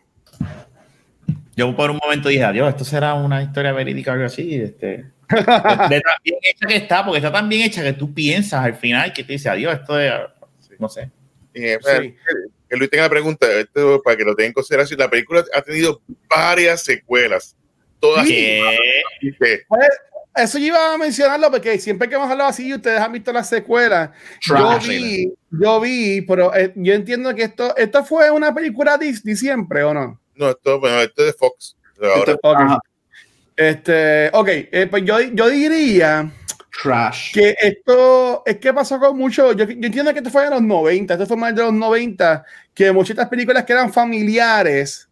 Yo 1.56 1.76
por 1.76 1.90
un 1.90 1.98
momento 1.98 2.30
dije, 2.30 2.44
adiós, 2.44 2.70
esto 2.70 2.86
será 2.86 3.16
una 3.16 3.42
historia 3.42 3.72
verídica 3.74 4.12
o 4.12 4.14
algo 4.14 4.26
así. 4.28 4.56
Este, 4.56 5.06
de, 5.30 5.96
de 5.96 6.02
tan 6.02 6.14
bien 6.24 6.38
hecha 6.42 6.68
que 6.68 6.76
está, 6.76 7.04
porque 7.06 7.18
está 7.18 7.32
tan 7.32 7.48
bien 7.50 7.62
hecha 7.64 7.84
que 7.84 7.94
tú 7.94 8.14
piensas 8.14 8.64
al 8.66 8.76
final 8.76 9.14
que 9.14 9.24
te 9.24 9.34
dice, 9.34 9.50
adiós, 9.50 9.74
esto 9.80 10.00
es, 10.00 10.12
no 10.80 10.90
sé. 10.90 11.10
Eh, 11.54 11.78
Sí. 11.82 12.16
que 12.70 12.78
Luis 12.78 12.90
tenga 12.90 13.04
la 13.04 13.10
pregunta, 13.10 13.48
esto, 13.52 14.02
para 14.04 14.16
que 14.16 14.24
lo 14.24 14.36
tenga 14.36 14.48
en 14.48 14.54
consideración, 14.54 15.00
la 15.00 15.10
película 15.10 15.44
ha 15.54 15.62
tenido 15.62 16.02
varias 16.30 16.84
secuelas. 16.84 17.56
Todas 18.00 18.26
¿Qué? 18.28 18.64
que- 19.40 19.62
Pues, 19.68 19.88
eso 20.36 20.58
yo 20.60 20.68
iba 20.68 20.94
a 20.94 20.98
mencionarlo 20.98 21.50
porque 21.52 21.80
siempre 21.80 22.08
que 22.08 22.16
hemos 22.16 22.30
hablado 22.30 22.50
así, 22.52 22.74
ustedes 22.74 23.00
han 23.02 23.12
visto 23.12 23.34
las 23.34 23.50
secuelas. 23.50 24.12
Yo 24.48 24.56
Trash. 24.56 24.88
vi, 24.88 25.34
yo 25.52 25.82
vi, 25.82 26.22
pero 26.22 26.56
eh, 26.56 26.72
yo 26.76 26.94
entiendo 26.94 27.34
que 27.36 27.44
esto, 27.44 27.76
esto 27.76 28.06
fue 28.06 28.30
una 28.32 28.54
película 28.54 28.98
Disney 28.98 29.36
siempre, 29.36 29.84
¿o 29.84 29.94
no? 29.94 30.22
No, 30.36 30.50
esto, 30.52 30.80
bueno, 30.80 31.02
esto 31.02 31.24
es 31.26 31.34
de 31.34 31.34
Fox. 31.34 31.76
Ahora, 32.02 32.32
Esto- 32.32 32.40
Ok. 32.44 32.80
Este, 33.60 34.30
ok, 34.32 34.48
eh, 34.50 34.88
pues 34.90 35.04
yo, 35.04 35.20
yo 35.20 35.50
diría 35.50 36.32
Trash. 36.82 37.34
que 37.34 37.58
esto 37.60 38.42
es 38.46 38.56
que 38.58 38.74
pasó 38.74 38.98
con 39.02 39.18
mucho. 39.18 39.52
Yo, 39.52 39.66
yo 39.66 39.86
entiendo 39.86 40.14
que 40.14 40.20
esto 40.20 40.30
fue 40.30 40.46
de 40.46 40.50
los 40.52 40.62
90, 40.62 41.14
esto 41.16 41.26
fue 41.26 41.36
más 41.36 41.54
de 41.54 41.64
los 41.64 41.74
90, 41.74 42.46
que 42.74 42.90
muchas 42.94 43.10
de 43.10 43.14
estas 43.22 43.30
películas 43.30 43.66
que 43.66 43.74
eran 43.74 43.92
familiares 43.92 45.10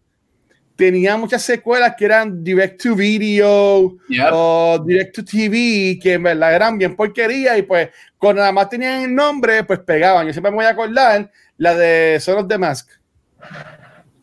tenían 0.77 1.19
muchas 1.19 1.41
secuelas 1.41 1.95
que 1.97 2.05
eran 2.05 2.41
direct 2.41 2.81
to 2.81 2.95
video 2.95 3.97
Yep. 4.07 4.29
o 4.31 4.79
direct 4.85 5.15
to 5.15 5.25
TV, 5.25 5.99
que 6.01 6.13
en 6.13 6.23
verdad 6.23 6.55
eran 6.55 6.77
bien 6.77 6.95
porquería 6.95 7.57
y 7.57 7.63
pues 7.63 7.89
con 8.17 8.37
nada 8.37 8.53
más 8.53 8.69
tenían 8.69 9.01
el 9.01 9.13
nombre, 9.13 9.65
pues 9.65 9.79
pegaban. 9.79 10.25
Yo 10.25 10.31
siempre 10.31 10.51
me 10.51 10.55
voy 10.55 10.65
a 10.65 10.69
acordar 10.69 11.29
la 11.57 11.75
de 11.75 12.17
Son 12.21 12.37
of 12.37 12.47
the 12.47 12.57
Mask. 12.57 12.91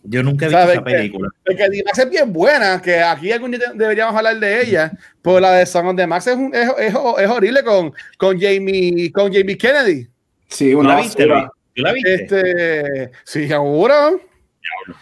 Yo 0.06 0.22
nunca 0.22 0.44
he 0.44 0.48
visto 0.48 0.60
¿Sabes 0.60 0.74
esa 0.76 0.84
película. 0.84 1.28
Porque 1.44 1.82
Mask 1.86 1.98
es 1.98 2.10
bien 2.10 2.32
buena, 2.32 2.80
que 2.82 3.00
aquí 3.00 3.32
algún 3.32 3.52
día 3.52 3.72
deberíamos 3.74 4.14
hablar 4.14 4.38
de 4.38 4.60
ella, 4.62 4.92
pero 5.22 5.40
la 5.40 5.52
de 5.52 5.64
Son 5.66 5.86
of 5.86 5.96
the 5.96 6.06
Mask 6.06 6.28
es, 6.28 6.36
un- 6.36 6.54
es, 6.54 6.68
es- 6.78 6.94
es 7.18 7.28
horrible 7.30 7.64
con, 7.64 7.92
con, 8.18 8.38
Jamie, 8.38 9.10
con 9.12 9.32
Jamie 9.32 9.56
Kennedy. 9.56 10.06
Sí, 10.48 10.72
¿Tú 10.72 10.80
una 10.80 10.96
la 10.96 11.00
viste, 11.00 11.26
basura. 11.26 11.40
Luis? 11.40 11.74
¿Tú 11.74 11.82
la 11.82 11.92
viste? 11.92 12.14
Este, 12.14 13.10
sí, 13.24 13.48
seguro. 13.48 14.20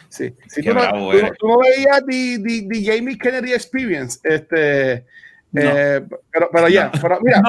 Sí, 0.08 0.32
sí, 0.48 0.62
Qué 0.62 0.68
tú, 0.70 0.74
no, 0.74 0.80
bravo 0.82 1.10
tú- 1.10 1.18
eres. 1.18 1.32
tú 1.38 1.48
no 1.48 1.58
veías 1.58 2.02
the, 2.08 2.38
the, 2.44 2.66
the 2.70 2.84
Jamie 2.84 3.18
Kennedy 3.18 3.52
Experience. 3.52 4.18
Este, 4.22 5.04
No. 5.52 5.60
eh, 5.62 6.02
pero, 6.32 6.48
pero 6.52 6.68
ya, 6.68 6.90
mira, 7.22 7.42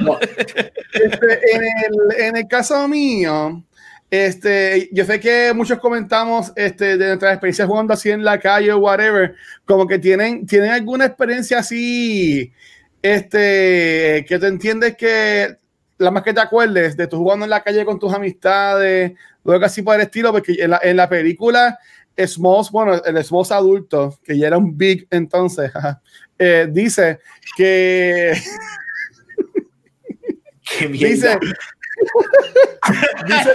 No. 0.00 0.18
este, 0.20 1.54
en, 1.54 1.62
el, 1.62 2.20
en 2.24 2.36
el 2.36 2.46
caso 2.48 2.86
mío, 2.88 3.62
este, 4.14 4.88
yo 4.92 5.04
sé 5.04 5.18
que 5.18 5.52
muchos 5.54 5.80
comentamos 5.80 6.52
este, 6.54 6.96
de 6.96 7.08
nuestras 7.08 7.32
experiencias 7.32 7.66
jugando 7.66 7.94
así 7.94 8.10
en 8.10 8.22
la 8.22 8.38
calle 8.38 8.72
o 8.72 8.78
whatever, 8.78 9.34
como 9.64 9.88
que 9.88 9.98
tienen, 9.98 10.46
tienen 10.46 10.70
alguna 10.70 11.06
experiencia 11.06 11.58
así, 11.58 12.52
este, 13.02 14.24
que 14.28 14.38
te 14.38 14.46
entiendes 14.46 14.96
que 14.96 15.56
la 15.98 16.12
más 16.12 16.22
que 16.22 16.32
te 16.32 16.40
acuerdes 16.40 16.96
de 16.96 17.08
tú 17.08 17.18
jugando 17.18 17.44
en 17.44 17.50
la 17.50 17.64
calle 17.64 17.84
con 17.84 17.98
tus 17.98 18.14
amistades, 18.14 19.14
luego 19.42 19.64
así 19.64 19.82
por 19.82 19.96
el 19.96 20.02
estilo, 20.02 20.30
porque 20.30 20.54
en 20.58 20.70
la, 20.70 20.80
en 20.82 20.96
la 20.96 21.08
película 21.08 21.76
Smalls, 22.16 22.70
bueno, 22.70 23.02
el 23.04 23.24
Smalls 23.24 23.50
adulto, 23.50 24.16
que 24.22 24.38
ya 24.38 24.46
era 24.46 24.58
un 24.58 24.78
big 24.78 25.08
entonces, 25.10 25.72
eh, 26.38 26.68
dice 26.70 27.18
que 27.56 28.32
Qué 30.78 30.88
dice, 30.88 31.38
dice, 33.26 33.50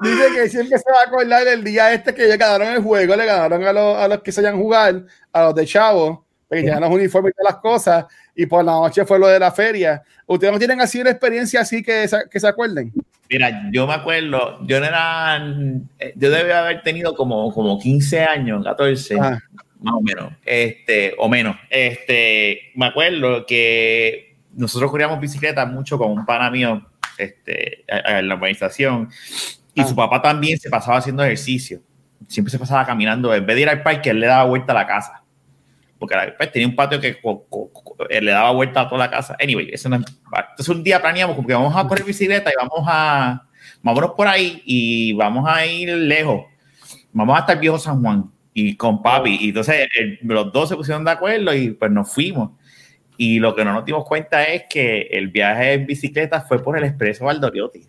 dice 0.00 0.24
que 0.34 0.48
siempre 0.48 0.78
se 0.78 0.90
va 0.90 1.00
a 1.00 1.06
acordar 1.08 1.44
del 1.44 1.64
día 1.64 1.92
este 1.92 2.14
que 2.14 2.28
ya 2.28 2.36
ganaron 2.36 2.74
el 2.74 2.82
juego, 2.82 3.16
le 3.16 3.24
ganaron 3.26 3.64
a 3.64 3.72
los, 3.72 3.96
a 3.96 4.08
los 4.08 4.22
que 4.22 4.32
se 4.32 4.40
hayan 4.40 4.56
jugar, 4.58 5.02
a 5.32 5.42
los 5.44 5.54
de 5.54 5.66
Chavo, 5.66 6.24
porque 6.48 6.64
ya 6.64 6.78
los 6.80 6.90
uniformes 6.90 7.32
y 7.32 7.36
todas 7.36 7.52
las 7.54 7.62
cosas, 7.62 8.04
y 8.34 8.46
por 8.46 8.64
la 8.64 8.72
noche 8.72 9.04
fue 9.04 9.18
lo 9.18 9.26
de 9.28 9.38
la 9.38 9.52
feria. 9.52 10.02
¿Ustedes 10.26 10.52
no 10.52 10.58
tienen 10.58 10.80
así 10.80 11.00
una 11.00 11.10
experiencia 11.10 11.60
así 11.60 11.82
que, 11.82 12.06
se- 12.08 12.28
que 12.30 12.40
se 12.40 12.48
acuerden? 12.48 12.92
Mira, 13.30 13.62
yo 13.72 13.86
me 13.86 13.94
acuerdo, 13.94 14.58
yo 14.66 14.80
no 14.80 14.86
era, 14.86 15.38
eh, 15.98 16.12
yo 16.16 16.30
debía 16.30 16.60
haber 16.60 16.82
tenido 16.82 17.14
como, 17.14 17.52
como 17.52 17.78
15 17.80 18.22
años, 18.22 18.62
14, 18.64 19.18
Ajá. 19.18 19.42
más 19.80 19.94
o 19.94 20.00
menos, 20.02 20.32
este, 20.44 21.14
o 21.18 21.28
menos. 21.28 21.56
Este, 21.70 22.70
me 22.74 22.86
acuerdo 22.86 23.46
que 23.46 24.33
nosotros 24.56 24.90
corríamos 24.90 25.20
bicicleta 25.20 25.64
mucho 25.66 25.98
con 25.98 26.10
un 26.12 26.24
pana 26.26 26.50
mío, 26.50 26.86
este, 27.18 27.84
en 27.88 28.28
la 28.28 28.34
organización, 28.34 29.08
y 29.74 29.80
Ah. 29.80 29.86
su 29.86 29.94
papá 29.94 30.20
también 30.22 30.58
se 30.58 30.70
pasaba 30.70 30.98
haciendo 30.98 31.22
ejercicio. 31.24 31.80
Siempre 32.28 32.50
se 32.50 32.58
pasaba 32.58 32.84
caminando, 32.86 33.34
en 33.34 33.44
vez 33.44 33.56
de 33.56 33.62
ir 33.62 33.68
al 33.68 33.82
parque, 33.82 34.10
él 34.10 34.20
le 34.20 34.26
daba 34.26 34.44
vuelta 34.44 34.72
a 34.72 34.76
la 34.76 34.86
casa. 34.86 35.22
Porque 35.98 36.16
pues, 36.36 36.50
tenía 36.52 36.68
un 36.68 36.74
patio 36.76 37.00
que 37.00 37.20
co- 37.20 37.44
co- 37.48 37.70
co- 37.72 37.96
le 38.08 38.30
daba 38.30 38.50
vuelta 38.50 38.82
a 38.82 38.88
toda 38.88 39.06
la 39.06 39.10
casa. 39.10 39.36
Anyway, 39.40 39.70
eso 39.72 39.88
no 39.88 39.96
es- 39.96 40.02
entonces 40.06 40.68
un 40.68 40.82
día 40.82 41.00
planeamos 41.00 41.36
como 41.36 41.46
que 41.46 41.54
vamos 41.54 41.74
a 41.76 41.86
correr 41.86 42.04
bicicleta 42.04 42.50
y 42.50 42.54
vamos 42.56 42.84
a, 42.88 43.42
vámonos 43.82 44.10
por 44.12 44.26
ahí 44.26 44.62
y 44.66 45.12
vamos 45.14 45.48
a 45.48 45.64
ir 45.64 45.88
lejos. 45.90 46.44
Vamos 47.12 47.38
hasta 47.38 47.52
el 47.52 47.58
viejo 47.60 47.78
San 47.78 48.02
Juan 48.02 48.30
y 48.52 48.76
con 48.76 49.02
papi. 49.02 49.38
Y 49.40 49.48
entonces 49.48 49.86
el- 49.98 50.18
los 50.22 50.52
dos 50.52 50.68
se 50.68 50.76
pusieron 50.76 51.04
de 51.04 51.10
acuerdo 51.12 51.54
y 51.54 51.70
pues 51.70 51.90
nos 51.90 52.12
fuimos. 52.12 52.50
Y 53.16 53.38
lo 53.38 53.54
que 53.54 53.64
no 53.64 53.72
nos 53.72 53.84
dimos 53.84 54.04
cuenta 54.04 54.44
es 54.44 54.64
que 54.68 55.02
el 55.10 55.28
viaje 55.28 55.74
en 55.74 55.86
bicicleta 55.86 56.40
fue 56.40 56.62
por 56.62 56.76
el 56.76 56.84
expreso 56.84 57.26
Valdoriotti. 57.26 57.86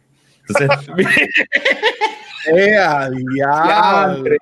Entonces, 0.48 0.70
¡Eh, 2.48 2.78
a 2.78 3.10
diablo! 3.10 4.24
Diantre. 4.24 4.38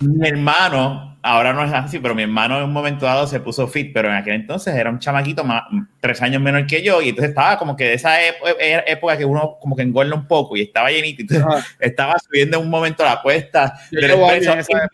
mi 0.00 0.28
hermano, 0.28 1.18
ahora 1.22 1.52
no 1.52 1.64
es 1.64 1.72
así, 1.72 1.98
pero 1.98 2.14
mi 2.14 2.22
hermano 2.22 2.58
en 2.58 2.64
un 2.64 2.72
momento 2.72 3.06
dado 3.06 3.26
se 3.26 3.40
puso 3.40 3.66
fit, 3.66 3.92
pero 3.94 4.08
en 4.08 4.14
aquel 4.14 4.34
entonces 4.34 4.74
era 4.74 4.90
un 4.90 4.98
chamaquito 4.98 5.42
más, 5.44 5.62
tres 6.00 6.20
años 6.22 6.42
menor 6.42 6.66
que 6.66 6.82
yo, 6.82 7.00
y 7.00 7.10
entonces 7.10 7.30
estaba 7.30 7.58
como 7.58 7.76
que 7.76 7.84
de 7.84 7.94
esa 7.94 8.18
época 8.22 9.16
que 9.16 9.24
uno 9.24 9.56
como 9.60 9.74
que 9.74 9.82
engorda 9.82 10.14
un 10.14 10.26
poco 10.26 10.56
y 10.56 10.62
estaba 10.62 10.90
llenito, 10.90 11.22
y 11.22 11.26
entonces 11.26 11.64
estaba 11.80 12.18
subiendo 12.18 12.58
en 12.58 12.64
un 12.64 12.70
momento 12.70 13.04
la 13.04 13.22
cuesta 13.22 13.74
Yo 13.90 14.00
del 14.00 14.10
expreso, 14.10 14.52
años 14.52 14.66
en 14.68 14.76
esa 14.76 14.88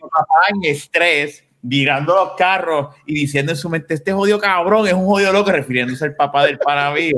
y 0.61 0.67
estrés, 0.69 1.43
virando 1.61 2.15
los 2.15 2.33
carros 2.35 2.95
y 3.05 3.13
diciendo 3.13 3.51
en 3.51 3.57
su 3.57 3.69
mente, 3.69 3.93
este 3.93 4.13
jodido 4.13 4.39
cabrón 4.39 4.87
es 4.87 4.93
un 4.93 5.05
jodido 5.05 5.31
loco, 5.31 5.51
refiriéndose 5.51 6.05
al 6.05 6.15
papá 6.15 6.45
del 6.45 6.57
pana 6.57 6.91
mío. 6.91 7.17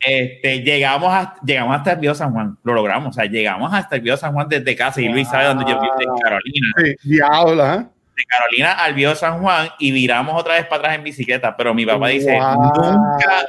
Este, 0.00 0.62
llegamos, 0.62 1.12
a, 1.12 1.34
llegamos 1.44 1.76
hasta 1.76 1.92
el 1.92 1.98
Vío 1.98 2.14
San 2.14 2.32
Juan, 2.32 2.56
lo 2.64 2.72
logramos, 2.74 3.10
o 3.10 3.12
sea, 3.12 3.26
llegamos 3.26 3.72
hasta 3.72 3.96
el 3.96 4.02
Vío 4.02 4.16
San 4.16 4.32
Juan 4.32 4.48
desde 4.48 4.74
casa 4.74 5.00
y 5.00 5.08
Luis 5.08 5.28
sabe 5.28 5.44
dónde 5.46 5.64
yo 5.68 5.78
vivo, 5.78 5.92
en 6.00 6.22
Carolina 6.22 6.66
Sí, 6.78 7.08
diablo, 7.08 7.66
¿eh? 7.74 7.86
de 8.16 8.24
Carolina 8.24 8.72
al 8.72 8.94
Vío 8.94 9.14
San 9.14 9.40
Juan 9.40 9.68
y 9.78 9.92
viramos 9.92 10.38
otra 10.40 10.54
vez 10.54 10.64
para 10.66 10.76
atrás 10.80 10.94
en 10.96 11.04
bicicleta, 11.04 11.54
pero 11.56 11.74
mi 11.74 11.84
papá 11.84 12.08
dice, 12.08 12.32
Wow. 12.32 12.62
nunca, 12.62 13.46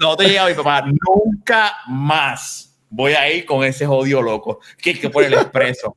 no 0.00 0.16
te 0.16 0.24
llega 0.28 0.46
mi 0.46 0.54
papá, 0.54 0.84
nunca 0.84 1.72
más 1.86 2.76
voy 2.90 3.12
a 3.12 3.30
ir 3.30 3.44
con 3.44 3.64
ese 3.64 3.86
jodido 3.86 4.22
loco, 4.22 4.60
que 4.80 4.90
es 4.92 4.98
que 4.98 5.10
por 5.10 5.22
el 5.24 5.34
expreso. 5.34 5.96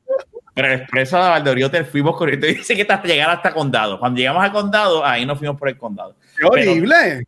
Pero 0.58 0.72
el 0.74 0.80
expreso 0.80 1.16
de 1.22 1.28
Valdoriote 1.28 1.84
fuimos 1.84 2.16
corriendo 2.16 2.44
y 2.48 2.54
dice 2.54 2.74
que 2.74 2.82
hasta 2.82 3.00
llegar 3.04 3.30
hasta 3.30 3.52
Condado. 3.54 3.96
Cuando 4.00 4.18
llegamos 4.18 4.42
al 4.42 4.50
Condado, 4.50 5.06
ahí 5.06 5.24
nos 5.24 5.38
fuimos 5.38 5.56
por 5.56 5.68
el 5.68 5.78
Condado. 5.78 6.16
¡Qué 6.36 6.44
horrible! 6.46 7.24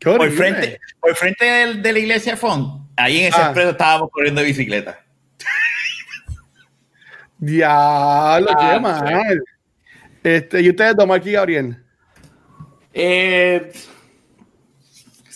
¡Qué 0.00 0.10
Por 0.10 0.20
horrible! 0.22 0.36
frente, 0.36 0.80
por 0.98 1.14
frente 1.14 1.44
del- 1.44 1.80
de 1.80 1.92
la 1.92 1.98
iglesia 2.00 2.32
de 2.32 2.38
Font, 2.38 2.88
ahí 2.96 3.20
en 3.20 3.26
ese 3.28 3.40
Ah. 3.40 3.44
expreso 3.44 3.70
estábamos 3.70 4.10
corriendo 4.10 4.40
de 4.40 4.48
bicicleta. 4.48 4.98
Diablo, 7.38 8.48
qué 8.48 8.54
Ah, 8.58 8.80
mal. 8.80 9.44
Este, 10.24 10.60
¿Y 10.60 10.70
ustedes, 10.70 10.96
Don 10.96 11.12
aquí, 11.12 11.30
Gabriel? 11.30 11.76
Eh, 12.92 13.70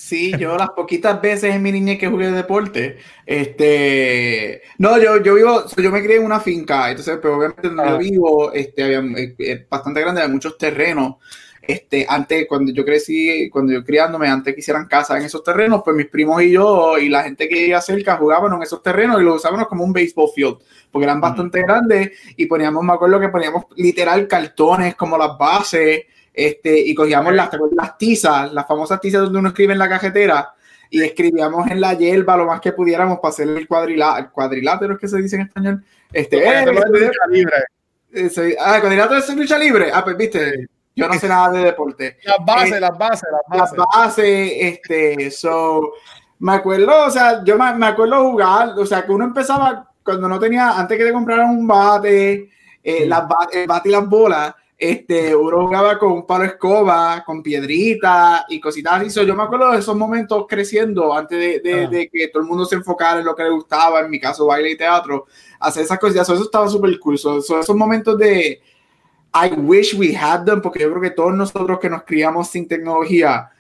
sí, 0.07 0.33
yo 0.39 0.57
las 0.57 0.71
poquitas 0.71 1.21
veces 1.21 1.55
en 1.55 1.63
mi 1.63 1.73
niñez 1.73 1.99
que 1.99 2.07
jugué 2.09 2.31
deporte, 2.31 2.99
este, 3.25 4.63
no, 4.79 4.99
yo, 5.01 5.21
yo 5.23 5.35
vivo, 5.35 5.65
yo 5.77 5.91
me 5.91 6.03
crié 6.03 6.17
en 6.19 6.25
una 6.25 6.39
finca, 6.39 6.89
entonces, 6.91 7.19
pero 7.21 7.37
obviamente 7.39 7.69
donde 7.69 7.83
Ah. 7.83 7.91
yo 7.91 7.99
vivo, 7.99 8.53
este, 8.53 8.85
había, 8.85 9.01
eh, 9.01 9.35
eh, 9.39 9.67
bastante 9.69 10.01
grande, 10.01 10.23
había 10.23 10.33
muchos 10.33 10.57
terrenos, 10.57 11.17
este, 11.61 12.07
antes, 12.09 12.47
cuando 12.49 12.73
yo 12.73 12.85
crecí, 12.85 13.51
cuando 13.51 13.73
yo 13.73 13.83
criándome, 13.83 14.29
antes 14.29 14.55
que 14.55 14.61
hicieran 14.61 14.87
casa 14.87 15.19
en 15.19 15.25
esos 15.25 15.43
terrenos, 15.43 15.83
pues 15.85 15.97
mis 15.97 16.07
primos 16.07 16.41
y 16.41 16.53
yo 16.53 16.97
y 16.97 17.09
la 17.09 17.25
gente 17.25 17.49
que 17.49 17.57
vivía 17.57 17.81
cerca 17.81 18.17
jugaban 18.17 18.53
en 18.53 18.63
esos 18.63 18.81
terrenos 18.85 19.21
y 19.21 19.25
lo 19.25 19.35
usábamos 19.35 19.67
como 19.67 19.83
un 19.83 19.93
baseball 19.93 20.31
field, 20.33 20.59
porque 20.93 21.05
eran 21.05 21.21
bastante 21.21 21.63
grandes 21.63 22.13
y 22.37 22.47
poníamos, 22.47 22.85
me 22.85 22.93
acuerdo 22.93 23.19
que 23.19 23.29
poníamos 23.31 23.65
literal 23.75 24.29
cartones 24.29 24.95
como 24.95 25.19
las 25.19 25.37
bases, 25.37 26.05
este, 26.37 26.78
y 26.78 26.95
cogíamos 26.95 27.32
las, 27.34 27.49
las 27.72 27.97
tizas, 27.99 28.53
las 28.53 28.66
famosas 28.66 29.01
tizas 29.01 29.22
donde 29.22 29.39
uno 29.41 29.49
escribe 29.49 29.72
en 29.72 29.78
la 29.80 29.89
cajetera, 29.89 30.53
y 30.91 31.03
escribíamos 31.03 31.68
en 31.70 31.80
la 31.80 31.95
hierba 31.95 32.37
lo 32.37 32.45
más 32.47 32.61
que 32.61 32.72
pudiéramos 32.72 33.18
para 33.18 33.30
hacer 33.30 33.49
el, 33.49 33.66
cuadrila, 33.66 34.18
el 34.18 34.30
cuadrilátero, 34.30 34.95
es 34.95 35.01
que 35.01 35.09
se 35.09 35.16
dice 35.20 35.37
en 35.37 35.43
español. 35.43 35.84
Este, 36.12 36.37
eh, 36.39 36.45
Bueno, 36.45 36.80
de 36.93 37.01
lucha 37.01 37.26
libre. 37.28 37.57
eh, 38.12 38.57
ah, 38.61 38.78
cuadrilátero 38.80 39.18
es 39.18 39.34
lucha 39.34 39.59
libre. 39.59 39.91
Ah, 39.93 40.05
pues 40.05 40.16
viste, 40.16 40.68
yo 40.95 41.09
no 41.09 41.14
sé 41.14 41.28
nada 41.28 41.51
de 41.51 41.64
deporte 41.64 42.18
Las 42.22 42.37
bases, 42.47 42.72
Eh, 42.74 42.80
las 42.80 42.97
bases, 42.97 43.28
las 43.32 43.59
las 43.59 43.70
bases. 43.72 43.84
bases, 43.95 44.53
este, 44.61 45.30
so, 45.32 45.93
me 46.39 46.53
acuerdo, 46.53 47.07
o 47.07 47.11
sea, 47.11 47.43
yo 47.43 47.59
me, 47.59 47.74
me 47.74 47.87
acuerdo 47.87 48.30
jugar, 48.30 48.68
o 48.78 48.87
sea, 48.87 49.05
que 49.05 49.11
uno 49.12 49.24
empezaba 49.24 49.91
cuando 50.05 50.28
no 50.28 50.39
tenía, 50.39 50.78
antes 50.78 50.97
que 50.97 51.05
te 51.05 51.12
compraran 51.12 51.51
un 51.51 51.66
bate, 51.66 52.49
eh, 52.84 53.07
las 53.07 53.26
ba- 53.26 53.49
el 53.53 53.66
bate 53.66 53.89
y 53.89 53.93
las 53.93 54.09
bolas, 54.09 54.55
este, 54.79 55.35
uno 55.35 55.66
jugaba 55.66 55.99
con 55.99 56.12
un 56.12 56.27
palo 56.27 56.45
escoba, 56.45 57.22
con 57.24 57.43
piedritas 57.43 58.45
y 58.49 58.61
cositas 58.61 59.01
así. 59.01 59.11
So, 59.11 59.22
yo 59.22 59.35
me 59.35 59.43
acuerdo 59.43 59.72
de 59.72 59.79
esos 59.79 59.97
momentos 59.97 60.45
creciendo 60.49 61.14
antes 61.14 61.39
de, 61.39 61.61
de- 61.61 61.85
Ah. 61.85 61.89
de 61.89 62.09
que 62.09 62.29
todo 62.29 62.43
el 62.43 62.49
mundo 62.49 62.66
se 62.66 62.74
enfocara 62.77 63.20
en 63.20 63.24
lo 63.27 63.35
que 63.35 63.45
le 63.45 63.51
gustaba, 63.51 64.01
en 64.01 64.11
mi 64.11 64.20
caso, 64.20 64.47
baile 64.47 64.72
y 64.72 64.77
teatro, 64.77 65.27
hacer 65.61 65.85
esas 65.85 65.99
cositas. 65.99 66.27
So, 66.27 66.35
eso 66.35 66.45
estaba 66.45 66.68
súper 66.68 66.99
cool. 67.01 67.16
So, 67.18 67.41
so, 67.41 67.61
esos 67.61 67.74
momentos 67.77 68.18
de 68.18 68.61
I 69.35 69.53
wish 69.55 69.95
we 69.99 70.14
had 70.16 70.45
them, 70.45 70.61
porque 70.61 70.81
yo 70.81 70.91
creo 70.91 71.03
que 71.03 71.11
todos 71.11 71.35
nosotros 71.35 71.79
que 71.79 71.89
nos 71.91 72.03
criamos 72.05 72.49
sin 72.49 72.68
tecnología, 72.68 73.51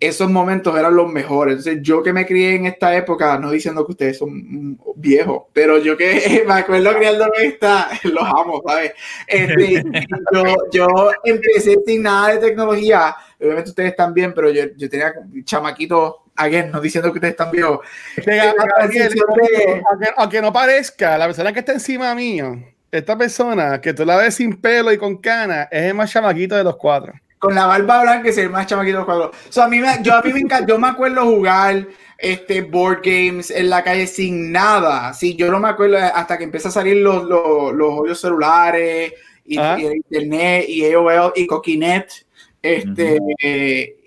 esos 0.00 0.30
momentos 0.30 0.78
eran 0.78 0.94
los 0.94 1.10
mejores. 1.10 1.58
Entonces, 1.58 1.82
yo 1.82 2.02
que 2.02 2.12
me 2.12 2.26
crié 2.26 2.54
en 2.54 2.66
esta 2.66 2.94
época, 2.96 3.38
no 3.38 3.50
diciendo 3.50 3.84
que 3.84 3.92
ustedes 3.92 4.18
son 4.18 4.78
viejos, 4.96 5.44
pero 5.52 5.78
yo 5.78 5.96
que 5.96 6.44
me 6.46 6.54
acuerdo 6.54 6.94
criándome 6.96 7.36
esta, 7.42 7.88
los 8.04 8.24
amo, 8.24 8.62
¿sabes? 8.66 8.92
Este, 9.26 9.82
yo, 10.32 10.44
yo 10.72 10.86
empecé 11.24 11.76
sin 11.86 12.02
nada 12.02 12.34
de 12.34 12.38
tecnología. 12.38 13.14
Obviamente 13.40 13.70
ustedes 13.70 13.96
también, 13.96 14.32
pero 14.34 14.50
yo, 14.50 14.64
yo 14.76 14.88
tenía 14.88 15.12
chamaquitos, 15.44 16.14
again, 16.36 16.70
no 16.70 16.80
diciendo 16.80 17.10
que 17.12 17.18
ustedes 17.18 17.32
están 17.32 17.50
viejos. 17.50 17.80
Este, 18.16 18.40
aunque, 18.40 20.10
aunque 20.16 20.42
no 20.42 20.52
parezca, 20.52 21.18
la 21.18 21.26
persona 21.26 21.52
que 21.52 21.60
está 21.60 21.72
encima 21.72 22.14
mío, 22.14 22.56
esta 22.90 23.16
persona 23.18 23.80
que 23.80 23.92
tú 23.92 24.04
la 24.04 24.16
ves 24.16 24.36
sin 24.36 24.60
pelo 24.60 24.92
y 24.92 24.98
con 24.98 25.18
cana, 25.18 25.68
es 25.70 25.82
el 25.84 25.94
más 25.94 26.10
chamaquito 26.10 26.56
de 26.56 26.64
los 26.64 26.76
cuatro. 26.76 27.12
Con 27.38 27.54
la 27.54 27.66
barba 27.66 28.02
blanca 28.02 28.28
y 28.28 28.32
ser 28.32 28.50
más 28.50 28.66
chamaquito 28.66 29.04
cuadros. 29.04 29.36
So, 29.48 29.62
a 29.62 29.68
mí 29.68 29.80
me, 29.80 29.88
yo 30.02 30.14
a 30.14 30.22
mí 30.22 30.32
me 30.32 30.40
encanta, 30.40 30.66
yo 30.66 30.78
me 30.78 30.88
acuerdo 30.88 31.24
jugar 31.24 31.86
este 32.18 32.62
board 32.62 33.00
games 33.02 33.50
en 33.50 33.70
la 33.70 33.84
calle 33.84 34.06
sin 34.06 34.50
nada. 34.50 35.12
Sí, 35.14 35.36
yo 35.36 35.50
no 35.50 35.60
me 35.60 35.68
acuerdo 35.68 35.98
hasta 35.98 36.36
que 36.36 36.44
empieza 36.44 36.68
a 36.68 36.72
salir 36.72 36.96
los, 36.96 37.24
los, 37.24 37.72
los 37.72 37.92
hoyos 37.92 38.20
celulares 38.20 39.12
y, 39.44 39.58
Ajá. 39.58 39.78
y 39.78 39.86
el 39.86 39.96
internet 39.96 40.64
y 40.68 40.92
AOL 40.92 41.32
y 41.36 41.46
Coquinet 41.46 42.26
este 42.62 43.18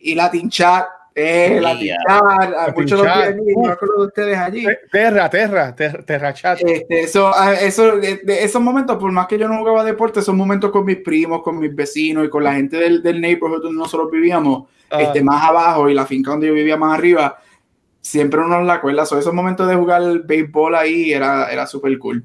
y 0.02 0.16
Latin 0.16 0.50
Chat. 0.50 0.86
Eh, 1.14 1.60
Latin 1.62 1.84
Yeah. 1.86 1.98
Chat, 2.08 2.22
a 2.22 2.50
Latin 2.50 2.74
muchos 2.76 3.02
de 3.02 3.08
los 3.08 3.78
no 3.82 4.02
de 4.02 4.08
ustedes 4.08 4.38
allí. 4.38 4.66
Te- 4.66 4.80
Terra, 4.92 5.30
Terra, 5.30 5.76
Ter- 5.76 6.04
Terra 6.06 6.34
Chat. 6.34 6.60
Este, 6.62 7.02
eso, 7.02 7.32
ah, 7.36 7.54
eso, 7.54 7.98
de, 7.98 8.18
de 8.24 8.44
esos 8.44 8.62
momentos, 8.62 8.98
por 8.98 9.12
más 9.12 9.28
que 9.28 9.38
yo 9.38 9.48
no 9.48 9.58
jugaba 9.58 9.84
deporte, 9.84 10.22
esos 10.22 10.36
momentos 10.36 10.72
con 10.72 10.86
mis 10.86 10.98
primos, 10.98 11.42
con 11.44 11.60
mis 11.60 11.76
vecinos 11.76 12.26
y 12.26 12.30
con 12.30 12.44
la 12.44 12.54
gente 12.54 12.78
del, 12.78 13.04
del 13.04 13.20
neighborhood 13.20 13.62
donde 13.64 13.78
nosotros 13.80 14.10
vivíamos, 14.12 14.66
Ah. 14.94 15.02
este, 15.04 15.24
más 15.24 15.42
abajo 15.42 15.90
y 15.90 15.94
la 15.94 16.06
finca 16.06 16.32
donde 16.32 16.48
yo 16.48 16.54
vivía 16.54 16.76
más 16.76 16.98
arriba, 16.98 17.38
siempre 18.02 18.42
uno 18.42 18.62
la 18.62 18.74
acuerda. 18.74 19.06
So, 19.06 19.18
esos 19.18 19.34
momentos 19.34 19.68
de 19.70 19.76
jugar 19.76 20.02
el 20.02 20.20
béisbol 20.20 20.76
ahí 20.76 21.14
era, 21.14 21.50
era 21.52 21.66
súper 21.66 21.98
cool. 21.98 22.24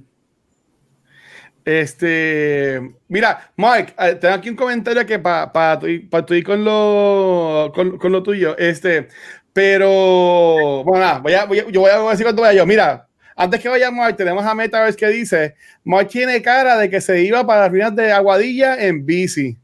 Este, 1.67 2.81
mira, 3.09 3.51
Mike, 3.57 3.93
eh, 3.99 4.14
tengo 4.21 4.35
aquí 4.35 4.49
un 4.51 4.55
comentario 4.55 5.05
que 5.05 5.19
para 5.19 5.53
pa, 5.53 5.77
tu, 5.81 5.89
pa 6.09 6.25
tu 6.25 6.33
ir 6.35 6.45
con 6.45 6.64
lo, 6.64 7.73
con, 7.75 7.99
con 7.99 8.12
lo 8.12 8.23
tuyo, 8.23 8.57
este, 8.57 9.09
pero, 9.53 10.85
bueno, 10.85 11.05
nada, 11.05 11.19
voy 11.19 11.33
a, 11.35 11.45
voy 11.45 11.59
a- 11.59 11.69
yo 11.69 11.81
voy 11.81 11.91
a 11.91 11.99
decir 12.11 12.25
cuánto 12.25 12.43
vaya 12.43 12.59
yo. 12.59 12.67
Mira, 12.67 13.09
antes 13.35 13.61
que 13.61 13.69
vaya 13.69 13.91
Mike, 13.91 14.12
tenemos 14.12 14.45
a 14.47 14.55
Metaverse 14.55 14.97
que 14.97 15.09
dice, 15.09 15.57
Mike 15.83 16.07
tiene 16.07 16.41
cara 16.41 16.77
de 16.77 16.89
que 16.89 17.01
se 17.01 17.21
iba 17.23 17.45
para 17.45 17.62
las 17.62 17.71
ruinas 17.73 17.97
de 17.97 18.12
Aguadilla 18.12 18.81
en 18.81 19.05
bici. 19.05 19.57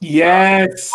Yes. 0.00 0.90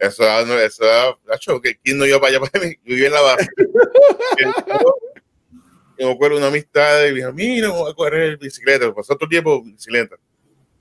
Eso, 0.00 0.24
eso, 0.58 0.84
Nacho, 1.28 1.60
que 1.60 1.76
quién 1.76 1.96
no 1.96 2.06
iba 2.06 2.18
para 2.18 2.30
allá 2.36 2.40
para 2.50 2.64
mí, 2.64 2.74
vivía 2.82 3.06
en 3.06 3.12
la 3.12 3.20
base. 3.20 3.46
Me 6.06 6.12
acuerdo 6.12 6.36
de 6.36 6.40
una 6.42 6.48
amistad 6.48 7.04
y 7.06 7.14
dijo, 7.14 7.32
mira, 7.32 7.68
voy 7.68 7.90
a 7.90 7.94
correr 7.94 8.38
bicicleta, 8.38 8.92
pasó 8.94 9.14
todo 9.14 9.24
el 9.26 9.30
tiempo 9.30 9.62
bicicleta. 9.62 10.16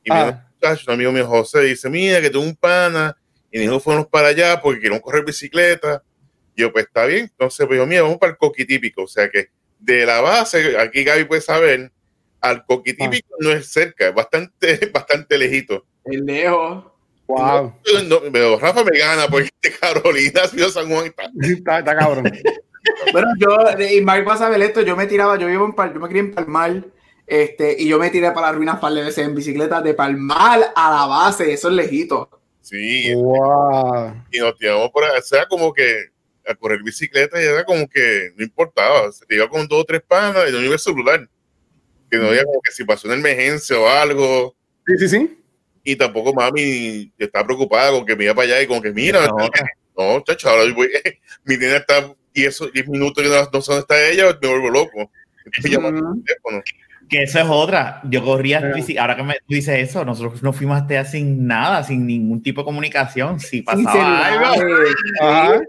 Y 0.04 0.12
Ah. 0.12 0.26
mi 0.26 0.54
muchacho, 0.68 0.86
un 0.88 0.94
amigo 0.94 1.12
mío 1.12 1.28
José, 1.28 1.62
dice, 1.62 1.90
mira, 1.90 2.22
que 2.22 2.30
tengo 2.30 2.46
un 2.46 2.56
pana, 2.56 3.16
y 3.52 3.60
dijo, 3.60 3.80
fuimos 3.80 4.08
para 4.08 4.30
allá 4.30 4.62
porque 4.62 4.80
queremos 4.80 5.02
correr 5.02 5.26
bicicleta. 5.26 6.04
Y 6.56 6.62
yo, 6.62 6.72
pues 6.72 6.86
está 6.86 7.06
bien. 7.06 7.22
Entonces, 7.32 7.66
pues 7.68 7.78
yo, 7.78 7.86
mira, 7.86 8.04
vamos 8.04 8.18
para 8.18 8.32
el 8.32 8.38
coqui 8.38 8.66
típico. 8.66 9.04
O 9.04 9.08
sea 9.08 9.30
que 9.30 9.50
de 9.80 10.06
la 10.06 10.22
base, 10.22 10.78
aquí 10.78 11.04
Gaby 11.04 11.26
puede 11.26 11.42
saber, 11.42 11.92
al 12.42 12.64
coqui 12.66 12.94
típico 12.94 13.36
no 13.40 13.52
es 13.52 13.68
cerca, 13.72 14.08
es 14.10 14.14
bastante, 14.16 14.90
bastante 14.94 15.38
lejito. 15.38 15.86
El 16.06 16.26
lejos. 16.26 16.86
Wow, 17.28 17.76
No, 18.06 18.22
pero 18.32 18.58
Rafa 18.58 18.84
me 18.84 18.98
gana 18.98 19.28
porque 19.28 19.52
Carolina, 19.80 20.42
San 20.72 20.90
Juan 20.90 21.06
está. 21.08 21.30
está, 21.42 21.80
está 21.80 21.96
cabrón. 21.98 22.32
Bueno, 23.12 23.28
yo, 23.38 23.58
y 23.80 24.02
Mike 24.02 24.24
va 24.24 24.34
a 24.34 24.38
saber 24.38 24.62
esto, 24.62 24.82
yo 24.82 24.96
me 24.96 25.06
tiraba, 25.08 25.38
yo 25.38 25.48
vivo 25.48 25.66
en 25.66 25.74
Pal- 25.74 25.94
yo 25.94 26.00
me 26.00 26.08
crié 26.08 26.22
en 26.22 26.32
Palmar, 26.34 26.86
este, 27.28 27.76
y 27.78 27.88
yo 27.88 28.00
me 28.00 28.10
tiré 28.10 28.32
para 28.32 28.48
las 28.48 28.56
ruinas 28.56 28.80
par 28.80 28.94
de 28.94 29.04
veces 29.04 29.26
en 29.26 29.36
bicicleta 29.36 29.82
de 29.82 29.94
Palmar 29.94 30.72
a 30.76 30.92
la 30.92 31.06
base, 31.06 31.52
eso 31.54 31.68
es 31.70 31.74
lejito. 31.76 32.30
Sí, 32.62 33.14
Wow. 33.16 34.14
y 34.32 34.40
nos 34.40 34.58
tiramos 34.58 34.90
por 34.92 35.04
ahí. 35.04 35.18
O 35.18 35.22
sea, 35.22 35.48
como 35.48 35.74
que 35.74 36.06
a 36.48 36.56
correr 36.56 36.82
bicicleta 36.84 37.42
y 37.42 37.46
era 37.46 37.64
como 37.66 37.88
que 37.88 38.32
no 38.36 38.44
importaba. 38.44 39.12
Se 39.12 39.26
te 39.26 39.36
iba 39.36 39.48
con 39.50 39.68
dos 39.68 39.82
o 39.82 39.86
tres 39.86 40.02
panas 40.08 40.46
y 40.50 40.52
no 40.52 40.62
iba 40.62 40.74
el 40.74 40.80
celular. 40.80 41.28
Que 42.10 42.18
no 42.18 42.28
había 42.28 42.44
como 42.44 42.60
que 42.62 42.72
si 42.72 42.84
pasó 42.84 43.08
una 43.08 43.18
emergencia 43.18 43.80
o 43.80 43.88
algo. 43.88 44.56
Sí, 44.86 44.98
sí, 45.00 45.10
sí. 45.10 45.40
Y 45.84 45.96
tampoco 45.96 46.34
mami 46.34 47.12
estaba 47.18 47.46
preocupada 47.46 47.92
con 47.92 48.06
que 48.06 48.16
me 48.16 48.26
iba 48.26 48.34
para 48.34 48.46
allá 48.48 48.62
y 48.62 48.68
como 48.68 48.82
que 48.82 48.92
mira, 48.92 49.28
No. 49.28 49.38
no, 49.98 50.22
chacho, 50.24 50.50
ahora 50.50 50.64
voy- 50.74 50.90
mi 51.46 51.58
nena 51.58 51.78
está 51.78 52.14
10 52.34 52.62
o 52.62 52.68
10 52.68 52.88
minutos 52.90 53.24
y 53.24 53.28
no, 53.28 53.36
no 53.36 53.62
sé 53.62 53.72
dónde 53.72 53.80
está 53.82 54.08
ella, 54.08 54.38
me 54.42 54.48
vuelvo 54.48 54.70
loco. 54.70 55.12
Teléfono. 55.62 56.24
Que 57.10 57.24
eso 57.24 57.40
es 57.40 57.46
otra. 57.50 58.02
Yo 58.04 58.24
corría, 58.24 58.62
Pero- 58.62 59.02
ahora 59.02 59.16
que 59.16 59.24
me 59.24 59.34
tú 59.34 59.56
dices 59.56 59.80
eso, 59.80 60.06
nosotros 60.06 60.44
nos 60.44 60.56
fuimos 60.56 60.80
hasta 60.80 61.04
sin 61.06 61.48
nada, 61.48 61.84
sin 61.84 62.06
ningún 62.06 62.44
tipo 62.44 62.62
de 62.62 62.66
comunicación. 62.66 63.40
Si 63.40 63.64
pasaba 63.64 64.28
algo. 64.28 65.64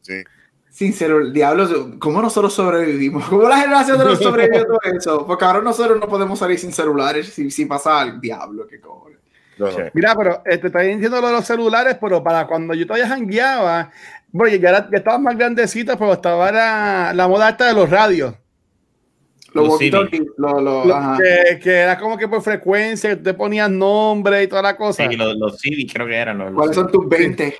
Sí. 0.00 0.22
Sin 0.70 0.92
celular, 0.94 1.32
diablos, 1.32 1.74
¿cómo 1.98 2.22
nosotros 2.22 2.54
sobrevivimos? 2.54 3.28
¿Cómo 3.28 3.48
la 3.48 3.58
generación 3.58 3.98
de 3.98 4.04
los 4.04 4.18
sobrevivió 4.18 4.64
todo 4.64 4.78
eso? 4.96 5.26
Porque 5.26 5.44
ahora 5.44 5.60
nosotros 5.60 5.98
no 6.00 6.06
podemos 6.08 6.38
salir 6.38 6.58
sin 6.58 6.72
celulares 6.72 7.28
si, 7.30 7.50
si 7.50 7.66
pasa 7.66 8.00
al 8.00 8.20
diablo, 8.20 8.66
qué 8.66 8.80
cojones. 8.80 9.18
No, 9.58 9.66
no. 9.66 9.76
Mira, 9.92 10.14
pero 10.16 10.42
eh, 10.46 10.56
te 10.58 10.68
estoy 10.68 10.86
diciendo 10.94 11.20
lo 11.20 11.26
de 11.26 11.32
los 11.32 11.44
celulares, 11.44 11.96
pero 12.00 12.22
para 12.22 12.46
cuando 12.46 12.74
yo 12.74 12.86
todavía 12.86 13.08
jangueaba, 13.08 13.90
bueno, 14.30 14.56
ya, 14.56 14.68
era- 14.70 14.88
ya 14.90 14.98
estaba 14.98 15.18
más 15.18 15.36
grandecito, 15.36 15.96
pero 15.98 16.12
estaba 16.14 16.50
la, 16.52 17.12
la 17.14 17.28
moda 17.28 17.48
esta 17.50 17.66
de 17.68 17.74
los 17.74 17.88
radios. 17.90 18.34
Los 19.54 19.80
lo- 20.36 20.60
lo- 20.60 20.84
Lo- 20.84 21.16
que, 21.18 21.58
que 21.58 21.70
era 21.74 21.98
como 21.98 22.18
que 22.18 22.28
por 22.28 22.42
frecuencia, 22.42 23.10
que 23.10 23.16
te 23.16 23.34
ponías 23.34 23.70
nombre 23.70 24.42
y 24.42 24.46
toda 24.46 24.60
la 24.62 24.76
cosa. 24.76 25.08
Sí, 25.08 25.16
los, 25.16 25.34
los 25.36 25.58
CD 25.58 25.86
creo 25.90 26.06
que 26.06 26.14
eran 26.16 26.38
los, 26.38 26.52
¿Cuáles 26.52 26.76
son 26.76 26.90
tus 26.92 27.08
20? 27.08 27.56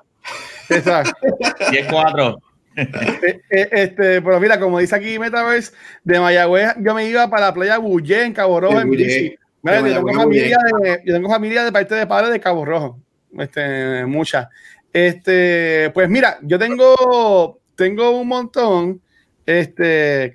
Exacto. 0.71 1.13
10-4. 1.71 2.39
Eh, 2.81 3.41
eh, 3.51 3.69
este, 3.73 4.23
pero 4.23 4.39
mira, 4.39 4.61
como 4.61 4.79
dice 4.79 4.95
aquí 4.95 5.19
Metaverse, 5.19 5.73
de 6.05 6.21
Mayagüez 6.21 6.75
yo 6.79 6.95
me 6.95 7.07
iba 7.07 7.29
para 7.29 7.47
la 7.47 7.53
playa 7.53 7.77
Bullé 7.79 8.23
en 8.23 8.33
Cabo 8.33 8.61
Rojo 8.61 8.77
De 8.77 8.83
en 8.83 8.89
Bullé. 8.89 9.05
bici. 9.05 9.35
Mira, 9.63 9.81
yo, 9.81 9.95
tengo 9.97 10.13
familia 10.13 10.59
de, 10.81 11.03
yo 11.05 11.15
tengo 11.15 11.29
familia 11.29 11.65
de 11.65 11.73
parte 11.73 11.97
de 11.97 12.07
padre 12.07 12.31
de 12.31 12.39
Cabo 12.39 12.65
Rojo. 12.65 13.01
Este, 13.37 14.07
mucha. 14.07 14.49
Este, 14.93 15.91
pues 15.95 16.09
mira, 16.09 16.39
yo 16.43 16.59
tengo, 16.59 17.61
tengo 17.75 18.11
un 18.11 18.29
montón. 18.29 19.03
Este, 19.45 20.33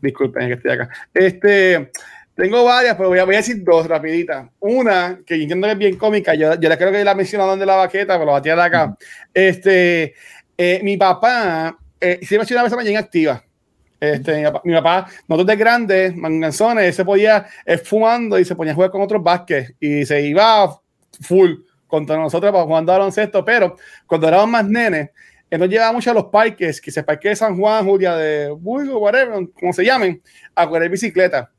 disculpen 0.00 0.48
que 0.48 0.54
estoy 0.54 0.72
acá. 0.72 0.88
Este, 1.14 1.90
tengo 2.34 2.64
varias, 2.64 2.96
pero 2.96 3.08
voy 3.08 3.18
a, 3.18 3.24
voy 3.24 3.34
a 3.34 3.38
decir 3.38 3.62
dos 3.62 3.86
rapiditas. 3.86 4.48
Una 4.60 5.20
que 5.26 5.34
entiendo 5.34 5.66
que 5.66 5.72
es 5.72 5.78
bien 5.78 5.96
cómica, 5.96 6.34
yo, 6.34 6.58
yo 6.58 6.68
la 6.68 6.76
creo 6.76 6.92
que 6.92 7.04
la 7.04 7.14
mencionaron 7.14 7.58
de 7.58 7.66
la 7.66 7.76
baqueta, 7.76 8.14
pero 8.14 8.26
la 8.26 8.32
batía 8.32 8.56
de 8.56 8.62
acá. 8.62 8.96
Este, 9.32 10.14
eh, 10.56 10.80
mi 10.82 10.96
papá 10.96 11.78
eh, 12.00 12.18
siempre 12.22 12.44
ha 12.44 12.46
sido 12.46 12.58
una 12.58 12.64
persona 12.64 12.82
bien 12.82 12.96
activa. 12.96 13.44
Este, 14.00 14.38
mi, 14.38 14.44
papá, 14.44 14.62
mi 14.64 14.72
papá, 14.72 15.06
nosotros 15.28 15.46
de 15.46 15.56
grandes, 15.56 16.16
manganzones, 16.16 16.96
se 16.96 17.04
podía 17.04 17.46
eh, 17.66 17.76
fumando 17.76 18.38
y 18.38 18.44
se 18.46 18.56
ponía 18.56 18.72
a 18.72 18.74
jugar 18.74 18.90
con 18.90 19.02
otros 19.02 19.22
básquet 19.22 19.76
y 19.78 20.06
se 20.06 20.22
iba 20.22 20.80
full 21.20 21.52
contra 21.90 22.16
nosotros 22.16 22.52
para 22.52 22.64
jugando 22.64 22.92
baloncesto, 22.92 23.44
pero 23.44 23.76
cuando 24.06 24.28
éramos 24.28 24.48
más 24.48 24.66
nenes, 24.66 25.10
él 25.50 25.58
nos 25.58 25.68
llevaba 25.68 25.92
mucho 25.92 26.12
a 26.12 26.14
los 26.14 26.26
parques, 26.26 26.80
que 26.80 26.92
se 26.92 27.02
parque 27.02 27.30
de 27.30 27.36
San 27.36 27.58
Juan, 27.58 27.84
Julia, 27.84 28.14
de 28.14 28.50
Burgo, 28.50 28.98
whatever, 28.98 29.48
como 29.58 29.72
se 29.72 29.84
llamen, 29.84 30.22
a 30.54 30.68
correr 30.68 30.88
bicicleta. 30.88 31.50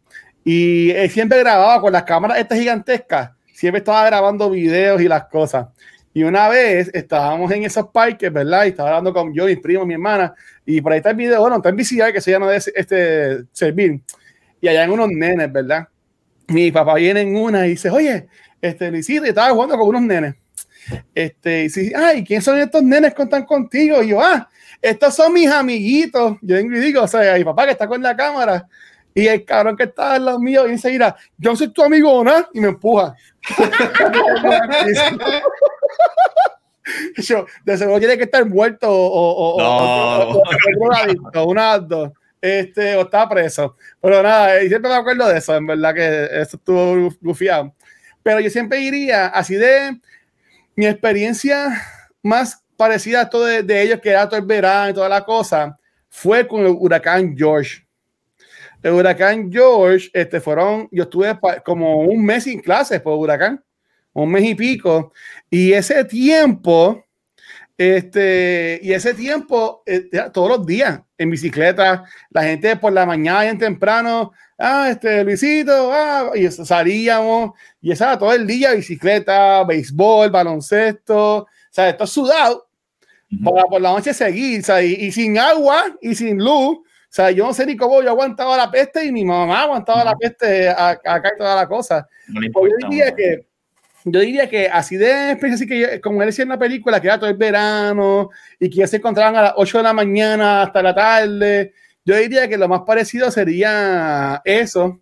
Y 0.45 0.91
él 0.91 1.09
siempre 1.09 1.39
grababa 1.39 1.81
con 1.81 1.91
las 1.91 2.03
cámaras 2.03 2.39
estas 2.39 2.57
gigantescas, 2.57 3.31
siempre 3.53 3.79
estaba 3.79 4.05
grabando 4.05 4.49
videos 4.49 5.01
y 5.01 5.07
las 5.07 5.25
cosas. 5.25 5.67
Y 6.13 6.23
una 6.23 6.49
vez 6.49 6.89
estábamos 6.93 7.51
en 7.51 7.63
esos 7.63 7.87
parques, 7.89 8.31
¿verdad? 8.31 8.65
Y 8.65 8.69
estaba 8.69 8.89
hablando 8.89 9.13
con 9.13 9.33
yo, 9.33 9.45
mis 9.45 9.59
primos, 9.59 9.85
mi 9.85 9.93
hermana, 9.93 10.33
y 10.65 10.81
por 10.81 10.93
ahí 10.93 10.97
está 10.97 11.11
el 11.11 11.17
video, 11.17 11.41
bueno, 11.41 11.57
está 11.57 11.69
en 11.69 11.75
VCR, 11.75 12.13
que 12.13 12.21
se 12.21 12.31
llama 12.31 12.49
de 12.49 12.57
este 12.57 13.43
servir. 13.51 14.01
Y 14.61 14.67
allá 14.67 14.83
en 14.83 14.91
unos 14.91 15.09
nenes, 15.09 15.51
¿verdad? 15.51 15.87
Mi 16.47 16.71
papá 16.71 16.95
viene 16.95 17.21
en 17.21 17.35
una 17.35 17.65
y 17.65 17.71
dice, 17.71 17.89
oye, 17.89 18.27
este, 18.61 18.91
Luisito, 18.91 19.25
y 19.25 19.29
estaba 19.29 19.49
jugando 19.51 19.77
con 19.77 19.87
unos 19.89 20.01
nenes. 20.03 20.35
Este, 21.13 21.59
y 21.59 21.63
dice, 21.63 21.93
ay, 21.95 22.23
¿quién 22.23 22.41
son 22.41 22.57
estos 22.59 22.81
nenes 22.83 23.13
que 23.13 23.23
están 23.23 23.45
contigo? 23.45 24.01
Y 24.03 24.09
yo, 24.09 24.21
ah, 24.21 24.47
estos 24.81 25.15
son 25.15 25.33
mis 25.33 25.49
amiguitos. 25.49 26.37
Yo 26.41 26.57
digo, 26.57 27.03
o 27.03 27.07
sea, 27.07 27.35
mi 27.37 27.43
papá 27.43 27.65
que 27.65 27.71
está 27.71 27.87
con 27.87 28.01
la 28.01 28.15
cámara. 28.15 28.67
Y 29.13 29.27
el 29.27 29.43
cabrón 29.43 29.75
que 29.75 29.83
está 29.83 30.13
al 30.13 30.25
lado 30.25 30.39
mío 30.39 30.65
y 30.67 30.71
enseguida, 30.71 31.15
yo 31.37 31.53
soy 31.55 31.67
tu 31.73 31.83
amigo, 31.83 32.23
¿no? 32.23 32.33
Y 32.53 32.61
me 32.61 32.69
empuja. 32.69 33.13
yo, 37.17 37.45
de 37.65 37.77
seguro 37.77 37.99
tiene 37.99 38.17
que 38.17 38.23
estar 38.23 38.45
muerto 38.45 38.89
o, 38.89 39.55
o, 39.55 39.59
No. 39.59 40.29
o- 40.29 40.43
o- 41.35 41.43
una 41.45 41.77
dos. 41.79 42.11
Este, 42.41 42.95
o 42.95 43.01
está 43.01 43.29
preso. 43.29 43.75
Pero 44.01 44.23
nada, 44.23 44.63
y 44.63 44.67
siempre 44.67 44.89
me 44.89 44.97
acuerdo 44.97 45.27
de 45.27 45.37
eso, 45.37 45.55
en 45.55 45.67
verdad 45.67 45.93
que 45.93 46.25
eso 46.41 46.57
estuvo 46.57 47.09
gufiado. 47.21 47.73
Pero 48.23 48.39
yo 48.39 48.49
siempre 48.49 48.81
iría 48.81 49.27
así 49.27 49.55
de 49.55 49.99
mi 50.75 50.85
experiencia 50.85 51.81
más 52.21 52.63
parecida 52.77 53.21
a 53.21 53.29
todo 53.29 53.45
de, 53.45 53.63
de 53.63 53.81
ellos, 53.81 53.99
que 54.01 54.09
era 54.09 54.27
todo 54.27 54.39
el 54.39 54.45
verano 54.45 54.89
y 54.89 54.93
toda 54.93 55.09
la 55.09 55.23
cosa, 55.23 55.77
fue 56.09 56.47
con 56.47 56.61
el 56.61 56.75
huracán 56.77 57.35
George. 57.37 57.85
El 58.83 58.93
huracán 58.93 59.51
George, 59.51 60.09
este, 60.13 60.41
fueron, 60.41 60.89
yo 60.91 61.03
estuve 61.03 61.37
como 61.63 62.01
un 62.01 62.25
mes 62.25 62.45
sin 62.45 62.59
clases 62.59 62.99
por 62.99 63.17
huracán, 63.17 63.63
un 64.13 64.31
mes 64.31 64.43
y 64.43 64.55
pico, 64.55 65.13
y 65.49 65.71
ese 65.73 66.03
tiempo, 66.03 67.05
este, 67.81 68.79
y 68.83 68.93
ese 68.93 69.15
tiempo, 69.15 69.81
eh, 69.87 70.07
todos 70.31 70.49
los 70.49 70.65
días 70.67 71.01
en 71.17 71.31
bicicleta, 71.31 72.03
la 72.29 72.43
gente 72.43 72.75
por 72.75 72.93
la 72.93 73.07
mañana 73.07 73.41
bien 73.41 73.57
temprano, 73.57 74.33
ah, 74.59 74.87
este, 74.91 75.23
Luisito, 75.23 75.91
ah, 75.91 76.29
y 76.35 76.47
salíamos, 76.51 77.51
y 77.81 77.91
estaba 77.91 78.19
todo 78.19 78.33
el 78.33 78.45
día 78.45 78.73
bicicleta, 78.73 79.63
béisbol, 79.63 80.29
baloncesto, 80.29 81.37
o 81.37 81.47
sea, 81.71 81.89
esto 81.89 82.05
sudado, 82.05 82.67
para 83.43 83.63
por 83.63 83.81
la 83.81 83.93
noche 83.93 84.13
seguir, 84.13 84.61
sea, 84.63 84.83
y, 84.83 84.93
y 84.93 85.11
sin 85.11 85.39
agua 85.39 85.85
y 86.01 86.13
sin 86.15 86.37
luz. 86.37 86.77
O 86.77 87.13
sea, 87.13 87.31
yo 87.31 87.45
no 87.47 87.53
sé 87.53 87.65
ni 87.65 87.75
cómo 87.75 88.01
yo 88.03 88.09
aguantaba 88.09 88.55
la 88.57 88.69
peste 88.69 89.03
y 89.05 89.11
mi 89.11 89.25
mamá 89.25 89.63
aguantaba 89.63 90.03
la 90.03 90.15
peste 90.15 90.69
a- 90.69 90.91
acá 90.91 91.31
y 91.33 91.37
toda 91.37 91.55
la 91.55 91.67
cosa. 91.67 92.07
No 92.27 92.39
le 92.39 92.47
importa, 92.47 92.69
yo 92.79 92.87
diría 92.89 93.05
mano. 93.05 93.15
que 93.17 93.47
yo 94.05 94.19
diría 94.19 94.49
que 94.49 94.67
así 94.67 94.97
de 94.97 95.31
experiencia, 95.31 95.65
así 95.65 95.67
que 95.67 96.01
como 96.01 96.21
él 96.21 96.27
decía 96.29 96.43
en 96.43 96.49
la 96.49 96.59
película, 96.59 96.99
que 96.99 97.07
era 97.07 97.19
todo 97.19 97.29
el 97.29 97.37
verano 97.37 98.29
y 98.59 98.69
que 98.69 98.77
ya 98.77 98.87
se 98.87 98.97
encontraban 98.97 99.35
a 99.35 99.41
las 99.41 99.53
8 99.55 99.77
de 99.77 99.83
la 99.83 99.93
mañana 99.93 100.63
hasta 100.63 100.81
la 100.81 100.95
tarde, 100.95 101.73
yo 102.05 102.15
diría 102.15 102.47
que 102.47 102.57
lo 102.57 102.67
más 102.67 102.81
parecido 102.81 103.29
sería 103.31 104.41
eso. 104.45 104.99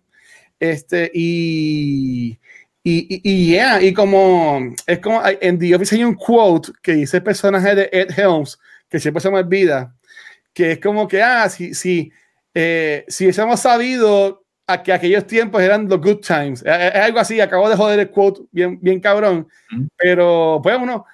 Este, 0.58 1.10
y, 1.14 2.38
y, 2.82 2.98
y, 3.14 3.20
y 3.24 3.46
yeah, 3.46 3.82
y 3.82 3.94
como 3.94 4.60
es 4.86 4.98
como 4.98 5.22
en 5.24 5.58
The 5.58 5.74
Office 5.74 5.96
hay 5.96 6.04
un 6.04 6.14
quote 6.14 6.72
que 6.82 6.92
dice 6.92 7.18
el 7.18 7.22
personaje 7.22 7.74
de 7.74 7.88
Ed 7.92 8.10
Helms, 8.18 8.58
que 8.88 9.00
siempre 9.00 9.22
se 9.22 9.30
me 9.30 9.38
olvida, 9.38 9.94
que 10.52 10.72
es 10.72 10.80
como 10.80 11.08
que, 11.08 11.22
ah, 11.22 11.48
si, 11.48 11.74
si, 11.74 12.12
eh, 12.54 13.04
si 13.08 13.24
hubiésemos 13.24 13.60
sabido 13.60 14.44
a 14.72 14.82
que 14.82 14.92
aquellos 14.92 15.26
tiempos 15.26 15.62
eran 15.62 15.88
los 15.88 16.00
good 16.00 16.20
times, 16.20 16.62
es, 16.64 16.94
algo 16.94 17.18
así, 17.18 17.40
acabo 17.40 17.68
de 17.68 17.76
joder 17.76 17.98
el 18.00 18.10
quote 18.10 18.42
bien, 18.52 18.78
bien 18.80 19.00
cabrón, 19.00 19.48
Mm. 19.70 19.86
pero 19.96 20.60
pues 20.62 20.76
uno, 20.80 21.06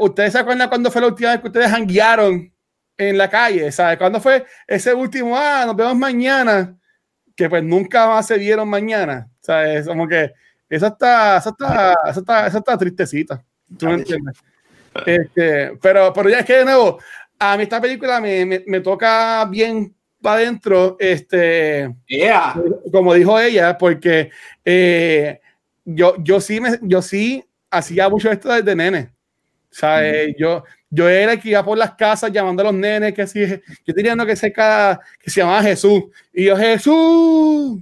¿ustedes 0.00 0.32
se 0.32 0.38
acuerdan 0.38 0.68
cuándo 0.68 0.90
fue 0.90 1.00
la 1.00 1.08
última 1.08 1.30
vez 1.30 1.40
que 1.40 1.46
ustedes 1.46 1.72
hanguearon 1.72 2.52
en 2.96 3.18
la 3.18 3.28
calle? 3.28 3.70
¿Sabes? 3.72 3.98
¿Cuándo 3.98 4.20
fue 4.20 4.44
ese 4.66 4.92
último, 4.94 5.36
ah, 5.36 5.64
nos 5.66 5.76
vemos 5.76 5.96
mañana? 5.96 6.76
Que 7.34 7.48
pues 7.48 7.62
nunca 7.62 8.06
más 8.06 8.26
se 8.26 8.38
vieron 8.38 8.68
mañana, 8.68 9.28
¿sabes? 9.40 9.86
Como 9.86 10.06
que 10.06 10.32
eso 10.68 10.86
está, 10.86 11.38
eso 11.38 11.50
está, 11.50 11.94
eso 12.08 12.20
está, 12.20 12.46
eso 12.46 12.58
está 12.58 12.78
tristecita. 12.78 13.42
¿Tú 13.78 13.86
me 13.86 13.94
entiendes? 13.94 14.36
Este, 15.06 15.78
pero, 15.80 16.12
pero 16.12 16.28
ya 16.28 16.40
es 16.40 16.44
que 16.44 16.58
de 16.58 16.64
nuevo, 16.64 16.98
a 17.38 17.56
mí 17.56 17.62
esta 17.62 17.80
película 17.80 18.20
me, 18.20 18.44
me, 18.44 18.64
me 18.66 18.80
toca 18.80 19.46
bien 19.46 19.94
para 20.22 20.36
adentro, 20.36 20.96
este, 20.98 21.92
Yeah. 22.06 22.54
como 22.90 23.12
dijo 23.14 23.38
ella, 23.38 23.76
porque 23.76 24.30
eh, 24.64 25.40
yo, 25.84 26.14
yo 26.22 26.40
sí 26.40 26.60
me, 26.60 26.78
yo 26.82 27.02
sí 27.02 27.44
hacía 27.70 28.08
mucho 28.08 28.30
esto 28.30 28.52
desde 28.52 28.74
nene. 28.74 29.10
O 29.70 29.74
sea, 29.74 30.06
eh, 30.06 30.34
yo, 30.38 30.64
yo 30.90 31.08
era 31.08 31.32
el 31.32 31.40
que 31.40 31.48
iba 31.48 31.64
por 31.64 31.78
las 31.78 31.94
casas 31.94 32.30
llamando 32.30 32.60
a 32.62 32.66
los 32.66 32.74
nenes, 32.74 33.14
que 33.14 33.22
así, 33.22 33.40
yo 33.86 33.94
tenía 33.94 34.12
uno 34.12 34.26
que 34.26 34.36
cerca, 34.36 35.00
que 35.18 35.30
se 35.30 35.40
llamaba 35.40 35.62
Jesús, 35.62 36.04
y 36.32 36.44
yo, 36.44 36.56
Jesús, 36.56 37.80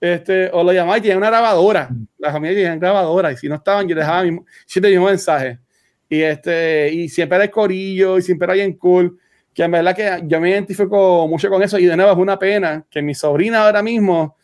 este, 0.00 0.50
o 0.52 0.64
lo 0.64 0.72
llamaba 0.72 0.98
y 0.98 1.02
tenía 1.02 1.16
una 1.16 1.28
grabadora, 1.28 1.88
la 2.18 2.32
familia 2.32 2.56
tenía 2.56 2.76
grabadora, 2.76 3.30
y 3.30 3.36
si 3.36 3.48
no 3.48 3.54
estaban, 3.54 3.86
yo 3.86 3.94
dejaba 3.94 4.24
mi, 4.24 4.40
siempre 4.66 4.90
el 4.90 4.96
mismo 4.96 5.06
mensaje. 5.06 5.58
Y, 6.08 6.22
este, 6.22 6.92
y 6.92 7.08
siempre 7.08 7.36
era 7.36 7.44
el 7.44 7.50
corillo, 7.52 8.18
y 8.18 8.22
siempre 8.22 8.46
era 8.46 8.54
bien 8.54 8.72
cool, 8.72 9.16
que 9.60 9.64
en 9.64 9.72
verdad 9.72 9.94
que 9.94 10.22
yo 10.26 10.40
me 10.40 10.48
identifico 10.48 11.28
mucho 11.28 11.50
con 11.50 11.62
eso, 11.62 11.78
y 11.78 11.84
de 11.84 11.94
nuevo 11.94 12.12
es 12.12 12.16
una 12.16 12.38
pena 12.38 12.82
que 12.90 13.02
mi 13.02 13.14
sobrina 13.14 13.66
ahora 13.66 13.82
mismo 13.82 14.38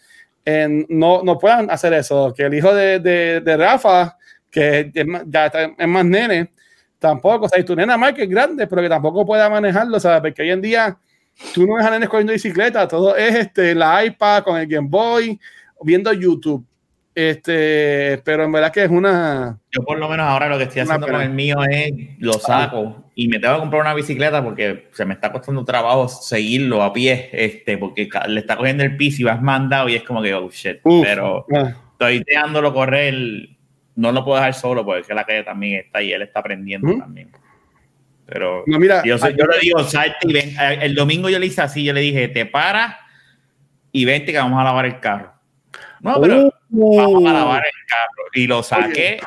eh, 0.45 0.85
no, 0.91 1.23
no 1.23 1.39
puedan 1.39 1.71
hacer 1.71 1.95
eso, 1.95 2.35
que 2.37 2.43
el 2.43 2.53
hijo 2.53 2.75
de, 2.75 3.01
de, 3.01 3.57
Rafa, 3.57 4.19
que 4.51 4.91
es 4.93 5.07
más- 5.07 5.23
ya 5.27 5.47
está- 5.47 5.65
es 5.79 5.89
más 5.89 6.05
nene, 6.05 6.53
tampoco, 6.99 7.47
o 7.47 7.49
sea, 7.49 7.59
y 7.59 7.65
tu 7.65 7.75
nena 7.75 7.97
más 7.97 8.13
que 8.13 8.25
es 8.25 8.29
grande, 8.29 8.67
pero 8.67 8.83
que 8.83 8.91
tampoco 8.91 9.25
pueda 9.25 9.49
manejarlo, 9.49 9.99
¿sabes? 9.99 10.21
Porque 10.21 10.43
hoy 10.43 10.51
en 10.51 10.61
día 10.61 10.99
tú 11.55 11.67
no 11.67 11.77
ves 11.77 11.87
a 11.87 11.91
nenes 11.93 12.11
corriendo 12.11 12.35
bicicleta, 12.35 12.87
todo 12.87 13.17
es 13.17 13.35
este, 13.37 13.75
la 13.75 14.05
iPad 14.05 14.43
con 14.43 14.59
el 14.59 14.67
Game 14.67 14.89
Boy, 14.91 15.41
viendo 15.81 16.13
YouTube. 16.13 16.63
Este, 17.17 18.21
pero 18.27 18.45
en 18.45 18.53
verdad 18.53 18.71
que 18.71 18.85
es 18.85 18.91
una. 18.91 19.59
Yo 19.73 19.83
por 19.83 19.99
lo 19.99 20.07
menos 20.07 20.27
ahora 20.27 20.51
lo 20.51 20.59
que 20.59 20.65
estoy 20.65 20.83
haciendo 20.83 21.07
con 21.07 21.23
el 21.23 21.31
mío 21.31 21.57
es 21.65 21.91
lo 22.19 22.35
saco 22.35 23.11
y 23.15 23.27
me 23.29 23.39
tengo 23.39 23.55
que 23.55 23.61
comprar 23.61 23.81
una 23.81 23.95
bicicleta 23.95 24.45
porque 24.45 24.91
se 24.93 25.07
me 25.07 25.15
está 25.15 25.33
costando 25.33 25.65
trabajo 25.65 26.09
seguirlo 26.09 26.83
a 26.83 26.93
pie, 26.93 27.31
este, 27.33 27.79
porque 27.79 28.07
le 28.29 28.41
está 28.41 28.59
cogiendo 28.59 28.85
el 28.85 28.99
piso 28.99 29.23
y 29.23 29.25
vas 29.25 29.41
mandado 29.41 29.89
y 29.89 29.95
es 29.95 30.03
como 30.03 30.21
que 30.21 30.35
oh 30.35 30.51
shit. 30.51 30.81
Uf. 30.83 31.07
Pero 31.07 31.47
ah, 31.57 31.73
estoy 31.93 32.23
dejándolo 32.23 32.75
correr, 32.75 33.15
no 33.95 34.13
lo 34.13 34.23
puedo 34.23 34.37
dejar 34.37 34.53
solo 34.53 34.85
porque 34.85 35.01
es 35.01 35.07
que 35.07 35.15
la 35.15 35.25
calle 35.25 35.43
también 35.43 35.87
está 35.87 36.03
y 36.03 36.13
él 36.13 36.21
está 36.21 36.41
aprendiendo 36.41 36.89
¿Mm? 36.89 36.99
también. 36.99 37.31
Pero 38.27 38.63
No, 38.67 38.79
mira, 38.79 39.03
yo, 39.07 39.17
yo 39.17 39.47
le 39.47 39.59
digo, 39.63 39.83
salte 39.85 40.19
y 40.21 40.35
ven. 40.35 40.51
Eh, 40.51 40.81
El 40.83 40.95
domingo 40.95 41.31
yo 41.31 41.39
le 41.39 41.47
hice 41.47 41.63
así, 41.63 41.83
yo 41.83 41.95
le 41.95 42.03
dije, 42.03 42.29
te 42.29 42.45
paras 42.45 42.95
y 43.91 44.05
vente 44.05 44.33
que 44.33 44.39
vamos 44.39 44.61
a 44.61 44.65
lavar 44.65 44.85
el 44.85 45.01
carro. 45.01 45.36
No, 46.01 46.21
pero 46.21 46.53
Uh, 46.71 46.97
vamos 46.97 47.31
a 47.31 47.33
lavar 47.33 47.63
el 47.65 47.87
carro. 47.87 48.29
Y 48.35 48.47
lo 48.47 48.63
saqué. 48.63 49.19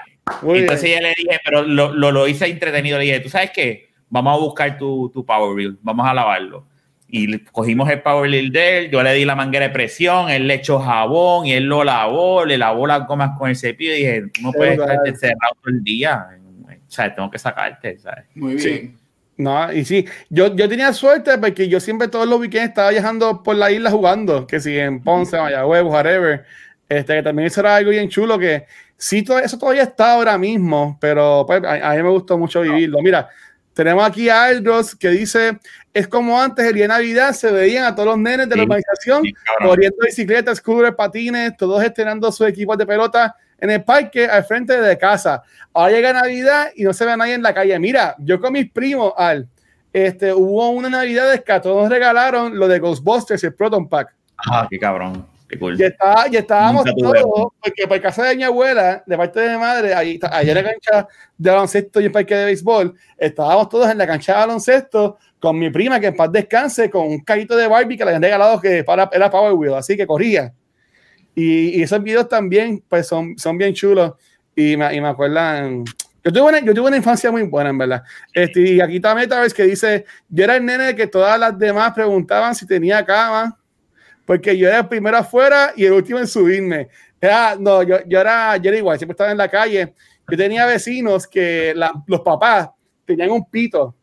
muy 0.42 0.54
bien. 0.54 0.64
Entonces 0.66 0.92
ya 0.92 1.02
le 1.02 1.14
dije, 1.16 1.40
pero 1.44 1.64
lo, 1.64 1.94
lo, 1.94 2.12
lo 2.12 2.28
hice 2.28 2.48
entretenido. 2.48 2.98
Le 2.98 3.06
dije, 3.06 3.20
¿tú 3.22 3.30
sabes 3.30 3.52
qué? 3.52 3.90
Vamos 4.10 4.36
a 4.36 4.40
buscar 4.40 4.78
tu, 4.78 5.10
tu 5.14 5.26
Power 5.26 5.56
Wheel, 5.56 5.78
vamos 5.82 6.08
a 6.08 6.14
lavarlo. 6.14 6.68
Y 7.08 7.40
cogimos 7.46 7.90
el 7.90 8.02
Power 8.02 8.30
Wheel 8.30 8.52
de 8.52 8.78
él, 8.78 8.92
yo 8.92 9.02
le 9.02 9.14
di 9.14 9.26
la 9.26 9.36
manguera 9.36 9.68
de 9.68 9.74
presión, 9.74 10.30
él 10.30 10.48
le 10.48 10.56
echó 10.56 10.80
jabón 10.80 11.46
y 11.48 11.54
él 11.54 11.66
lo 11.66 11.84
lavó, 11.84 12.46
le 12.46 12.58
lavó 12.58 12.86
las 12.86 13.08
gomas 13.08 13.38
con 13.38 13.50
el 13.50 13.56
cepillo 13.56 13.94
y 13.94 13.98
dije, 13.98 14.22
tú 14.34 14.42
no 14.42 14.52
puedes 14.52 14.78
estar 14.80 14.98
encerrado 15.06 15.56
todo 15.62 15.74
el 15.74 15.84
día. 15.84 16.28
O 16.68 16.92
sea, 16.92 17.14
tengo 17.14 17.30
que 17.32 17.40
sacarte, 17.40 17.98
¿sabes? 18.00 18.26
Muy 18.36 18.56
bien. 18.56 18.60
Sí. 18.60 18.96
No, 19.40 19.72
y 19.72 19.86
sí, 19.86 20.06
yo, 20.30 20.54
yo 20.54 20.68
tenía 20.68 20.92
suerte 20.92 21.38
porque 21.38 21.70
yo 21.70 21.80
siempre 21.80 22.10
todos 22.10 22.28
los 22.28 22.42
weekends 22.42 22.68
estaba 22.70 22.90
viajando 22.90 23.42
por 23.42 23.56
la 23.56 23.72
isla 23.72 23.90
jugando, 23.90 24.46
que 24.46 24.60
si 24.60 24.78
en 24.78 25.02
Ponce, 25.02 25.38
Mayagüez, 25.38 25.84
whatever. 25.84 26.44
Este, 26.90 27.16
que 27.16 27.24
también 27.24 27.48
eso 27.48 27.62
era 27.62 27.78
algo 27.78 27.92
bien 27.92 28.10
chulo 28.10 28.38
que 28.38 28.66
sí, 28.98 29.24
todo, 29.24 29.40
eso 29.40 29.58
todavía 29.58 29.84
está 29.84 30.12
ahora 30.16 30.38
mismo, 30.38 30.98
pero 31.00 31.46
pues, 31.48 31.64
a, 31.64 31.90
a 31.90 31.96
mí 31.96 32.04
me 32.04 32.10
gustó 32.10 32.38
mucho 32.38 32.60
vivirlo. 32.60 33.02
Mira, 33.02 33.30
tenemos 33.84 34.04
aquí 34.06 34.28
a 34.28 34.44
Aldros 34.44 34.94
que 34.94 35.08
dice, 35.08 35.58
es 35.94 36.06
como 36.06 36.38
antes, 36.42 36.66
el 36.66 36.74
día 36.74 36.84
de 36.84 36.88
Navidad 36.90 37.32
se 37.32 37.50
veían 37.50 37.86
a 37.86 37.96
todos 37.96 38.10
los 38.10 38.18
nenes 38.18 38.50
de 38.50 38.58
la 38.58 38.64
Sí. 38.64 38.70
organización 38.70 39.24
Sí, 39.24 39.34
corriendo 39.64 39.98
bicicletas, 40.06 40.58
scooters, 40.58 40.96
patines, 40.98 41.56
todos 41.56 41.82
estrenando 41.82 42.30
sus 42.30 42.46
equipos 42.46 42.78
de 42.78 42.86
pelota 42.86 43.34
en 43.58 43.70
el 43.70 43.82
parque 43.82 44.26
al 44.28 44.44
frente 44.44 44.82
de 44.82 44.98
casa. 44.98 45.44
Ahora 45.74 45.94
llega 45.94 46.12
Navidad 46.12 46.72
y 46.76 46.84
no 46.84 46.92
se 46.92 47.06
ve 47.06 47.14
a 47.14 47.18
nadie 47.18 47.36
en 47.36 47.42
la 47.42 47.54
calle. 47.54 47.80
Mira, 47.80 48.16
yo 48.20 48.42
con 48.42 48.52
mis 48.52 48.70
primos, 48.70 49.14
Al, 49.16 49.48
este, 49.94 50.34
hubo 50.34 50.70
una 50.72 50.90
Navidad 50.90 51.42
que 51.42 51.52
a 51.54 51.62
todos 51.62 51.84
nos 51.84 51.90
regalaron 51.90 52.60
lo 52.60 52.68
de 52.68 52.80
Ghostbusters, 52.80 53.42
el 53.46 53.54
Proton 53.54 53.88
Pack. 53.88 54.14
Ah, 54.52 54.68
qué 54.70 54.78
cabrón. 54.78 55.26
Cool. 55.58 55.80
Y, 55.80 55.84
estaba, 55.84 56.26
y 56.32 56.36
estábamos 56.36 56.86
todos, 56.96 57.52
porque 57.60 57.88
por 57.88 58.00
casa 58.02 58.24
de 58.26 58.36
mi 58.36 58.44
abuela, 58.44 59.04
de 59.06 59.18
parte 59.18 59.40
de 59.40 59.50
mi 59.54 59.58
madre, 59.58 59.96
ahí, 59.96 60.14
está- 60.16 60.36
allá 60.36 60.52
en 60.52 60.64
la 60.64 60.72
cancha 60.72 61.08
de 61.38 61.50
baloncesto 61.50 62.00
y 62.02 62.06
el 62.06 62.12
parque 62.12 62.36
de 62.36 62.46
béisbol, 62.46 62.94
estábamos 63.18 63.68
todos 63.70 63.90
en 63.90 63.98
la 63.98 64.06
cancha 64.06 64.34
de 64.34 64.40
baloncesto 64.40 65.18
con 65.40 65.58
mi 65.58 65.70
prima, 65.72 66.00
que 66.00 66.08
en 66.08 66.16
paz 66.16 66.32
descanse, 66.32 66.90
con 66.90 67.08
un 67.08 67.22
carrito 67.22 67.56
de 67.56 67.68
Barbie 67.68 67.98
que 67.98 68.04
le 68.04 68.12
habían 68.12 68.22
regalado 68.22 68.62
que 68.62 68.84
para, 68.84 69.10
era 69.12 69.30
Power 69.30 69.54
Wheel, 69.54 69.74
así 69.74 69.98
que 69.98 70.06
corría. 70.06 70.54
Y, 71.34 71.80
y 71.80 71.84
esos 71.84 72.04
videos 72.04 72.28
también, 72.28 72.84
pues 72.88 73.08
son, 73.08 73.38
son 73.38 73.58
bien 73.58 73.74
chulos 73.74 74.14
y 74.56 74.76
me, 74.78 74.94
y 74.94 75.02
me 75.02 75.08
acuerdan. 75.08 75.84
Yo 76.24 76.34
tuve, 76.34 76.50
una, 76.50 76.60
yo 76.60 76.74
tuve 76.74 76.88
una 76.90 76.98
infancia 76.98 77.32
muy 77.32 77.44
buena, 77.44 77.70
en 77.70 77.78
verdad. 77.78 78.04
Este, 78.34 78.62
y 78.62 78.82
aquí 78.82 78.98
está 78.98 79.16
Metaverse 79.16 79.56
que 79.56 79.64
dice: 79.64 80.06
Yo 80.28 80.44
era 80.44 80.58
el 80.58 80.66
nene 80.66 80.96
que 80.96 81.08
todas 81.08 81.40
las 81.40 81.58
demás 81.58 81.94
preguntaban 81.94 82.54
si 82.54 82.68
tenía 82.68 83.06
cama, 83.06 83.58
porque 84.30 84.56
yo 84.56 84.68
era 84.68 84.78
el 84.82 84.88
primero 84.88 85.18
afuera 85.18 85.74
y 85.76 85.86
el 85.86 85.92
último 85.94 86.20
en 86.20 86.28
subirme. 86.28 86.88
Era, 87.20 87.56
no, 87.60 87.82
yo, 87.82 87.98
yo, 88.06 88.20
era, 88.22 88.58
yo 88.58 88.70
era 88.70 88.78
igual, 88.78 88.96
siempre 89.00 89.14
estaba 89.14 89.32
en 89.32 89.40
la 89.40 89.48
calle. 89.50 89.92
Yo 90.30 90.38
tenía 90.38 90.68
vecinos 90.68 91.26
que 91.28 91.74
la- 91.76 91.92
los 92.06 92.22
papás 92.22 92.70
tenían 93.06 93.32
un 93.32 93.44
pito 93.50 93.96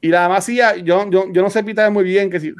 y 0.00 0.06
la 0.10 0.20
mamá 0.28 0.36
hacía, 0.36 0.76
yo, 0.76 1.10
yo, 1.10 1.24
yo 1.32 1.42
no 1.42 1.50
sé 1.50 1.64
pitar 1.64 1.90
muy 1.90 2.04
bien, 2.04 2.30
que 2.30 2.38
si, 2.38 2.52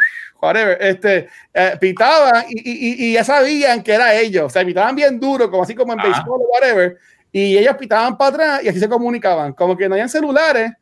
whatever, 0.42 0.76
este, 0.80 1.28
eh, 1.54 1.76
pitaban 1.80 2.46
y, 2.48 2.58
y, 2.58 3.10
y- 3.10 3.12
ya 3.12 3.22
sabían 3.22 3.80
que 3.84 3.92
era 3.92 4.12
ellos, 4.16 4.46
o 4.46 4.50
sea, 4.50 4.64
pitaban 4.66 4.96
bien 4.96 5.20
duro, 5.20 5.48
como 5.48 5.62
así 5.62 5.72
como 5.72 5.92
en 5.92 6.00
Ah. 6.00 6.02
béisbol 6.02 6.40
o 6.42 6.48
whatever, 6.52 6.96
y 7.30 7.56
ellos 7.56 7.76
pitaban 7.78 8.18
para 8.18 8.30
atrás 8.30 8.64
y 8.64 8.68
así 8.70 8.80
se 8.80 8.88
comunicaban, 8.88 9.52
como 9.52 9.76
que 9.76 9.88
no 9.88 9.94
habían 9.94 10.08
celulares, 10.08 10.72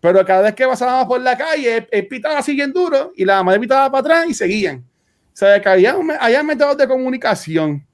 pero 0.00 0.22
cada 0.22 0.42
vez 0.42 0.54
que 0.54 0.66
pasábamos 0.66 1.06
por 1.06 1.18
la 1.22 1.34
calle, 1.38 1.88
él 1.90 2.06
pitaba 2.08 2.40
así 2.40 2.54
bien 2.54 2.74
duro 2.74 3.12
y 3.16 3.24
la 3.24 3.42
madre 3.42 3.58
pitaba 3.58 3.90
para 3.90 4.00
atrás 4.00 4.26
y 4.28 4.34
seguían. 4.34 4.84
Sea, 5.32 5.60
que 5.60 5.68
había, 5.68 5.96
había 6.20 6.42
métodos 6.42 6.76
de 6.76 6.88
comunicación. 6.88 7.86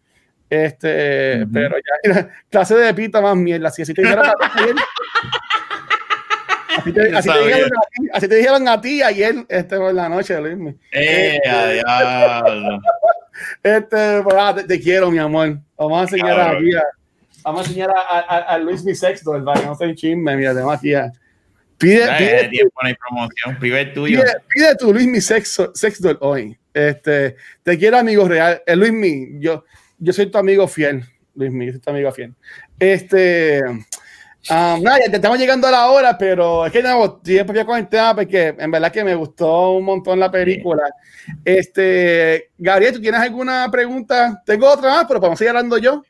Este, 0.48 1.42
Ujú. 1.42 1.52
pero 1.52 1.76
ya 1.76 2.10
era 2.10 2.30
clase 2.48 2.76
de 2.76 2.94
pita 2.94 3.20
más 3.20 3.36
mierda. 3.36 3.70
Si 3.70 3.82
así 3.82 3.92
te 3.92 4.02
dijeron 4.02 4.26
a 4.26 4.32
ti 4.32 4.62
ayer, 4.62 4.74
así 6.78 6.92
te, 6.92 7.16
así 7.16 7.28
te 7.28 7.38
dijeron 7.38 7.70
a 7.76 7.80
ti, 7.90 8.08
así 8.12 8.28
te 8.28 8.34
dijeron 8.36 8.68
a 8.68 8.80
ti 8.80 9.02
ayer, 9.02 9.34
este, 9.48 9.76
por 9.76 9.92
la 9.92 10.08
noche, 10.08 10.40
Luis. 10.40 10.74
Eh, 10.92 11.38
a 11.46 11.66
diablo. 11.68 12.80
Este, 13.62 14.22
pues, 14.22 14.36
ah, 14.38 14.54
te, 14.54 14.64
te 14.64 14.80
quiero, 14.80 15.10
mi 15.10 15.18
amor. 15.18 15.58
Vamos 15.76 15.98
a 15.98 16.02
enseñar 16.02 16.40
a, 16.40 16.58
vamos 17.42 17.60
a 17.62 17.64
enseñar 17.64 17.90
a, 17.90 18.20
a, 18.20 18.38
a 18.54 18.58
Luis 18.58 18.84
mi 18.84 18.94
sexto, 18.94 19.34
el 19.34 19.44
no 19.44 19.74
soy 19.76 19.94
chisme, 19.94 20.36
mira, 20.36 20.52
tenemos 20.52 20.74
aquí 20.74 20.94
a, 20.94 21.12
pide, 21.76 22.06
pide. 22.18 22.68
Primer 23.58 23.92
tuyo. 23.92 24.20
Pide, 24.20 24.32
pide 24.48 24.76
tu 24.76 24.92
Luis 24.92 25.06
mi 25.06 25.20
sexo, 25.20 25.72
sexto 25.74 26.16
hoy. 26.20 26.56
Este, 26.76 27.36
te 27.62 27.78
quiero, 27.78 27.96
amigo 27.96 28.28
real. 28.28 28.62
Eh, 28.66 28.76
Luis 28.76 28.92
mi, 28.92 29.40
yo, 29.40 29.64
yo 29.98 30.12
soy 30.12 30.26
tu 30.26 30.36
amigo 30.36 30.68
fiel. 30.68 31.02
Luis 31.34 31.50
mi, 31.50 31.64
yo 31.64 31.72
soy 31.72 31.80
tu 31.80 31.88
amigo 31.88 32.12
fiel. 32.12 32.34
Este, 32.78 33.62
um, 33.66 34.82
nada, 34.82 34.98
ya 35.02 35.10
te 35.10 35.16
estamos 35.16 35.38
llegando 35.38 35.66
a 35.66 35.70
la 35.70 35.86
hora, 35.90 36.18
pero 36.18 36.66
es 36.66 36.72
que 36.72 36.82
no, 36.82 37.18
siempre 37.24 37.64
con 37.64 37.78
el 37.78 37.88
tema 37.88 38.14
porque 38.14 38.54
en 38.58 38.70
verdad 38.70 38.92
que 38.92 39.02
me 39.04 39.14
gustó 39.14 39.72
un 39.72 39.86
montón 39.86 40.20
la 40.20 40.30
película. 40.30 40.82
Este, 41.46 42.50
Gabriel, 42.58 42.92
¿tú 42.92 43.00
tienes 43.00 43.22
alguna 43.22 43.70
pregunta? 43.70 44.42
Tengo 44.44 44.68
otra 44.70 44.90
más, 44.90 45.04
pero 45.08 45.18
podemos 45.18 45.38
seguir 45.38 45.50
hablando 45.50 45.78
yo. 45.78 46.02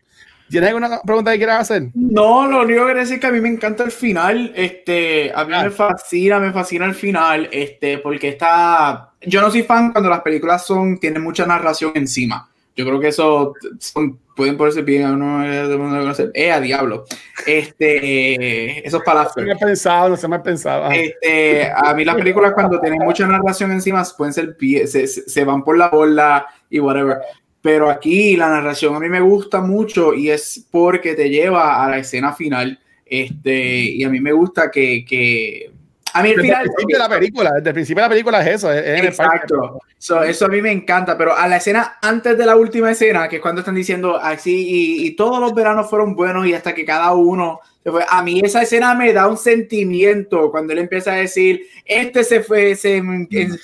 ¿Tienes 0.49 0.69
alguna 0.69 1.01
pregunta 1.05 1.33
que 1.33 1.39
quieras 1.39 1.61
hacer? 1.61 1.91
No, 1.95 2.47
lo 2.47 2.63
único 2.63 2.83
que 2.83 2.87
quería 2.89 3.03
decir 3.03 3.15
es 3.17 3.21
que 3.21 3.27
a 3.27 3.33
mí 3.33 3.41
me 3.41 3.49
encanta 3.49 3.83
el 3.85 3.91
final. 3.91 4.53
Este, 4.55 5.33
a 5.35 5.45
mí 5.45 5.53
Ah. 5.55 5.65
me 5.65 5.71
fascina, 5.71 6.39
me 6.39 6.53
fascina 6.53 6.87
el 6.87 6.95
final. 6.95 7.49
Este, 7.53 7.99
porque 7.99 8.29
está. 8.29 9.13
Yo 9.27 9.41
no 9.41 9.51
soy 9.51 9.63
fan 9.63 9.93
cuando 9.93 10.09
las 10.11 10.21
películas 10.23 10.65
son, 10.67 10.99
tienen 10.99 11.23
mucha 11.23 11.45
narración 11.47 11.93
encima. 11.95 12.49
Yo 12.77 12.85
creo 12.85 13.01
que 13.01 13.09
eso 13.09 13.55
son- 13.79 14.19
pueden 14.37 14.57
ponerse 14.59 14.83
bien 14.83 15.05
a 15.07 15.13
uno 15.13 15.43
eh, 15.45 15.67
de 15.67 15.75
uno 15.77 15.99
conocer. 15.99 16.31
Eh, 16.35 16.53
a 16.53 16.61
diablo. 16.61 17.05
Este, 17.47 18.87
esos 18.87 19.01
No 19.01 19.05
palazos. 19.05 19.35
se 19.35 19.43
me 19.43 19.53
ha 19.53 19.57
pensado, 19.59 20.09
no 20.11 20.17
se 20.17 20.29
me 20.29 20.37
ha 20.37 20.43
pensado. 20.43 20.91
Este, 20.91 21.71
a 21.75 21.95
mí 21.95 22.05
las 22.05 22.17
películas 22.17 22.53
cuando 22.53 22.79
tienen 22.81 23.01
mucha 23.03 23.27
narración 23.27 23.73
encima 23.73 24.05
pueden 24.17 24.35
ser 24.35 24.57
se- 24.87 25.07
se 25.07 25.45
van 25.45 25.65
por 25.65 25.77
la 25.79 25.89
bola 25.89 26.47
y 26.71 26.79
whatever. 26.81 27.19
Pero 27.63 27.91
aquí 27.91 28.37
la 28.37 28.49
narración 28.49 28.95
a 28.95 29.01
mí 29.01 29.09
me 29.09 29.21
gusta 29.21 29.61
mucho 29.61 30.15
y 30.15 30.31
es 30.31 30.67
porque 30.71 31.15
te 31.15 31.31
lleva 31.31 31.85
a 31.85 31.91
la 31.91 31.99
escena 31.99 32.33
final. 32.35 32.79
Este, 33.05 33.55
y 33.85 34.05
a 34.05 34.09
mí 34.11 34.21
me 34.21 34.33
gusta 34.33 34.71
que, 34.71 35.05
que 35.05 35.71
a 36.19 36.23
mí 36.23 36.31
el 36.31 36.37
Desde 36.37 36.49
el 36.49 36.55
final 36.55 36.63
principio 36.65 36.97
de 36.97 37.03
la 37.03 37.09
película, 37.09 37.51
desde 37.57 37.69
el 37.71 37.75
principio 37.75 38.03
de 38.03 38.05
la 38.07 38.11
película 38.11 38.41
es 38.43 38.47
eso. 38.57 38.73
es- 38.73 38.85
es. 38.87 39.05
Exacto. 39.05 39.81
So, 39.99 40.23
eso 40.23 40.47
a 40.47 40.49
mí 40.49 40.61
me 40.63 40.71
encanta, 40.73 41.17
pero 41.17 41.37
a 41.37 41.47
la 41.49 41.57
escena 41.57 41.97
antes 42.03 42.37
de 42.37 42.47
la 42.47 42.57
última 42.57 42.91
escena, 42.91 43.29
que 43.29 43.37
es 43.37 43.43
cuando 43.43 43.61
están 43.61 43.75
diciendo 43.75 44.17
así, 44.17 44.53
y, 44.69 45.07
y 45.07 45.17
todos 45.17 45.41
los 45.41 45.55
veranos 45.55 45.89
fueron 45.89 46.15
buenos 46.15 46.47
y 46.47 46.55
hasta 46.55 46.75
que 46.75 46.85
cada 46.85 47.13
uno. 47.13 47.61
A 48.09 48.23
mí 48.23 48.41
esa 48.43 48.63
escena 48.63 48.95
me 48.95 49.13
da 49.13 49.29
un 49.29 49.37
sentimiento 49.37 50.51
cuando 50.51 50.73
él 50.73 50.81
empieza 50.81 51.13
a 51.13 51.17
decir, 51.17 51.67
este 51.85 52.25
se 52.25 52.43
fue, 52.43 52.75
se, 52.75 53.01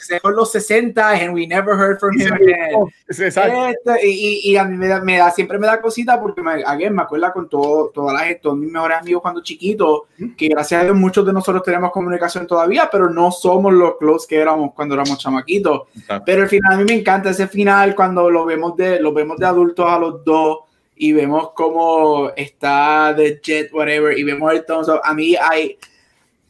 se 0.01 0.21
fue 0.21 0.31
en 0.31 0.37
los 0.37 0.53
60 0.53 1.11
and 1.11 1.35
we 1.35 1.47
never 1.47 1.75
heard 1.77 1.99
from 1.99 2.13
him 2.21 2.33
again. 2.33 2.71
Este, 3.09 4.07
y, 4.09 4.53
y- 4.53 4.57
a 4.57 4.65
mí 4.65 4.77
me 4.77 4.87
da, 4.89 5.01
me 5.01 5.17
da- 5.19 5.31
siempre 5.31 5.59
me 5.59 5.67
da 5.67 5.81
cosita 5.81 6.21
porque 6.21 6.41
me, 6.43 6.63
again, 6.65 6.95
me 6.95 7.03
acuerda 7.03 7.33
con 7.33 7.49
todo, 7.49 7.89
toda 7.89 8.13
la 8.13 8.21
gente, 8.21 8.41
todos 8.43 8.57
mis 8.57 8.71
mejores 8.71 8.99
amigos 8.99 9.23
cuando 9.23 9.43
chiquitos, 9.43 10.03
que 10.37 10.49
gracias 10.49 10.81
a 10.81 10.85
Dios 10.85 10.97
muchos 10.97 11.27
de 11.27 11.33
nosotros 11.33 11.63
tenemos 11.63 11.91
comunicación 11.91 12.47
todavía, 12.47 12.89
pero 12.93 13.11
no 13.11 13.33
somos 13.33 13.73
los 13.73 13.97
close 13.99 14.27
que 14.29 14.37
éramos 14.41 14.73
cuando 14.75 14.95
éramos 14.95 15.19
chamaquitos. 15.19 15.83
Exacto. 15.97 16.23
Pero 16.27 16.43
al 16.43 16.49
final 16.49 16.73
a 16.75 16.77
mí 16.77 16.85
me 16.85 16.95
encanta 16.95 17.31
ese 17.31 17.49
final 17.49 17.95
cuando 17.95 18.31
lo 18.31 18.45
vemos 18.45 18.77
de, 18.77 19.01
lo 19.01 19.13
vemos 19.13 19.37
de 19.39 19.47
adultos 19.47 19.87
a 19.89 19.99
los 19.99 20.25
dos 20.25 20.59
y 21.05 21.13
vemos 21.13 21.51
cómo 21.57 22.31
está 22.37 23.13
The 23.17 23.41
Jet, 23.43 23.73
whatever, 23.73 24.17
y 24.17 24.23
vemos 24.23 24.53
el 24.53 24.65
thumbs 24.65 24.89
up. 24.89 25.01
A 25.03 25.13
mí 25.15 25.35
hay, 25.35 25.77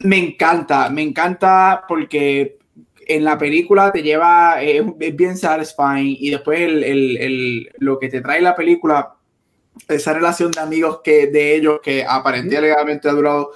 me 0.00 0.18
encanta, 0.18 0.90
me 0.90 1.00
encanta 1.00 1.84
porque 1.88 2.58
en 3.06 3.24
la 3.24 3.38
película 3.38 3.90
te 3.90 4.02
lleva, 4.02 4.62
eh, 4.62 4.84
es 5.00 5.16
bien 5.16 5.38
satisfying 5.38 6.16
y 6.20 6.28
después 6.30 6.60
el, 6.60 6.84
el- 6.84 7.16
el- 7.16 7.70
lo 7.78 7.98
que 7.98 8.08
te 8.10 8.20
trae 8.20 8.42
la 8.42 8.54
película, 8.54 9.14
esa 9.88 10.12
relación 10.12 10.50
de 10.50 10.60
amigos 10.60 11.00
que 11.02 11.28
de 11.28 11.56
ellos 11.56 11.80
que 11.82 12.04
aparentemente 12.06 13.08
ha 13.08 13.12
durado 13.12 13.52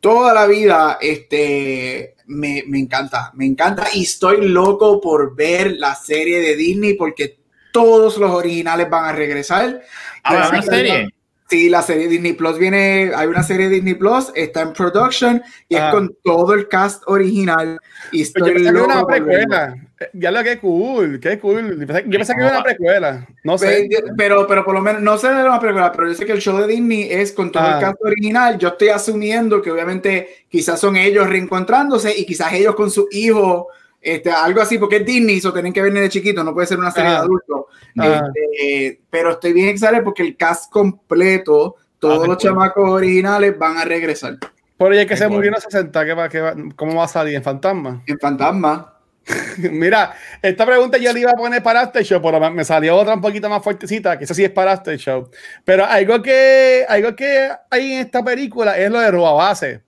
toda 0.00 0.34
la 0.34 0.46
vida, 0.46 0.98
este, 1.00 2.14
me, 2.26 2.62
me 2.66 2.78
encanta, 2.78 3.32
me 3.34 3.46
encanta 3.46 3.86
y 3.94 4.02
estoy 4.02 4.46
loco 4.48 5.00
por 5.00 5.34
ver 5.34 5.76
la 5.78 5.94
serie 5.94 6.40
de 6.40 6.56
Disney 6.56 6.92
porque 6.94 7.38
todos 7.76 8.16
los 8.16 8.30
originales 8.30 8.88
van 8.88 9.04
a 9.04 9.12
regresar. 9.12 9.82
Ah, 10.24 10.48
¿una 10.50 10.62
serie? 10.62 11.08
Sí, 11.48 11.68
la 11.68 11.80
serie 11.82 12.08
Disney 12.08 12.32
Plus 12.32 12.58
viene, 12.58 13.12
hay 13.14 13.28
una 13.28 13.42
serie 13.44 13.68
Disney 13.68 13.94
Plus, 13.94 14.32
está 14.34 14.62
en 14.62 14.72
production 14.72 15.40
y 15.68 15.76
Ah. 15.76 15.86
es 15.88 15.94
con 15.94 16.16
todo 16.24 16.54
el 16.54 16.66
cast 16.66 17.04
original. 17.06 17.78
Y 18.10 18.24
Pues 18.24 18.32
yo 18.34 18.46
estoy 18.46 18.52
pensé 18.54 18.62
que 18.64 18.68
era 18.70 18.72
loco 18.80 18.94
una 18.94 19.06
precuela. 19.06 19.74
Ya 20.12 20.30
lo 20.32 20.42
que 20.42 20.58
cool, 20.58 21.20
qué 21.20 21.38
cool. 21.38 21.78
Yo 21.78 21.86
pensé, 21.86 22.04
yo 22.08 22.18
que 22.18 22.42
era 22.42 22.50
una 22.50 22.62
precuela. 22.64 23.28
No 23.44 23.56
sé. 23.58 23.86
Pe- 23.88 24.02
Pero, 24.16 24.46
pero 24.46 24.64
por 24.64 24.74
lo 24.74 24.80
menos, 24.80 25.02
no 25.02 25.16
sé 25.18 25.28
de 25.28 25.44
la 25.44 25.60
película, 25.60 25.92
pero 25.92 26.08
yo 26.08 26.14
sé 26.14 26.26
que 26.26 26.32
el 26.32 26.40
show 26.40 26.58
de 26.58 26.66
Disney 26.66 27.08
es 27.12 27.30
con 27.32 27.52
todo 27.52 27.62
Ah. 27.62 27.74
el 27.74 27.80
cast 27.80 28.02
original. 28.02 28.58
Yo 28.58 28.68
estoy 28.68 28.88
asumiendo 28.88 29.62
que 29.62 29.70
obviamente 29.70 30.46
quizás 30.48 30.80
son 30.80 30.96
ellos 30.96 31.28
reencontrándose 31.28 32.12
y 32.18 32.26
quizás 32.26 32.52
ellos 32.54 32.74
con 32.74 32.90
su 32.90 33.06
hijo, 33.12 33.68
este, 34.06 34.30
algo 34.30 34.60
así, 34.60 34.78
porque 34.78 34.96
es 34.96 35.06
Disney, 35.06 35.38
eso 35.38 35.52
tienen 35.52 35.72
que 35.72 35.82
venir 35.82 36.02
de 36.02 36.08
chiquito, 36.08 36.42
no 36.44 36.54
puede 36.54 36.66
ser 36.66 36.78
una 36.78 36.90
serie 36.90 37.10
Ah. 37.10 37.12
de 37.12 37.18
adultos. 37.18 37.64
Ah. 37.98 38.22
Este, 38.34 39.00
pero 39.10 39.32
estoy 39.32 39.52
bien 39.52 39.68
excited 39.68 40.02
porque 40.04 40.22
el 40.22 40.36
cast 40.36 40.70
completo, 40.72 41.76
todos 41.98 42.24
Ah, 42.24 42.26
los 42.28 42.38
chamacos 42.38 42.88
originales 42.90 43.58
van 43.58 43.78
a 43.78 43.84
regresar 43.84 44.36
Por 44.76 44.92
ahí 44.92 44.98
es 44.98 45.06
que 45.06 45.16
se 45.16 45.26
murió 45.28 45.48
en 45.48 45.54
los 45.54 45.62
60, 45.64 46.04
¿qué 46.04 46.12
va, 46.14 46.28
qué 46.28 46.40
va- 46.40 46.54
¿cómo 46.76 46.94
va 46.96 47.04
a 47.04 47.08
salir 47.08 47.34
en 47.34 47.42
Fantasma? 47.42 48.02
en 48.06 48.18
Fantasma. 48.18 48.92
Mira, 49.72 50.14
esta 50.40 50.64
pregunta 50.66 50.98
yo 50.98 51.12
le 51.12 51.20
iba 51.20 51.30
a 51.32 51.34
poner 51.34 51.60
para 51.62 51.80
After 51.80 52.04
Show, 52.04 52.20
pero 52.22 52.38
me- 52.50 52.64
salió 52.64 52.94
otra 52.96 53.14
un 53.14 53.20
poquito 53.20 53.48
más 53.48 53.62
fuertecita, 53.62 54.16
que 54.18 54.24
eso 54.24 54.34
sí 54.34 54.44
es 54.44 54.50
para 54.50 54.72
After 54.72 54.96
Show. 54.98 55.30
Pero 55.64 55.84
algo 55.84 56.22
que, 56.22 56.84
algo 56.88 57.16
que 57.16 57.48
hay 57.70 57.92
en 57.94 58.00
esta 58.00 58.22
película 58.22 58.78
es 58.78 58.88
lo 58.90 59.00
de 59.00 59.10
robabase. 59.10 59.82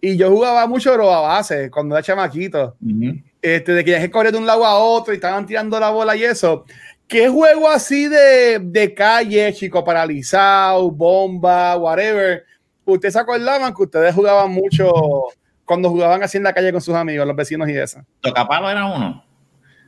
Y 0.00 0.16
yo 0.16 0.30
jugaba 0.30 0.66
mucho 0.66 0.96
robabase 0.96 1.70
cuando 1.70 1.94
era 1.94 2.02
chamaquito. 2.02 2.76
Ujú. 2.80 3.20
Este, 3.42 3.72
de 3.72 3.84
que 3.84 3.90
ya 3.92 4.00
que 4.00 4.10
correr 4.10 4.32
de 4.32 4.38
un 4.38 4.46
lado 4.46 4.64
a 4.64 4.78
otro 4.78 5.12
y 5.12 5.16
estaban 5.16 5.46
tirando 5.46 5.78
la 5.80 5.90
bola 5.90 6.14
y 6.14 6.24
eso. 6.24 6.64
¿Qué 7.08 7.28
juego 7.28 7.68
así 7.68 8.06
de, 8.06 8.60
de 8.60 8.94
calle, 8.94 9.52
chico 9.52 9.82
paralizado, 9.84 10.90
bomba, 10.90 11.76
whatever? 11.76 12.44
¿Ustedes 12.84 13.14
se 13.14 13.20
acordaban 13.20 13.74
que 13.74 13.82
ustedes 13.82 14.14
jugaban 14.14 14.52
mucho 14.52 14.92
cuando 15.64 15.90
jugaban 15.90 16.22
así 16.22 16.36
en 16.36 16.44
la 16.44 16.52
calle 16.52 16.72
con 16.72 16.80
sus 16.80 16.94
amigos, 16.94 17.26
los 17.26 17.36
vecinos 17.36 17.68
y 17.68 17.76
eso? 17.76 18.00
Tocapalo 18.20 18.70
era 18.70 18.86
uno. 18.86 19.24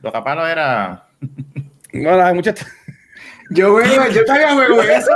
Tocapalo 0.01 0.47
era. 0.47 1.07
Bueno, 1.93 2.25
hay 2.25 2.33
muchas. 2.33 2.55
Yo, 3.53 3.71
juego, 3.71 4.07
yo 4.09 4.25
todavía 4.25 4.53
juego 4.53 4.81
eso. 4.81 5.11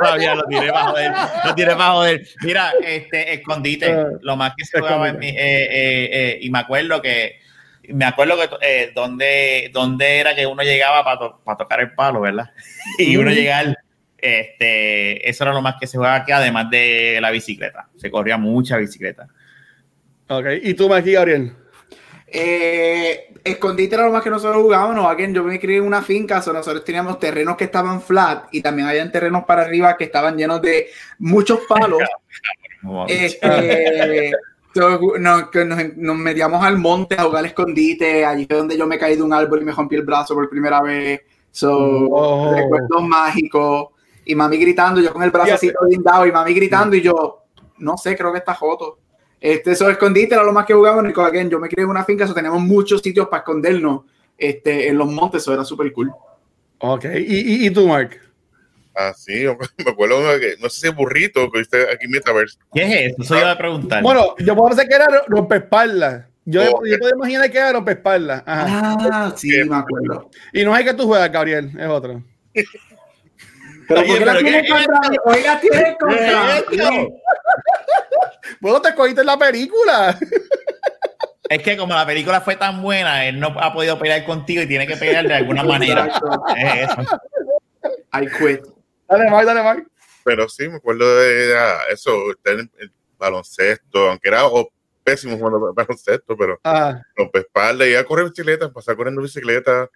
Todavía 0.00 0.34
lo 0.34 0.44
tiré 0.44 0.72
para 0.72 0.84
joder. 0.86 1.12
Lo 1.44 1.54
tiré 1.54 1.76
para 1.76 1.90
joder. 1.92 2.26
Mira, 2.42 2.72
este, 2.82 3.34
escondite. 3.34 3.90
Eh, 3.90 4.04
lo 4.20 4.36
más 4.36 4.54
que 4.56 4.64
se 4.64 4.78
jugaba 4.80 5.08
en 5.08 5.18
mi. 5.18 5.28
eh, 5.28 5.34
eh, 5.36 6.08
eh, 6.12 6.38
y 6.40 6.50
me 6.50 6.58
acuerdo 6.60 7.00
que. 7.02 7.40
Me 7.88 8.06
acuerdo 8.06 8.36
que 8.36 8.48
eh, 8.62 8.92
donde, 8.94 9.70
donde 9.72 10.18
era 10.18 10.34
que 10.34 10.46
uno 10.46 10.62
llegaba 10.62 11.04
para 11.04 11.56
tocar 11.58 11.80
el 11.80 11.92
palo, 11.94 12.22
¿verdad? 12.22 12.50
Y 12.98 13.16
uno 13.16 13.30
llegar. 13.30 13.76
Este, 14.16 15.28
eso 15.28 15.44
era 15.44 15.52
lo 15.52 15.60
más 15.60 15.74
que 15.78 15.86
se 15.86 15.98
jugaba 15.98 16.16
aquí, 16.16 16.32
además 16.32 16.70
de 16.70 17.18
la 17.20 17.30
bicicleta. 17.30 17.88
Se 17.96 18.10
corría 18.10 18.38
mucha 18.38 18.78
bicicleta. 18.78 19.28
Ok, 20.28 20.46
¿y 20.62 20.72
tú, 20.72 20.88
Maki 20.88 21.12
Gabriel? 21.12 21.52
Eh, 22.26 23.33
escondite 23.44 23.94
era 23.94 24.06
lo 24.06 24.12
más 24.12 24.22
que 24.22 24.30
nosotros 24.30 24.62
jugábamos. 24.62 25.06
Again, 25.06 25.34
yo 25.34 25.44
me 25.44 25.60
crié 25.60 25.76
en 25.76 25.84
una 25.84 26.02
finca, 26.02 26.40
so 26.40 26.52
nosotros 26.52 26.84
teníamos 26.84 27.18
terrenos 27.18 27.56
que 27.56 27.64
estaban 27.64 28.00
flat 28.00 28.46
y 28.50 28.62
también 28.62 28.88
habían 28.88 29.12
terrenos 29.12 29.44
para 29.44 29.62
arriba 29.62 29.96
que 29.96 30.04
estaban 30.04 30.36
llenos 30.36 30.60
de 30.62 30.88
muchos 31.18 31.60
palos. 31.68 32.00
Este, 33.08 34.30
so, 34.74 35.00
nos, 35.18 35.54
nos, 35.54 35.96
nos 35.96 36.16
metíamos 36.16 36.62
al 36.62 36.76
monte 36.76 37.14
a 37.18 37.22
jugar 37.22 37.46
escondite. 37.46 38.26
Allí 38.26 38.44
fue 38.44 38.58
donde 38.58 38.76
yo 38.76 38.86
me 38.86 38.98
caí 38.98 39.16
de 39.16 39.22
un 39.22 39.32
árbol 39.32 39.62
y 39.62 39.64
me 39.64 39.72
rompí 39.72 39.96
el 39.96 40.02
brazo 40.02 40.34
por 40.34 40.50
primera 40.50 40.82
vez. 40.82 41.22
So, 41.50 41.72
Oh. 42.10 42.52
recuerdos 42.54 43.02
mágicos. 43.04 43.88
Y 44.26 44.34
mami 44.34 44.58
gritando, 44.58 45.00
yo 45.00 45.14
con 45.14 45.22
el 45.22 45.30
brazo 45.30 45.54
así 45.54 45.72
blindado 45.80 46.26
y 46.26 46.32
mami 46.32 46.52
gritando 46.52 46.94
y 46.94 47.00
yo, 47.00 47.44
no 47.78 47.96
sé, 47.96 48.16
creo 48.16 48.32
que 48.32 48.38
está 48.38 48.54
joto. 48.54 48.98
Este, 49.44 49.72
eso 49.72 49.90
escondite 49.90 50.34
era 50.34 50.42
lo 50.42 50.54
más 50.54 50.64
que 50.64 50.72
jugábamos. 50.72 51.12
Y 51.14 51.20
again, 51.20 51.50
yo 51.50 51.58
me 51.60 51.68
crié 51.68 51.84
en 51.84 51.90
una 51.90 52.02
finca, 52.02 52.26
so 52.26 52.32
teníamos 52.32 52.62
muchos 52.62 53.02
sitios 53.02 53.28
para 53.28 53.40
escondernos 53.40 54.04
este, 54.38 54.88
en 54.88 54.96
los 54.96 55.06
montes, 55.06 55.42
eso 55.42 55.52
era 55.52 55.66
súper 55.66 55.92
cool. 55.92 56.10
Ok, 56.78 57.04
¿Y, 57.14 57.64
y, 57.64 57.66
y 57.66 57.70
tú, 57.70 57.86
Mark? 57.86 58.18
Ah, 58.96 59.12
sí, 59.14 59.42
yo 59.42 59.58
me 59.84 59.90
acuerdo 59.90 60.16
que, 60.40 60.54
no 60.62 60.70
sé 60.70 60.80
si 60.80 60.86
es 60.88 60.96
burrito, 60.96 61.50
que 61.52 61.58
viste 61.58 61.82
aquí 61.92 62.06
en 62.06 62.12
Metaverse. 62.12 62.56
¿Qué 62.72 62.82
es 62.84 63.12
eso? 63.12 63.22
Eso 63.22 63.38
iba 63.38 63.50
a 63.50 63.58
preguntar. 63.58 64.02
Bueno, 64.02 64.34
yo 64.38 64.56
puedo 64.56 64.68
pensar 64.70 64.88
que 64.88 64.94
era 64.94 65.06
rompeespaldas. 65.28 66.24
Yo, 66.46 66.62
Ok. 66.62 66.86
yo 66.86 66.98
puedo 66.98 67.14
imaginar 67.14 67.50
que 67.50 67.58
era 67.58 67.72
rompeespaldas. 67.74 68.42
Ajá. 68.46 68.96
Ah, 69.12 69.34
sí, 69.36 69.50
me 69.68 69.76
acuerdo. 69.76 70.30
Y 70.54 70.64
no 70.64 70.72
es 70.74 70.80
el 70.80 70.86
que 70.86 70.94
tú 70.94 71.06
juegas, 71.06 71.30
Gabriel, 71.30 71.70
es 71.78 71.86
otro. 71.86 72.22
Pero 73.88 74.00
Oye, 74.00 74.08
¿por 74.08 74.18
qué 74.18 74.24
la 74.24 74.32
pero 74.32 74.44
tienes 74.44 74.62
¿qué- 74.62 74.68
contra 74.72 75.10
mí? 75.10 75.16
Hoy 75.24 75.42
la 75.42 75.60
tienes 75.60 75.96
contra 75.98 76.60
te 78.82 78.94
cogiste 78.94 79.20
en 79.20 79.26
la 79.26 79.38
película. 79.38 80.18
Es 81.48 81.62
que 81.62 81.76
como 81.76 81.94
la 81.94 82.06
película 82.06 82.40
fue 82.40 82.56
tan 82.56 82.80
buena, 82.82 83.26
él 83.26 83.38
no 83.38 83.48
ha 83.60 83.72
podido 83.72 83.98
pelear 83.98 84.24
contigo 84.24 84.62
y 84.62 84.66
tiene 84.66 84.86
que 84.86 84.96
pelear 84.96 85.26
de 85.26 85.34
alguna 85.34 85.62
manera. 85.62 86.08
Es 86.56 86.90
eso. 86.90 87.20
I 88.14 88.26
quit. 88.38 88.62
Dale, 89.08 89.30
Mark, 89.30 89.46
dale, 89.46 89.62
Mark. 89.62 89.86
Pero 90.24 90.48
sí, 90.48 90.68
me 90.68 90.76
acuerdo 90.76 91.16
de 91.18 91.54
eso, 91.90 92.30
estar 92.30 92.54
en 92.54 92.70
el 92.78 92.90
baloncesto, 93.18 94.08
aunque 94.08 94.28
era 94.28 94.46
oh, 94.46 94.70
pésimo 95.02 95.36
jugando 95.36 95.74
baloncesto, 95.74 96.34
pero 96.36 96.58
Ah, 96.64 96.98
espalda 97.34 97.86
y 97.86 97.94
a 97.94 98.04
correr 98.04 98.30
bicicleta, 98.30 98.72
pasar 98.72 98.96
corriendo 98.96 99.20
bicicleta. 99.20 99.90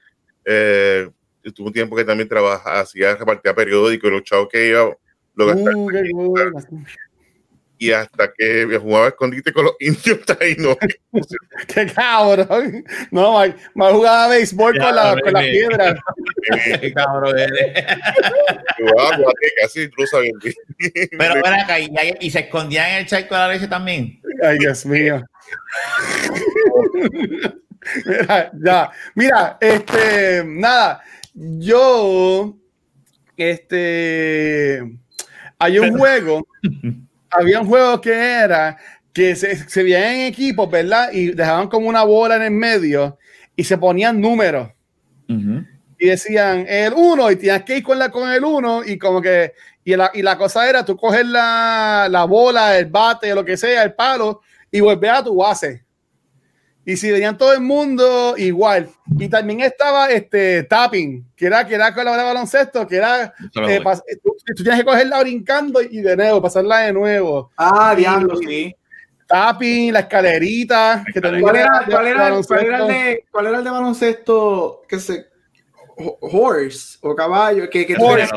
Eh, 0.45 1.09
y 1.49 1.53
tuve 1.53 1.69
un 1.69 1.73
tiempo 1.73 1.97
que 1.97 2.05
también 2.05 2.29
trabajaba, 2.29 2.81
hacía, 2.81 3.15
repartía 3.17 3.55
periódicos, 3.55 4.11
los 4.11 4.23
chavos 4.23 4.49
que 4.51 4.69
iba, 4.69 4.91
lo 5.35 5.47
gastaba. 5.47 5.77
uh, 5.77 6.75
y 7.81 7.93
hasta 7.93 8.33
que 8.33 8.67
me 8.67 8.77
jugaba 8.77 9.07
a 9.07 9.09
escondite 9.11 9.53
con 9.53 9.67
los 9.67 9.75
indios 9.81 10.25
taínos. 10.27 10.77
Qué 11.69 11.87
cabrón. 11.87 12.85
No, 13.13 13.35
Mark 13.75 13.95
jugaba 13.95 14.29
béisbol 14.29 14.75
Ya, 14.77 14.85
con 14.87 14.97
la, 14.97 15.17
con 15.23 15.33
la 15.33 15.41
bebé. 15.41 15.53
piedra. 15.53 15.97
Qué 16.81 16.93
cabrón 16.93 17.39
eres. 17.39 17.85
jugaba 18.79 19.19
intrusa 19.77 20.19
bien. 20.19 20.35
Pero 21.17 21.35
ven 21.35 21.55
acá, 21.55 21.79
y, 21.79 21.89
y 22.21 22.31
se 22.31 22.41
escondía 22.41 22.91
en 22.91 22.97
el 22.99 23.07
charco 23.07 23.35
de 23.35 23.41
la 23.41 23.49
leche 23.49 23.69
también. 23.69 24.21
Ay, 24.43 24.59
Dios 24.59 24.85
mío. 24.85 25.25
Mira, 28.05 28.51
ya. 28.65 28.91
Mira, 29.15 29.57
este, 29.61 30.43
nada, 30.45 31.01
yo, 31.59 32.57
este, 33.37 34.83
hay 35.59 35.79
un 35.79 35.97
juego, 35.97 36.47
había 37.31 37.61
un 37.61 37.69
juego 37.69 38.01
que 38.01 38.13
era 38.13 38.77
que 39.13 39.37
se, 39.37 39.57
se 39.69 39.83
veían 39.83 40.03
en 40.03 40.27
equipos, 40.27 40.71
¿verdad? 40.71 41.11
Y 41.13 41.33
dejaban 41.33 41.69
como 41.69 41.89
una 41.89 42.05
bola 42.05 42.37
en 42.37 42.43
el 42.43 42.51
medio 42.51 43.19
y 43.57 43.65
se 43.65 43.79
ponían 43.79 44.21
números 44.21 44.71
y 45.99 46.07
decían 46.07 46.65
el 46.69 46.95
1 46.95 47.33
y 47.33 47.37
tenías 47.37 47.63
que 47.65 47.79
ir 47.79 47.83
con, 47.83 47.99
la, 47.99 48.11
con 48.11 48.31
el 48.31 48.43
1 48.43 48.85
y 48.87 48.99
como 48.99 49.21
que 49.21 49.53
y 49.85 49.97
la, 49.97 50.11
y 50.15 50.23
la 50.23 50.37
cosa 50.39 50.69
era 50.69 50.85
tú 50.85 50.97
coger 50.97 51.27
la, 51.27 52.09
la 52.11 52.25
bola, 52.25 52.79
el 52.79 52.87
bate, 52.87 53.35
lo 53.35 53.45
que 53.45 53.57
sea, 53.57 53.83
el 53.83 53.95
palo 53.95 54.43
y 54.71 54.81
volver 54.81 55.11
a 55.11 55.25
tu 55.25 55.37
base. 55.37 55.85
Y 56.91 56.97
si 56.97 57.13
venían 57.13 57.37
todo 57.37 57.53
el 57.53 57.61
mundo 57.61 58.35
igual. 58.39 58.89
Y 59.19 59.29
también 59.29 59.61
estaba 59.61 60.09
este 60.09 60.63
tapping, 60.63 61.23
que 61.37 61.45
era, 61.45 61.67
que 61.67 61.75
era 61.75 61.93
con 61.93 62.03
la 62.07 62.17
baloncesto, 62.17 62.87
que 62.87 62.97
era 62.97 63.35
eh, 63.69 63.81
pas- 63.83 64.03
tú, 64.23 64.35
tú 64.57 64.63
tienes 64.63 64.81
que 64.81 64.87
cogerla 64.87 65.21
brincando 65.21 65.83
y 65.83 66.01
de 66.01 66.17
nuevo, 66.17 66.41
pasarla 66.41 66.79
de 66.79 66.95
nuevo. 66.95 67.51
Ah, 67.59 67.95
diablo, 67.95 68.37
sí. 68.37 68.75
Tapping, 69.27 69.93
la 69.93 70.01
escalerita, 70.01 71.05
que 71.13 71.21
¿Cuál 71.21 71.35
era, 71.57 71.81
de- 71.87 71.93
cuál, 71.93 72.05
de 72.07 72.11
era, 72.11 72.31
cuál, 72.47 72.65
era 72.65 72.79
el 72.79 72.89
de, 72.89 73.25
¿Cuál 73.31 73.47
era 73.49 73.59
el 73.59 73.65
de 73.65 73.71
baloncesto? 73.71 74.83
Que 74.89 74.99
se, 74.99 75.27
ho- 75.99 76.19
horse 76.23 76.97
o 77.03 77.15
caballo. 77.15 77.69
Que, 77.69 77.85
que 77.87 77.97
Horse. 78.01 78.31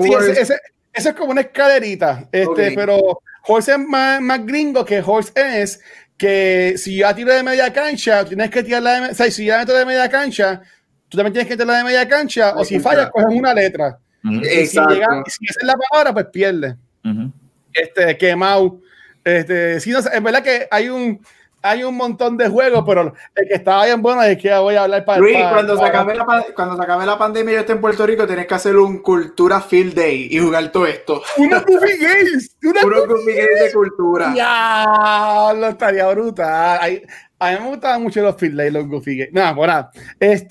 Sí, 0.00 0.14
ese, 0.14 0.40
ese- 0.40 0.60
ese 0.92 1.08
es 1.08 1.14
como 1.16 1.32
una 1.32 1.40
escalerita, 1.40 2.28
este, 2.30 2.70
pero 2.76 3.20
Horse 3.48 3.72
es 3.72 3.78
más, 3.80 4.20
más 4.20 4.46
gringo 4.46 4.84
que 4.84 5.02
Horse 5.04 5.32
es 5.34 5.80
que 6.22 6.74
si 6.78 6.96
yo 6.98 7.12
tiro 7.14 7.34
de 7.34 7.42
media 7.42 7.72
cancha, 7.72 8.24
tienes 8.24 8.48
que 8.48 8.62
tirarla 8.62 8.94
de, 8.94 9.00
me- 9.00 9.08
o 9.10 9.14
sea, 9.14 9.30
si 9.30 9.44
yo 9.44 9.58
meto 9.58 9.72
de 9.76 9.84
media 9.84 10.08
cancha, 10.08 10.60
tú 11.08 11.16
también 11.16 11.32
tienes 11.32 11.48
que 11.48 11.54
tirarla 11.56 11.78
de 11.78 11.84
media 11.84 12.06
cancha, 12.06 12.54
o 12.54 12.64
si 12.64 12.78
fallas, 12.78 13.10
coges 13.10 13.36
una 13.36 13.52
letra. 13.52 13.98
Y 14.24 14.66
si, 14.66 14.78
llega, 14.88 15.24
si 15.26 15.44
esa 15.46 15.60
es 15.60 15.66
la 15.66 15.74
palabra, 15.90 16.12
pues 16.14 16.26
pierde. 16.32 16.76
Ujú. 17.04 17.32
Este, 17.72 18.16
quemado. 18.16 18.80
Este, 19.24 19.80
no 19.90 19.98
es 19.98 20.22
verdad 20.22 20.42
que 20.44 20.68
hay 20.70 20.88
un, 20.88 21.20
hay 21.62 21.84
un 21.84 21.96
montón 21.96 22.36
de 22.36 22.48
juegos, 22.48 22.82
pero 22.86 23.14
el 23.34 23.48
que 23.48 23.54
estaba 23.54 23.84
bien 23.84 24.02
bueno 24.02 24.22
es 24.24 24.36
que 24.36 24.52
voy 24.56 24.74
a 24.74 24.82
hablar 24.84 25.04
para 25.04 25.18
Luis, 25.20 25.34
para- 25.36 25.50
cuando, 25.50 25.74
se 25.76 25.80
para- 25.82 26.14
la, 26.14 26.44
cuando 26.54 26.76
se 26.76 26.82
acabe 26.82 27.06
la 27.06 27.16
pandemia 27.18 27.54
yo 27.54 27.60
esté 27.60 27.72
en 27.72 27.80
Puerto 27.80 28.04
Rico, 28.06 28.26
tienes 28.26 28.46
que 28.46 28.54
hacer 28.54 28.76
un 28.76 28.98
Cultura 29.02 29.60
Field 29.60 29.94
Day 29.94 30.28
y 30.30 30.38
jugar 30.38 30.70
todo 30.72 30.86
esto. 30.86 31.22
Una 31.38 31.60
Goofy 31.60 31.96
Games, 32.00 32.56
una 32.64 32.80
Puro 32.82 33.06
Goofy 33.06 33.32
Games 33.32 33.60
de 33.64 33.72
cultura. 33.72 34.32
Ya, 34.34 35.52
lo 35.56 35.68
estaría 35.68 36.08
brutal. 36.08 36.78
Hay, 36.80 37.02
A 37.38 37.50
mí 37.52 37.58
me 37.60 37.68
gustaban 37.68 38.02
mucho 38.02 38.20
los 38.22 38.36
Finlay, 38.36 38.70
los 38.70 38.86
Goofy 38.88 39.16
Games. 39.18 39.32
Nada, 39.32 39.54
por 39.54 39.68
nada. 39.68 39.90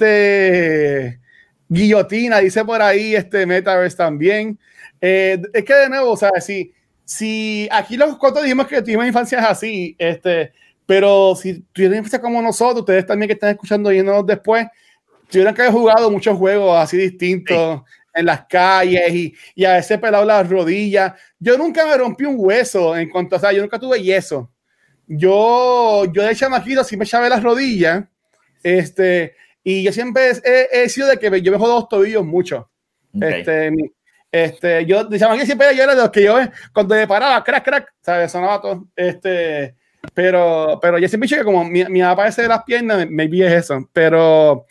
Este. 0.05 1.19
Guillotina, 1.69 2.39
dice 2.39 2.65
por 2.65 2.81
ahí, 2.81 3.15
este 3.15 3.45
Metaverse 3.45 3.95
también. 3.95 4.59
Eh, 4.99 5.41
es 5.53 5.63
que 5.63 5.73
de 5.73 5.89
nuevo, 5.89 6.11
o 6.11 6.17
sea, 6.17 6.31
si, 6.41 6.73
si 7.05 7.67
aquí 7.71 7.95
los 7.95 8.17
cuatro 8.17 8.41
dijimos 8.41 8.67
que 8.67 8.81
tuvimos 8.81 9.05
infancias 9.07 9.45
así, 9.47 9.95
este, 9.97 10.51
pero 10.85 11.35
si 11.35 11.61
tuvieron 11.71 11.97
infancia 11.97 12.21
como 12.21 12.41
nosotros, 12.41 12.81
ustedes 12.81 13.05
también 13.05 13.27
que 13.27 13.33
están 13.33 13.51
escuchando 13.51 13.91
y 13.91 13.95
yéndonos 13.95 14.25
después, 14.25 14.67
tuvieron 15.29 15.53
que 15.53 15.61
haber 15.61 15.73
jugado 15.73 16.11
muchos 16.11 16.37
juegos 16.37 16.77
así 16.77 16.97
distintos 16.97 17.81
en 18.13 18.25
las 18.25 18.45
calles 18.47 19.13
y, 19.13 19.33
y 19.55 19.65
a 19.65 19.73
veces 19.73 19.97
pelado 19.99 20.25
las 20.25 20.49
rodillas. 20.49 21.13
Yo 21.39 21.57
nunca 21.57 21.85
me 21.85 21.95
rompí 21.97 22.25
un 22.25 22.35
hueso 22.37 22.95
en 22.95 23.09
cuanto, 23.09 23.37
o 23.37 23.39
sea, 23.39 23.51
yo 23.51 23.61
nunca 23.61 23.79
tuve 23.79 24.01
yeso. 24.01 24.51
Yo, 25.07 26.05
yo 26.13 26.23
de 26.23 26.35
chamaquito 26.35 26.83
sí 26.83 26.95
me 26.95 27.03
echaba 27.03 27.27
las 27.27 27.43
rodillas, 27.43 28.05
este, 28.63 29.35
y 29.63 29.83
yo 29.83 29.91
siempre 29.91 30.31
he, 30.43 30.83
he 30.83 30.89
sido 30.89 31.07
de 31.07 31.17
que 31.17 31.41
yo 31.41 31.51
me 31.51 31.57
jodo 31.57 31.75
los 31.75 31.89
tobillos 31.89 32.25
mucho. 32.25 32.69
Ok. 33.13 33.23
Este, 33.23 33.71
este, 34.31 34.85
yo 34.85 35.03
de 35.03 35.19
chamaquito 35.19 35.45
siempre 35.45 35.75
yo 35.75 35.83
era 35.83 35.95
de 35.95 36.01
los 36.01 36.11
que 36.11 36.23
yo 36.23 36.37
cuando 36.73 36.95
me 36.95 37.07
paraba, 37.07 37.43
crack, 37.43 37.63
crack, 37.63 37.93
¿sabes? 38.01 38.31
Sonaba 38.31 38.61
todo. 38.61 38.87
Este, 38.95 39.75
pero, 40.13 40.79
pero 40.81 40.97
yo 40.97 41.07
siempre 41.07 41.29
que 41.29 41.43
como 41.43 41.63
mi, 41.63 41.85
mi 41.85 42.01
papá 42.01 42.27
ese 42.27 42.43
de 42.43 42.47
las 42.47 42.63
piernas, 42.63 42.97
me, 42.97 43.05
me 43.05 43.27
vi 43.27 43.43
eso. 43.43 43.87
Pero 43.93 44.65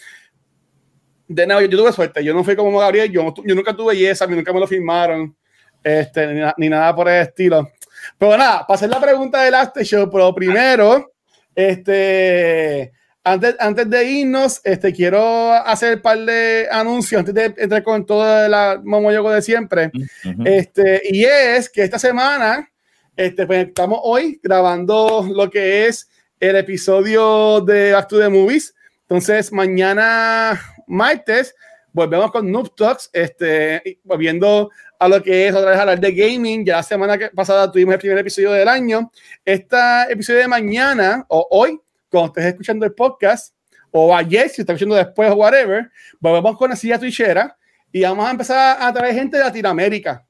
de 1.29 1.47
nuevo, 1.47 1.61
yo, 1.63 1.69
yo 1.69 1.79
tuve 1.79 1.93
suerte. 1.93 2.25
Yo 2.25 2.35
no 2.35 2.45
fui 2.45 2.57
como 2.57 2.79
Gabriel, 2.79 3.11
yo, 3.11 3.33
yo 3.45 3.55
nunca 3.55 3.75
tuve 3.75 3.97
yesa, 3.97 4.27
nunca 4.27 4.53
me 4.53 4.61
lo 4.61 4.67
firmaron, 4.67 5.35
este, 5.83 6.27
ni, 6.27 6.43
ni 6.57 6.69
nada 6.69 6.95
por 6.95 7.09
el 7.09 7.23
estilo. 7.23 7.71
Pero 8.19 8.37
nada, 8.37 8.67
para 8.67 8.75
hacer 8.75 8.91
la 8.91 9.01
pregunta 9.01 9.43
del 9.43 9.55
After 9.55 9.85
Show, 9.85 10.11
pero 10.11 10.35
primero, 10.35 11.13
este, 11.55 12.93
antes, 13.23 13.55
antes 13.59 13.89
de 13.89 14.05
irnos, 14.05 14.61
este, 14.65 14.93
quiero 14.93 15.53
hacer 15.53 15.97
un 15.97 16.03
par 16.03 16.19
de 16.19 16.67
anuncios 16.71 17.21
antes 17.21 17.35
de 17.35 17.55
entrar 17.63 17.83
con 17.83 18.05
todo 18.05 18.47
el 18.47 18.83
momoyogo 18.83 19.31
de 19.31 19.43
siempre. 19.43 19.91
Ujú. 20.25 20.43
Este, 20.45 21.03
y 21.05 21.25
es 21.25 21.69
que 21.71 21.85
esta 21.85 21.99
semana 21.99 22.71
este, 23.17 23.47
pues, 23.47 23.69
estamos 23.69 24.01
hoy 24.03 24.41
grabando 24.43 25.29
lo 25.33 25.51
que 25.51 25.87
es 25.87 26.09
el 26.39 26.57
episodio 26.57 27.61
de 27.61 27.93
Back 27.93 28.09
to 28.09 28.31
Movies. 28.31 28.75
Entonces, 29.03 29.53
mañana 29.53 30.61
martes 30.87 31.55
volvemos 31.93 32.31
con 32.31 32.51
Noob 32.51 32.75
Talks, 32.75 33.11
este, 33.13 34.01
volviendo 34.05 34.71
a 34.99 35.09
lo 35.09 35.23
que 35.23 35.49
es 35.49 35.55
otra 35.55 35.71
vez 35.71 35.79
hablar 35.79 36.01
de 36.01 36.13
gaming. 36.13 36.65
Ya 36.65 36.77
la 36.77 36.83
semana 36.83 37.19
pasada 37.35 37.71
tuvimos 37.71 37.95
el 37.95 38.01
primer 38.01 38.19
episodio 38.19 38.53
del 38.53 38.69
año. 38.69 39.11
Este 39.45 39.77
episodio 40.09 40.41
de 40.41 40.49
mañana 40.49 41.25
o 41.29 41.47
hoy, 41.51 41.81
cuando 42.11 42.29
estés 42.29 42.47
escuchando 42.47 42.87
el 42.87 42.95
podcast, 42.95 43.55
o 43.91 44.15
ayer, 44.15 44.49
si 44.49 44.63
estás 44.63 44.75
escuchando 44.75 44.95
después 44.95 45.31
o 45.31 45.35
whatever, 45.35 45.91
volvemos 46.21 46.57
con 46.57 46.71
la 46.71 46.77
silla 46.77 46.99
twitchera 46.99 47.57
y 47.91 48.03
vamos 48.03 48.27
a 48.27 48.31
empezar 48.31 48.79
a 48.81 48.93
traer 48.93 49.15
gente 49.15 49.37
de 49.37 49.45
Latinoamérica. 49.45 50.25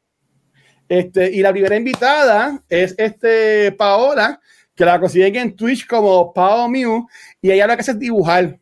Este, 0.91 1.31
y 1.31 1.41
la 1.41 1.53
primera 1.53 1.77
invitada 1.77 2.61
es 2.69 2.97
este 2.99 3.71
Paola, 3.71 4.41
que 4.75 4.85
la 4.85 4.99
consiguen 4.99 5.37
en 5.37 5.55
Twitch 5.55 5.87
como 5.87 6.35
Pao 6.35 6.69
Mew, 6.69 7.07
y 7.41 7.53
ella 7.53 7.69
lo 7.69 7.77
que 7.77 7.83
hace 7.83 7.93
es 7.93 7.99
dibujar. 8.01 8.59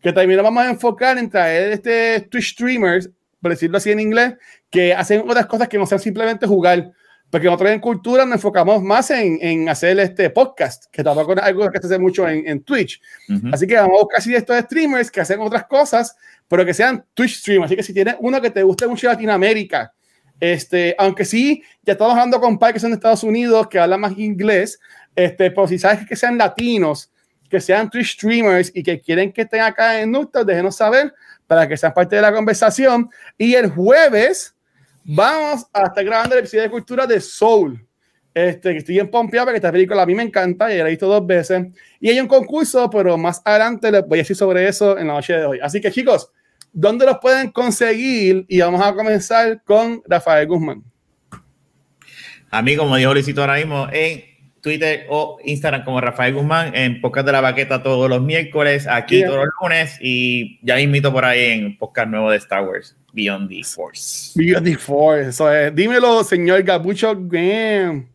Que 0.00 0.12
también 0.12 0.36
nos 0.36 0.44
vamos 0.44 0.62
a 0.62 0.70
enfocar 0.70 1.18
en 1.18 1.28
traer 1.28 1.72
este 1.72 2.20
Twitch 2.30 2.52
streamers, 2.52 3.10
por 3.42 3.50
decirlo 3.50 3.78
así 3.78 3.90
en 3.90 3.98
inglés, 3.98 4.34
que 4.70 4.94
hacen 4.94 5.28
otras 5.28 5.46
cosas 5.46 5.66
que 5.66 5.76
no 5.76 5.86
sean 5.86 5.98
simplemente 5.98 6.46
jugar. 6.46 6.92
Porque 7.28 7.46
nosotros 7.46 7.72
en 7.72 7.80
cultura 7.80 8.24
nos 8.24 8.36
enfocamos 8.36 8.80
más 8.80 9.10
en, 9.10 9.36
en 9.40 9.68
hacer 9.68 9.98
este 9.98 10.30
podcast, 10.30 10.84
que 10.92 11.02
tampoco 11.02 11.32
es 11.32 11.42
algo 11.42 11.68
que 11.68 11.80
se 11.80 11.88
hace 11.88 11.98
mucho 11.98 12.28
en, 12.28 12.48
en 12.48 12.62
Twitch. 12.62 13.02
Así 13.50 13.66
que 13.66 13.74
vamos 13.74 13.98
a 13.98 14.02
buscar 14.04 14.18
así 14.20 14.32
estos 14.32 14.56
streamers 14.56 15.10
que 15.10 15.20
hacen 15.20 15.40
otras 15.40 15.66
cosas, 15.66 16.16
pero 16.46 16.64
que 16.64 16.72
sean 16.72 17.04
Twitch 17.12 17.40
streamers. 17.40 17.70
Así 17.70 17.76
que 17.76 17.82
si 17.82 17.92
tienes 17.92 18.14
uno 18.20 18.40
que 18.40 18.50
te 18.52 18.62
guste 18.62 18.86
mucho 18.86 19.08
Latinoamérica, 19.08 19.92
este, 20.40 20.94
aunque 20.98 21.24
sí, 21.24 21.62
ya 21.82 21.92
estamos 21.92 22.12
hablando 22.12 22.40
con 22.40 22.58
par 22.58 22.72
que 22.72 22.80
son 22.80 22.90
de 22.90 22.96
Estados 22.96 23.22
Unidos, 23.22 23.68
que 23.68 23.78
hablan 23.78 24.00
más 24.00 24.18
inglés, 24.18 24.78
este, 25.14 25.50
pero 25.50 25.66
si 25.66 25.78
sabes 25.78 26.06
que 26.06 26.14
sean 26.14 26.36
latinos, 26.36 27.10
que 27.48 27.60
sean 27.60 27.88
Twitch 27.88 28.14
streamers 28.14 28.70
y 28.74 28.82
que 28.82 29.00
quieren 29.00 29.32
que 29.32 29.42
estén 29.42 29.62
acá 29.62 30.00
en 30.00 30.10
Nutra, 30.10 30.44
déjenos 30.44 30.76
saber 30.76 31.14
para 31.46 31.66
que 31.66 31.76
sean 31.76 31.94
parte 31.94 32.16
de 32.16 32.22
la 32.22 32.32
conversación. 32.32 33.08
Y 33.38 33.54
el 33.54 33.70
jueves 33.70 34.54
vamos 35.04 35.66
a 35.72 35.84
estar 35.84 36.04
grabando 36.04 36.34
el 36.34 36.40
episodio 36.40 36.64
de 36.64 36.70
cultura 36.70 37.06
de 37.06 37.20
Soul. 37.20 37.82
Este, 38.34 38.72
que 38.72 38.78
estoy 38.78 38.98
en 38.98 39.10
pompeado 39.10 39.46
porque 39.46 39.56
esta 39.56 39.72
película 39.72 40.02
a 40.02 40.06
mí 40.06 40.14
me 40.14 40.22
encanta 40.22 40.70
y 40.70 40.76
la 40.76 40.86
he 40.86 40.90
visto 40.90 41.06
dos 41.06 41.26
veces. 41.26 41.68
Y 41.98 42.10
hay 42.10 42.20
un 42.20 42.26
concurso, 42.26 42.90
pero 42.90 43.16
más 43.16 43.40
adelante 43.42 43.90
les 43.90 44.06
voy 44.06 44.18
a 44.18 44.22
decir 44.22 44.36
sobre 44.36 44.68
eso 44.68 44.98
en 44.98 45.06
la 45.06 45.14
noche 45.14 45.32
de 45.32 45.46
hoy. 45.46 45.58
Así 45.62 45.80
que 45.80 45.90
chicos, 45.90 46.30
¿dónde 46.76 47.06
los 47.06 47.18
pueden 47.18 47.50
conseguir? 47.50 48.44
Y 48.48 48.60
vamos 48.60 48.82
a 48.82 48.94
comenzar 48.94 49.62
con 49.64 50.02
Rafael 50.06 50.46
Guzmán. 50.46 50.84
A 52.50 52.62
mí, 52.62 52.76
como 52.76 52.94
dijo 52.96 53.12
Luisito 53.12 53.40
ahora 53.40 53.56
mismo, 53.56 53.88
en 53.90 54.22
Twitter 54.60 55.06
o 55.08 55.38
Instagram 55.42 55.84
como 55.84 56.00
Rafael 56.00 56.34
Guzmán, 56.34 56.74
en 56.74 57.00
Podcast 57.00 57.26
de 57.26 57.32
la 57.32 57.40
Baqueta 57.40 57.82
todos 57.82 58.08
los 58.10 58.20
miércoles, 58.20 58.86
aquí 58.86 59.24
todos 59.24 59.38
los 59.38 59.48
lunes 59.60 59.98
y 60.00 60.58
ya 60.64 60.78
invito 60.78 61.12
por 61.12 61.24
ahí 61.24 61.52
en 61.52 61.78
podcast 61.78 62.08
nuevo 62.08 62.30
de 62.30 62.36
Star 62.36 62.64
Wars, 62.64 62.96
Beyond 63.12 63.48
the 63.48 63.62
Force. 63.64 64.32
Beyond 64.34 64.66
the 64.66 64.76
Force, 64.76 65.30
eso 65.30 65.52
es. 65.52 65.74
Dímelo, 65.74 66.22
señor 66.24 66.62
Gabucho 66.62 67.14
Graham. 67.16 68.08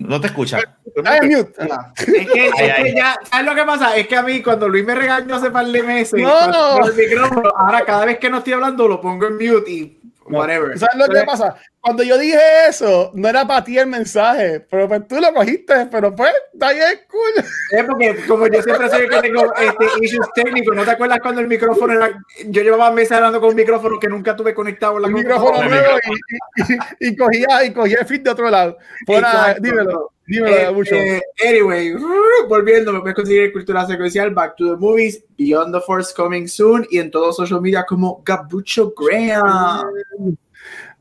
No 0.00 0.20
te 0.20 0.28
escucha. 0.28 0.58
Ah, 1.04 1.18
Es 1.18 2.06
que, 2.06 2.46
es 2.46 2.52
Ay, 2.56 2.66
que 2.66 2.72
ay. 2.72 2.94
ya, 2.96 3.16
¿sabes 3.30 3.46
lo 3.46 3.54
que 3.54 3.64
pasa? 3.64 3.96
Es 3.96 4.08
que 4.08 4.16
a 4.16 4.22
mí, 4.22 4.42
cuando 4.42 4.66
Luis 4.68 4.84
me 4.84 4.94
regañó 4.94 5.34
hace 5.36 5.50
par 5.50 5.66
de 5.66 5.82
meses, 5.82 6.20
No. 6.20 6.78
con 6.80 6.88
el 6.90 6.94
micrófono, 6.96 7.50
ahora 7.54 7.84
cada 7.84 8.06
vez 8.06 8.18
que 8.18 8.30
no 8.30 8.38
estoy 8.38 8.54
hablando 8.54 8.88
lo 8.88 9.00
pongo 9.00 9.26
en 9.26 9.34
mute 9.34 9.70
y 9.70 10.00
whatever. 10.26 10.78
¿Sabes 10.78 10.96
lo 10.96 11.08
que 11.08 11.24
pasa? 11.24 11.56
Cuando 11.80 12.02
yo 12.02 12.18
dije 12.18 12.38
eso, 12.68 13.10
no 13.14 13.28
era 13.28 13.46
para 13.46 13.64
ti 13.64 13.78
el 13.78 13.86
mensaje, 13.86 14.60
pero 14.60 14.86
pues 14.86 15.08
tú 15.08 15.18
lo 15.18 15.32
cogiste, 15.32 15.86
pero 15.90 16.14
pues, 16.14 16.32
está 16.52 16.72
bien, 16.72 17.00
cool. 17.08 17.44
Es 17.72 17.84
porque 17.84 18.26
como 18.26 18.46
yo 18.48 18.62
siempre 18.62 18.90
soy 18.90 19.02
el 19.02 19.10
que 19.10 19.20
tengo 19.20 19.54
este, 19.54 20.04
issues 20.04 20.28
técnicos, 20.34 20.76
¿no 20.76 20.84
te 20.84 20.90
acuerdas 20.90 21.20
cuando 21.22 21.40
el 21.40 21.48
micrófono 21.48 21.94
era... 21.94 22.10
Yo 22.46 22.62
llevaba 22.62 22.90
meses 22.90 23.12
hablando 23.12 23.40
con 23.40 23.50
un 23.50 23.56
micrófono 23.56 23.98
que 23.98 24.08
nunca 24.08 24.36
tuve 24.36 24.52
conectado 24.52 24.96
en 24.96 25.02
la 25.02 25.08
El 25.08 25.14
micrófono 25.14 25.62
nuevo 25.62 25.98
y, 26.04 26.62
y, 26.62 26.74
y, 26.74 27.08
y 27.08 27.16
cogía, 27.16 27.64
y 27.64 27.72
cogía 27.72 27.98
el 28.00 28.06
feed 28.06 28.22
de 28.22 28.30
otro 28.30 28.50
lado. 28.50 28.76
Pues 29.06 29.20
Exacto. 29.20 29.62
dímelo, 29.62 30.12
dímelo, 30.30 30.56
Eh, 30.56 30.62
Gabucho. 30.62 30.94
eh, 30.94 31.22
anyway, 31.46 31.92
volviendo, 32.48 32.92
me 32.92 33.00
puedes 33.00 33.14
conseguir 33.16 33.52
Cultura 33.52 33.86
Secuencial, 33.86 34.30
Back 34.30 34.56
to 34.56 34.70
the 34.70 34.76
Movies, 34.76 35.24
Beyond 35.36 35.74
the 35.74 35.80
Force 35.80 36.12
Coming 36.14 36.46
Soon 36.48 36.86
y 36.90 36.98
en 36.98 37.10
todos 37.10 37.36
social 37.36 37.60
media 37.60 37.84
como 37.86 38.22
Gabucho 38.24 38.92
Graham. 38.96 39.86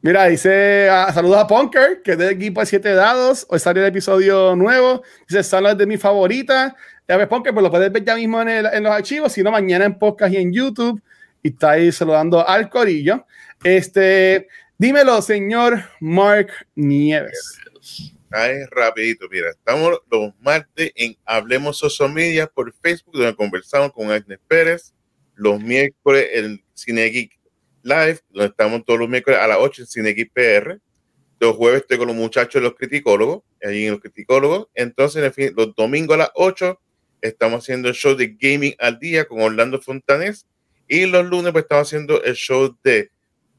Mira, 0.01 0.25
dice, 0.27 0.88
ah, 0.89 1.11
saludos 1.13 1.38
a 1.39 1.47
Punker, 1.47 2.01
que 2.01 2.11
es 2.11 2.17
del 2.17 2.30
equipo 2.30 2.61
de 2.61 2.65
7 2.65 2.93
dados. 2.93 3.45
Hoy 3.49 3.59
salió 3.59 3.84
el 3.84 3.89
episodio 3.89 4.55
nuevo. 4.55 5.03
Dice, 5.27 5.43
Sala 5.43 5.71
es 5.71 5.77
de 5.77 5.86
mi 5.86 5.97
favorita. 5.97 6.73
Ya 7.07 7.17
ves, 7.17 7.27
Punker, 7.27 7.53
pues 7.53 7.63
lo 7.63 7.69
puedes 7.69 7.91
ver 7.91 8.03
ya 8.05 8.15
mismo 8.15 8.41
en, 8.41 8.47
el- 8.49 8.65
en 8.67 8.84
los 8.84 8.93
archivos, 8.93 9.32
si 9.34 9.43
no, 9.43 9.51
mañana 9.51 9.84
en 9.86 9.99
podcast 9.99 10.34
y 10.34 10.38
en 10.38 10.53
YouTube. 10.53 11.01
Y 11.43 11.49
está 11.49 11.71
ahí 11.71 11.91
saludando 11.91 12.47
al 12.47 12.69
corillo. 12.69 13.25
Este, 13.61 14.47
dímelo, 14.77 15.21
señor 15.21 15.82
Mark 15.99 16.47
Nieves. 16.75 17.59
Ay, 18.32 18.63
rapidito, 18.69 19.27
mira, 19.27 19.49
estamos 19.49 19.99
los 20.11 20.34
martes 20.39 20.91
en 20.95 21.17
Hablemos 21.25 21.80
Social 21.80 22.13
Media 22.13 22.45
por 22.45 22.71
Facebook, 22.73 23.15
donde 23.17 23.36
conversamos 23.36 23.91
con 23.91 24.11
Agnes 24.11 24.39
Pérez, 24.47 24.93
los 25.34 25.59
miércoles 25.59 26.27
en 26.34 26.63
Cine 26.75 27.05
Geek 27.05 27.39
Live, 27.82 28.19
donde 28.30 28.49
estamos 28.49 28.86
todos 28.86 28.99
los 28.99 29.09
miércoles 29.09 29.39
a 29.39 29.47
las 29.47 29.57
8 29.59 29.82
en 29.82 29.88
Cine 29.88 30.13
Geek 30.13 30.32
PR, 30.32 30.80
los 31.39 31.55
jueves 31.55 31.82
estoy 31.82 31.97
con 31.97 32.05
los 32.05 32.15
muchachos 32.15 32.61
de 32.61 32.67
los 32.67 32.75
criticólogos, 32.75 33.41
allí 33.63 33.86
en 33.86 33.93
los 33.93 33.99
criticólogos, 33.99 34.67
entonces 34.75 35.23
en 35.23 35.34
fin, 35.34 35.53
los 35.57 35.73
domingos 35.73 36.13
a 36.13 36.19
las 36.19 36.32
8 36.36 36.80
estamos 37.21 37.63
haciendo 37.63 37.89
el 37.89 37.95
show 37.95 38.15
de 38.15 38.38
Gaming 38.39 38.75
al 38.77 38.99
Día 38.99 39.25
con 39.25 39.41
Orlando 39.41 39.82
Fontanes, 39.82 40.45
y 40.88 41.07
los 41.07 41.25
lunes 41.25 41.51
pues 41.51 41.63
estamos 41.63 41.88
haciendo 41.88 42.23
el 42.23 42.36
show 42.36 42.77
de 42.84 43.09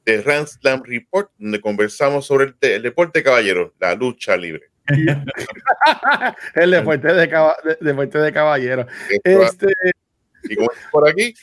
de 0.04 0.22
Rand 0.22 0.46
Slam 0.46 0.82
Report, 0.84 1.30
donde 1.38 1.60
conversamos 1.60 2.26
sobre 2.26 2.46
el, 2.46 2.54
de- 2.60 2.76
el 2.76 2.82
deporte 2.82 3.22
caballero, 3.22 3.74
la 3.78 3.94
lucha 3.94 4.36
libre. 4.36 4.70
el 6.54 6.70
deporte 6.70 7.12
de, 7.12 7.28
caba- 7.28 7.56
de- 7.64 7.78
deporte 7.80 8.18
de 8.18 8.32
caballero. 8.32 8.86
Este, 9.22 9.66
y 10.44 10.56
como 10.56 10.72
es 10.72 10.78
por 10.90 11.08
aquí, 11.08 11.34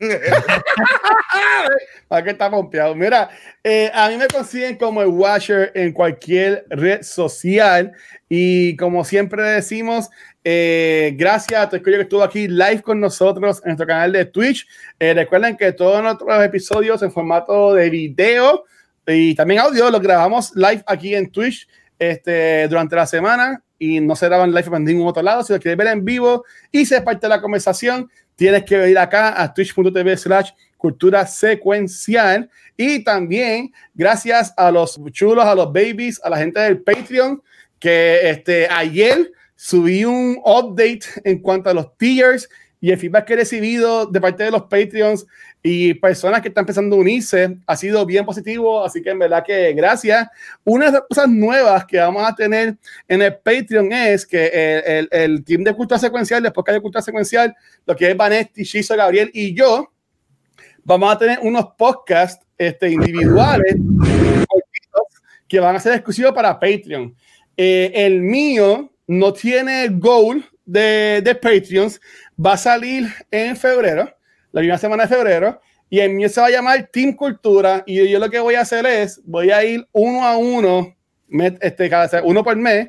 Aquí 2.10 2.30
está 2.30 2.50
pompeado. 2.50 2.94
Mira, 2.94 3.28
eh, 3.64 3.90
a 3.92 4.08
mí 4.08 4.16
me 4.16 4.28
consiguen 4.28 4.76
como 4.76 5.02
el 5.02 5.08
Washer 5.08 5.72
en 5.74 5.92
cualquier 5.92 6.64
red 6.68 7.02
social. 7.02 7.92
Y 8.28 8.76
como 8.76 9.04
siempre 9.04 9.42
decimos, 9.42 10.08
eh, 10.44 11.14
gracias 11.16 11.60
a 11.60 11.68
todo 11.68 11.76
el 11.76 11.82
que 11.82 12.00
estuvo 12.00 12.22
aquí 12.22 12.48
live 12.48 12.82
con 12.82 13.00
nosotros 13.00 13.60
en 13.64 13.70
nuestro 13.70 13.86
canal 13.86 14.12
de 14.12 14.26
Twitch. 14.26 14.66
Eh, 14.98 15.14
recuerden 15.14 15.56
que 15.56 15.72
todos 15.72 16.02
nuestros 16.02 16.44
episodios 16.44 17.02
en 17.02 17.10
formato 17.10 17.74
de 17.74 17.90
video 17.90 18.64
y 19.06 19.34
también 19.34 19.60
audio 19.60 19.90
los 19.90 20.00
grabamos 20.00 20.54
live 20.54 20.82
aquí 20.86 21.14
en 21.14 21.30
Twitch. 21.30 21.66
este, 21.98 22.68
durante 22.68 22.96
la 22.96 23.06
semana 23.06 23.62
y 23.78 24.00
no 24.00 24.16
se 24.16 24.26
graban 24.26 24.52
live 24.52 24.76
en 24.76 24.84
ningún 24.84 25.08
otro 25.08 25.22
lado. 25.22 25.42
Si 25.42 25.52
lo 25.52 25.58
quieres 25.58 25.76
ver 25.76 25.88
en 25.88 26.04
vivo 26.04 26.44
y 26.70 26.86
ser 26.86 27.04
parte 27.04 27.26
de 27.26 27.30
la 27.30 27.40
conversación, 27.40 28.10
tienes 28.38 28.62
que 28.62 28.88
ir 28.88 28.96
acá 28.96 29.42
a 29.42 29.52
twitch.tv 29.52 30.16
slash 30.16 30.50
cultura 30.76 31.26
secuencial. 31.26 32.48
Y 32.76 33.02
también 33.02 33.72
gracias 33.92 34.54
a 34.56 34.70
los 34.70 34.98
chulos, 35.10 35.44
a 35.44 35.56
los 35.56 35.72
babies, 35.72 36.20
a 36.22 36.30
la 36.30 36.38
gente 36.38 36.60
del 36.60 36.80
Patreon, 36.80 37.42
que 37.80 38.30
este, 38.30 38.68
ayer 38.70 39.32
subí 39.56 40.04
un 40.04 40.40
update 40.44 41.00
en 41.24 41.40
cuanto 41.40 41.68
a 41.68 41.74
los 41.74 41.98
tiers 41.98 42.48
y 42.80 42.92
el 42.92 42.98
feedback 42.98 43.26
que 43.26 43.32
he 43.32 43.36
recibido 43.36 44.06
de 44.06 44.20
parte 44.20 44.44
de 44.44 44.52
los 44.52 44.62
Patreons 44.62 45.26
y 45.62 45.94
personas 45.94 46.40
que 46.40 46.48
están 46.48 46.62
empezando 46.62 46.96
a 46.96 47.00
unirse 47.00 47.58
ha 47.66 47.76
sido 47.76 48.06
bien 48.06 48.24
positivo, 48.24 48.84
así 48.84 49.02
que 49.02 49.10
en 49.10 49.18
verdad 49.18 49.44
que 49.44 49.72
gracias. 49.72 50.28
Una 50.64 50.86
de 50.86 50.92
las 50.92 51.02
cosas 51.02 51.28
nuevas 51.28 51.84
que 51.84 51.98
vamos 51.98 52.26
a 52.26 52.34
tener 52.34 52.76
en 53.08 53.22
el 53.22 53.36
Patreon 53.36 53.92
es 53.92 54.24
que 54.24 54.46
el, 54.46 54.82
el, 54.84 55.08
el 55.10 55.44
team 55.44 55.64
de 55.64 55.74
cultura 55.74 55.98
secuencial, 55.98 56.42
después 56.42 56.64
que 56.64 56.72
hay 56.72 56.80
cultura 56.80 57.02
secuencial, 57.02 57.54
lo 57.86 57.96
que 57.96 58.10
es 58.10 58.16
Vanetti, 58.16 58.62
Shizo, 58.62 58.96
Gabriel 58.96 59.30
y 59.34 59.54
yo, 59.54 59.92
vamos 60.84 61.12
a 61.12 61.18
tener 61.18 61.38
unos 61.42 61.66
podcasts 61.76 62.44
este, 62.56 62.90
individuales 62.90 63.76
que 65.46 65.60
van 65.60 65.76
a 65.76 65.80
ser 65.80 65.94
exclusivos 65.94 66.32
para 66.32 66.58
Patreon. 66.58 67.14
Eh, 67.56 67.92
el 67.94 68.20
mío 68.20 68.92
no 69.06 69.32
tiene 69.32 69.88
goal 69.88 70.44
de, 70.64 71.20
de 71.22 71.34
Patreons, 71.34 72.00
va 72.44 72.52
a 72.52 72.58
salir 72.58 73.06
en 73.30 73.56
febrero, 73.56 74.14
la 74.52 74.60
primera 74.60 74.78
semana 74.78 75.04
de 75.04 75.14
febrero, 75.14 75.60
y 75.90 76.00
el 76.00 76.12
mío 76.12 76.28
se 76.28 76.40
va 76.40 76.48
a 76.48 76.50
llamar 76.50 76.88
Team 76.92 77.14
Cultura, 77.14 77.82
y 77.86 78.08
yo 78.08 78.18
lo 78.18 78.30
que 78.30 78.38
voy 78.38 78.54
a 78.54 78.62
hacer 78.62 78.84
es, 78.86 79.20
voy 79.24 79.50
a 79.50 79.64
ir 79.64 79.86
uno 79.92 80.26
a 80.26 80.36
uno, 80.36 80.94
este, 81.60 81.88
cada, 81.88 82.22
uno 82.22 82.44
por 82.44 82.56
mes, 82.56 82.88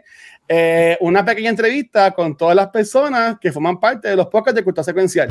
eh, 0.51 0.97
una 1.01 1.24
pequeña 1.24 1.51
entrevista 1.51 2.12
con 2.12 2.36
todas 2.36 2.55
las 2.55 2.70
personas 2.70 3.38
que 3.39 3.51
forman 3.51 3.80
parte 3.80 4.10
de 4.10 4.16
los 4.16 4.28
podcasts 4.28 4.55
de 4.55 4.64
cultura 4.64 4.84
secuencial. 4.84 5.30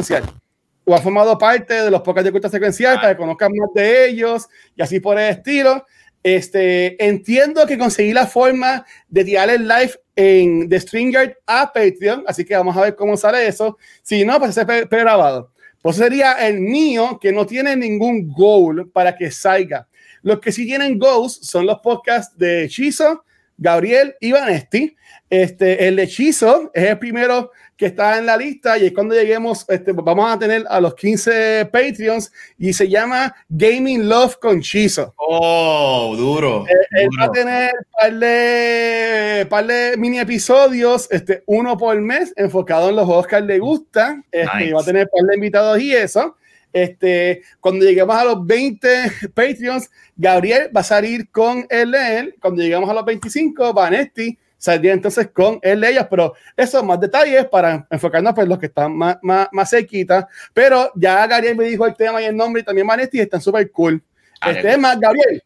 O 0.85 0.95
han 0.95 1.03
formado 1.03 1.37
parte 1.37 1.75
de 1.83 1.91
los 1.91 2.01
podcasts 2.03 2.27
de 2.27 2.31
cultura 2.31 2.51
secuencial 2.51 3.01
para 3.01 3.15
que 3.15 3.19
conozcan 3.19 3.53
más 3.53 3.69
de 3.75 4.09
ellos 4.09 4.49
y 4.77 4.81
así 4.81 5.01
por 5.01 5.19
el 5.19 5.31
estilo. 5.31 5.85
Este, 6.23 7.05
entiendo 7.05 7.67
que 7.67 7.77
conseguí 7.77 8.13
la 8.13 8.27
forma 8.27 8.87
de 9.09 9.25
tirar 9.25 9.51
el 9.51 9.67
live 9.67 9.93
en 10.15 10.69
The 10.69 10.81
Stringer 10.81 11.39
a 11.47 11.73
Patreon, 11.73 12.25
así 12.27 12.45
que 12.45 12.57
vamos 12.57 12.77
a 12.77 12.83
ver 12.83 12.95
cómo 12.95 13.17
sale 13.17 13.47
eso. 13.47 13.77
Si 14.03 14.25
no, 14.25 14.39
pues 14.39 14.55
se 14.55 14.65
grabado. 14.65 15.51
Pues 15.83 15.97
sería 15.97 16.33
el 16.47 16.61
mío 16.61 17.19
que 17.21 17.33
no 17.33 17.47
tiene 17.47 17.77
ningún 17.77 18.33
goal 18.33 18.91
para 18.91 19.17
que 19.17 19.31
salga. 19.31 19.89
Los 20.23 20.41
que 20.41 20.53
sí 20.53 20.67
tienen 20.67 20.99
goals 20.99 21.39
son 21.43 21.67
los 21.67 21.79
podcasts 21.79 22.37
de 22.37 22.65
Hechizo, 22.65 23.25
Gabriel 23.59 24.15
y 24.21 24.33
Vanesti. 24.33 24.97
Este, 25.29 25.87
el 25.87 25.99
hechizo 25.99 26.71
es 26.73 26.85
el 26.85 26.99
primero 26.99 27.51
que 27.77 27.87
está 27.87 28.19
en 28.19 28.27
la 28.27 28.37
lista 28.37 28.79
y 28.79 28.87
es 28.87 28.93
cuando 28.93 29.15
lleguemos, 29.15 29.65
este, 29.69 29.93
vamos 29.93 30.33
a 30.33 30.39
tener 30.39 30.65
a 30.69 30.81
los 30.81 30.95
15 30.95 31.69
Patreons 31.71 32.33
y 32.59 32.73
se 32.73 32.89
llama 32.89 33.35
Gaming 33.49 34.09
Love 34.09 34.37
con 34.39 34.61
Chizo. 34.61 35.15
Oh, 35.17 36.15
duro. 36.17 36.65
Eh, 36.67 37.03
él 37.03 37.09
va 37.21 37.27
a 37.27 37.31
tener 37.31 37.73
par 37.93 38.15
de, 38.15 39.47
par 39.49 39.67
de 39.67 39.97
mini 39.99 40.19
episodios, 40.19 41.07
este, 41.11 41.45
uno 41.47 41.77
por 41.77 42.01
mes, 42.01 42.33
enfocado 42.37 42.89
en 42.89 42.97
los 42.97 43.33
él 43.33 43.47
le 43.47 43.59
gusta. 43.59 44.23
Este, 44.33 44.59
Nice. 44.59 44.73
Va 44.73 44.81
a 44.81 44.85
tener 44.85 45.09
par 45.09 45.23
de 45.29 45.35
invitados 45.37 45.81
y 45.81 45.95
eso. 45.95 46.38
Este, 46.73 47.43
cuando 47.61 47.85
lleguemos 47.85 48.17
a 48.17 48.25
los 48.25 48.47
20 48.47 48.89
Patreons, 49.35 49.91
Gabriel 50.17 50.71
va 50.77 50.81
a 50.81 50.85
salir 50.85 51.31
con 51.31 51.67
él, 51.71 51.95
él. 51.95 52.35
Cuando 52.41 52.63
lleguemos 52.63 52.89
a 52.91 52.95
los 52.95 53.05
25, 53.05 53.73
Vanetti 53.73 54.39
saldría 54.61 54.93
entonces 54.93 55.29
con 55.33 55.61
él 55.63 55.85
ellos, 55.85 56.07
pero 56.11 56.35
eso 56.57 56.83
más 56.83 56.99
detalles 57.01 57.45
para 57.47 57.87
enfocarnos 57.91 58.35
pues 58.35 58.49
los 58.49 58.59
que 58.59 58.67
están 58.67 58.95
más, 58.97 59.17
más, 59.23 59.49
más 59.53 59.71
cerquita. 59.71 60.29
Pero 60.53 60.91
ya 60.97 61.27
Gabriel 61.27 61.57
me 61.57 61.65
dijo 61.65 61.87
el 61.87 61.95
tema 61.95 62.21
y 62.21 62.25
el 62.27 62.37
nombre 62.37 62.63
y 62.63 62.65
también 62.65 62.87
Vanetti 62.87 63.21
están 63.21 63.41
súper 63.41 63.71
cool. 63.71 64.03
El 64.45 64.63
tema, 64.63 64.95
Gabriel, 64.97 65.43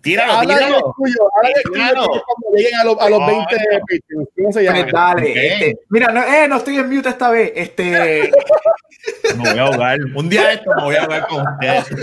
Tíralo, 0.00 0.32
habla 0.34 0.56
tíralo. 0.58 0.94
tuyo, 0.98 1.30
habla 1.34 1.50
tuyo 1.62 1.72
Tíralo. 1.74 2.06
cuando 2.06 2.56
lleguen 2.58 2.74
a 2.74 2.84
los, 2.84 3.00
a 3.00 3.08
los 3.08 3.20
No, 3.20 3.26
20 3.26 3.42
no. 3.56 3.80
Patreons. 3.80 4.28
¿Cómo 4.36 4.52
se 4.52 4.62
llama? 4.62 4.80
Pues 4.82 4.92
dale, 4.92 5.30
Ok. 5.30 5.36
este, 5.36 5.78
mira, 5.88 6.12
no, 6.12 6.22
eh, 6.22 6.46
no 6.46 6.56
estoy 6.58 6.76
en 6.76 6.90
mute 6.94 7.08
esta 7.08 7.30
vez. 7.30 7.52
Este, 7.54 8.30
Me 9.36 9.50
voy 9.50 9.58
a 9.58 9.62
ahogar. 9.62 9.98
Un 10.14 10.28
día 10.28 10.52
esto 10.52 10.70
me 10.76 10.82
voy 10.82 10.96
a 10.96 11.02
ahogar 11.02 11.26
con 11.26 11.46
ustedes. 11.46 11.84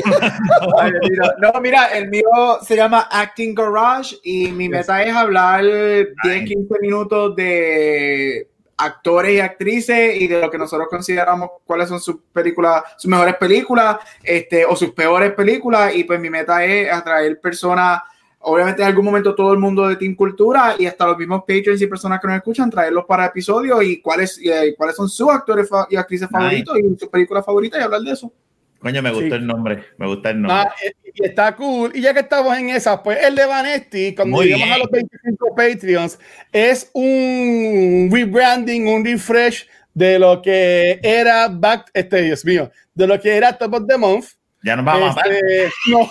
No, 1.41 1.59
mira, 1.61 1.87
el 1.87 2.09
mío 2.09 2.23
se 2.61 2.75
llama 2.75 3.07
Acting 3.11 3.55
Garage 3.55 4.17
y 4.23 4.51
mi 4.51 4.69
meta 4.69 5.03
es 5.03 5.13
hablar 5.13 5.63
10, 5.63 6.15
15 6.23 6.79
minutos 6.79 7.35
de 7.35 8.47
actores 8.77 9.35
y 9.35 9.39
actrices 9.39 10.19
y 10.19 10.27
de 10.27 10.41
lo 10.41 10.49
que 10.49 10.57
nosotros 10.57 10.87
consideramos 10.89 11.49
cuáles 11.65 11.89
son 11.89 11.99
sus 11.99 12.17
películas, 12.33 12.83
sus 12.97 13.09
mejores 13.09 13.35
películas, 13.35 13.97
este, 14.23 14.65
o 14.65 14.75
sus 14.75 14.91
peores 14.91 15.33
películas. 15.33 15.95
Y 15.95 16.03
pues 16.03 16.19
mi 16.19 16.29
meta 16.29 16.63
es 16.65 16.91
atraer 16.91 17.39
personas, 17.39 18.01
obviamente 18.43 18.81
en 18.81 18.87
algún 18.87 19.05
momento 19.05 19.35
todo 19.35 19.53
el 19.53 19.59
mundo 19.59 19.87
de 19.87 19.95
Team 19.95 20.15
Cultura 20.15 20.75
y 20.77 20.85
hasta 20.85 21.05
los 21.07 21.17
mismos 21.17 21.43
patrons 21.47 21.81
y 21.81 21.87
personas 21.87 22.19
que 22.19 22.27
nos 22.27 22.37
escuchan, 22.37 22.69
traerlos 22.69 23.05
para 23.05 23.25
episodios 23.25 23.83
y 23.83 24.01
cuáles, 24.01 24.39
y, 24.41 24.49
eh, 24.49 24.73
cuáles 24.77 24.95
son 24.95 25.07
sus 25.09 25.29
actores 25.29 25.69
fa- 25.69 25.87
y 25.89 25.95
actrices 25.95 26.27
Nice. 26.31 26.37
favoritos 26.65 26.77
y 26.79 26.99
sus 26.99 27.09
películas 27.09 27.45
favoritas 27.45 27.79
y 27.79 27.83
hablar 27.83 28.01
de 28.01 28.11
eso. 28.11 28.31
Coño, 28.79 29.01
me 29.03 29.11
gustó 29.11 29.25
Sí. 29.27 29.31
el 29.33 29.45
nombre. 29.45 29.83
Me 29.97 30.07
gusta 30.07 30.31
el 30.31 30.41
nombre. 30.41 30.57
Ah, 30.59 30.73
y- 30.83 31.21
y 31.21 31.25
está 31.27 31.55
cool. 31.55 31.91
Y 31.93 32.01
ya 32.01 32.15
que 32.15 32.21
estamos 32.21 32.57
en 32.57 32.69
esa, 32.69 33.03
pues 33.03 33.19
el 33.23 33.35
de 33.35 33.45
Vanetti, 33.45 34.15
cuando 34.15 34.37
Muy 34.37 34.45
lleguemos 34.45 34.65
bien. 34.65 34.73
a 34.75 34.77
los 34.79 34.89
25 34.89 35.55
Patreons, 35.55 36.19
es 36.51 36.89
un 36.93 38.09
rebranding, 38.11 38.87
un 38.87 39.05
refresh 39.05 39.67
de 39.93 40.17
lo 40.17 40.41
que 40.41 40.99
era 41.03 41.47
back, 41.47 41.91
este, 41.93 42.23
Dios 42.23 42.43
mío, 42.45 42.71
de 42.95 43.05
lo 43.07 43.19
que 43.19 43.35
era 43.35 43.55
Top 43.57 43.73
of 43.75 43.85
the 43.87 43.97
Month. 43.97 44.25
Ya 44.63 44.75
nos 44.75 44.85
vamos 44.85 45.15
a. 45.17 45.21
Este, 45.29 45.69
no, 45.87 46.07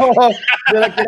de 0.72 0.80
lo 0.80 0.94
que 0.94 1.04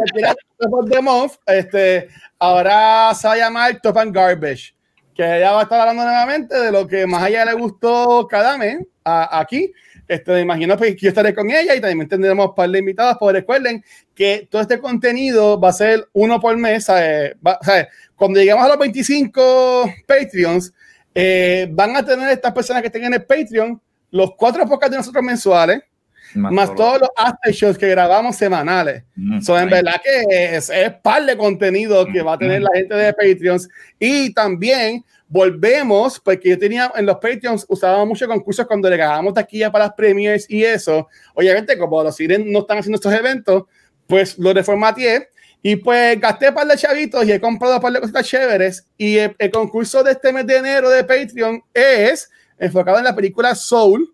of 0.70 0.90
the 0.90 1.00
Month, 1.02 1.32
este, 1.46 2.08
ahora 2.38 3.12
se 3.14 3.26
va 3.28 3.34
a 3.34 3.36
llamar 3.38 3.80
Top 3.80 3.98
and 3.98 4.14
Garbage, 4.14 4.74
que 5.14 5.22
ya 5.40 5.52
va 5.52 5.60
a 5.60 5.62
estar 5.64 5.80
hablando 5.80 6.04
nuevamente 6.04 6.58
de 6.58 6.70
lo 6.72 6.86
que 6.86 7.06
más 7.06 7.22
allá 7.22 7.44
le 7.44 7.54
gustó 7.54 8.26
cada 8.28 8.56
mes 8.58 8.78
a- 9.04 9.40
aquí. 9.40 9.72
Este, 10.08 10.32
me 10.32 10.40
imagino 10.40 10.76
pues, 10.76 10.94
que 10.94 11.02
yo 11.02 11.08
estaré 11.08 11.34
con 11.34 11.50
ella 11.50 11.74
y 11.74 11.80
también 11.80 12.08
tendremos 12.08 12.48
un 12.48 12.54
par 12.54 12.68
de 12.68 12.78
invitados, 12.80 13.16
pero 13.18 13.32
recuerden 13.32 13.82
que 14.14 14.46
todo 14.50 14.60
este 14.60 14.78
contenido 14.78 15.58
va 15.58 15.70
a 15.70 15.72
ser 15.72 16.06
uno 16.12 16.38
por 16.40 16.56
mes. 16.56 16.84
¿sabes? 16.84 17.34
Va- 17.46 17.58
¿sabes? 17.62 17.86
Cuando 18.16 18.38
lleguemos 18.38 18.64
a 18.64 18.68
los 18.68 18.78
25 18.78 19.92
Patreons, 20.06 20.72
eh, 21.14 21.66
van 21.70 21.96
a 21.96 22.04
tener 22.04 22.28
estas 22.30 22.52
personas 22.52 22.82
que 22.82 22.88
estén 22.88 23.04
en 23.04 23.14
el 23.14 23.24
Patreon 23.24 23.80
los 24.10 24.34
cuatro 24.36 24.66
podcasts 24.66 24.90
de 24.90 24.96
nosotros 24.98 25.24
mensuales, 25.24 25.82
más 26.34 26.74
todos 26.74 27.00
los 27.00 27.10
after 27.16 27.52
shows 27.52 27.78
que 27.78 27.88
grabamos 27.88 28.36
semanales. 28.36 29.04
Mm, 29.16 29.40
So, 29.40 29.58
en 29.58 29.68
verdad 29.68 30.00
que 30.02 30.56
es, 30.56 30.70
es 30.70 30.92
par 31.02 31.24
de 31.24 31.36
contenido 31.36 32.06
que 32.06 32.22
va 32.22 32.34
a 32.34 32.38
tener 32.38 32.62
la 32.62 32.70
gente 32.74 32.94
de 32.94 33.12
Patreons. 33.12 33.68
Y 33.98 34.32
también 34.32 35.04
volvemos, 35.28 36.20
porque 36.20 36.50
yo 36.50 36.58
tenía 36.58 36.92
en 36.94 37.06
los 37.06 37.16
Patreons, 37.16 37.64
usábamos 37.68 38.06
muchos 38.08 38.28
concursos 38.28 38.66
cuando 38.66 38.90
le 38.90 38.96
ganábamos 38.96 39.34
taquilla 39.34 39.72
para 39.72 39.86
las 39.86 39.94
premiers 39.94 40.48
y 40.48 40.62
eso. 40.62 41.08
Obviamente, 41.34 41.78
como 41.78 42.02
los 42.02 42.14
cines 42.14 42.40
no 42.44 42.60
están 42.60 42.78
haciendo 42.78 42.96
estos 42.96 43.14
eventos, 43.14 43.64
pues 44.06 44.38
lo 44.38 44.52
reformateé. 44.52 45.28
Y 45.64 45.76
pues 45.76 46.20
gasté 46.20 46.48
un 46.48 46.54
par 46.54 46.66
de 46.66 46.76
chavitos 46.76 47.24
y 47.24 47.32
he 47.32 47.40
comprado 47.40 47.76
un 47.76 47.80
par 47.80 47.92
de 47.92 48.00
cositas 48.00 48.26
chéveres. 48.26 48.86
Y 48.98 49.16
el, 49.16 49.34
el 49.38 49.50
concurso 49.50 50.02
de 50.02 50.12
este 50.12 50.32
mes 50.32 50.44
de 50.44 50.56
enero 50.56 50.90
de 50.90 51.04
Patreon 51.04 51.62
es 51.72 52.28
enfocado 52.58 52.98
en 52.98 53.04
la 53.04 53.14
película 53.14 53.54
Soul. 53.54 54.12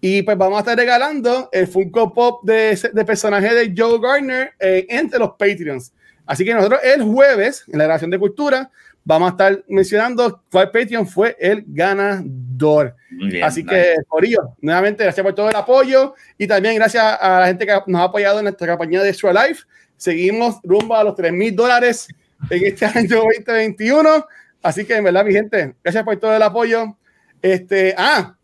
Y 0.00 0.22
pues 0.22 0.38
vamos 0.38 0.58
a 0.58 0.60
estar 0.60 0.76
regalando 0.76 1.48
el 1.52 1.66
Funko 1.66 2.14
Pop 2.14 2.44
de, 2.44 2.78
de 2.92 3.04
personaje 3.04 3.52
de 3.52 3.74
Joe 3.76 3.98
Gardner 4.00 4.52
eh, 4.60 4.86
entre 4.88 5.18
los 5.18 5.30
Patreons. 5.30 5.92
Así 6.24 6.44
que 6.44 6.54
nosotros 6.54 6.80
el 6.84 7.02
jueves, 7.02 7.64
en 7.66 7.78
la 7.78 7.84
grabación 7.84 8.10
de 8.10 8.18
cultura, 8.18 8.70
vamos 9.02 9.28
a 9.28 9.30
estar 9.30 9.64
mencionando 9.66 10.42
cuál 10.52 10.70
Patreon 10.70 11.06
fue 11.06 11.34
el 11.40 11.64
ganador. 11.66 12.94
Bien, 13.10 13.42
Así 13.42 13.62
nice. 13.62 13.74
que, 13.74 13.94
Corillo, 14.06 14.54
nuevamente 14.60 15.02
gracias 15.02 15.24
por 15.24 15.34
todo 15.34 15.48
el 15.48 15.56
apoyo 15.56 16.14
y 16.36 16.46
también 16.46 16.74
gracias 16.74 17.16
a 17.18 17.40
la 17.40 17.46
gente 17.46 17.66
que 17.66 17.72
nos 17.86 18.00
ha 18.02 18.04
apoyado 18.04 18.38
en 18.38 18.44
nuestra 18.44 18.66
campaña 18.66 19.02
de 19.02 19.08
Extra 19.08 19.32
Life. 19.32 19.62
Seguimos 19.96 20.60
rumbo 20.62 20.94
a 20.94 21.02
los 21.02 21.16
3 21.16 21.32
mil 21.32 21.56
dólares 21.56 22.08
en 22.50 22.66
este 22.66 22.84
año 22.94 23.22
2021. 23.24 24.26
Así 24.62 24.84
que, 24.84 24.96
en 24.96 25.04
verdad, 25.04 25.24
mi 25.24 25.32
gente, 25.32 25.74
gracias 25.82 26.04
por 26.04 26.16
todo 26.18 26.36
el 26.36 26.42
apoyo. 26.42 26.96
Este, 27.40 27.94
ah, 27.96 28.36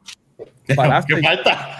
para 0.75 1.03
¿Qué 1.03 1.17
falta? 1.21 1.79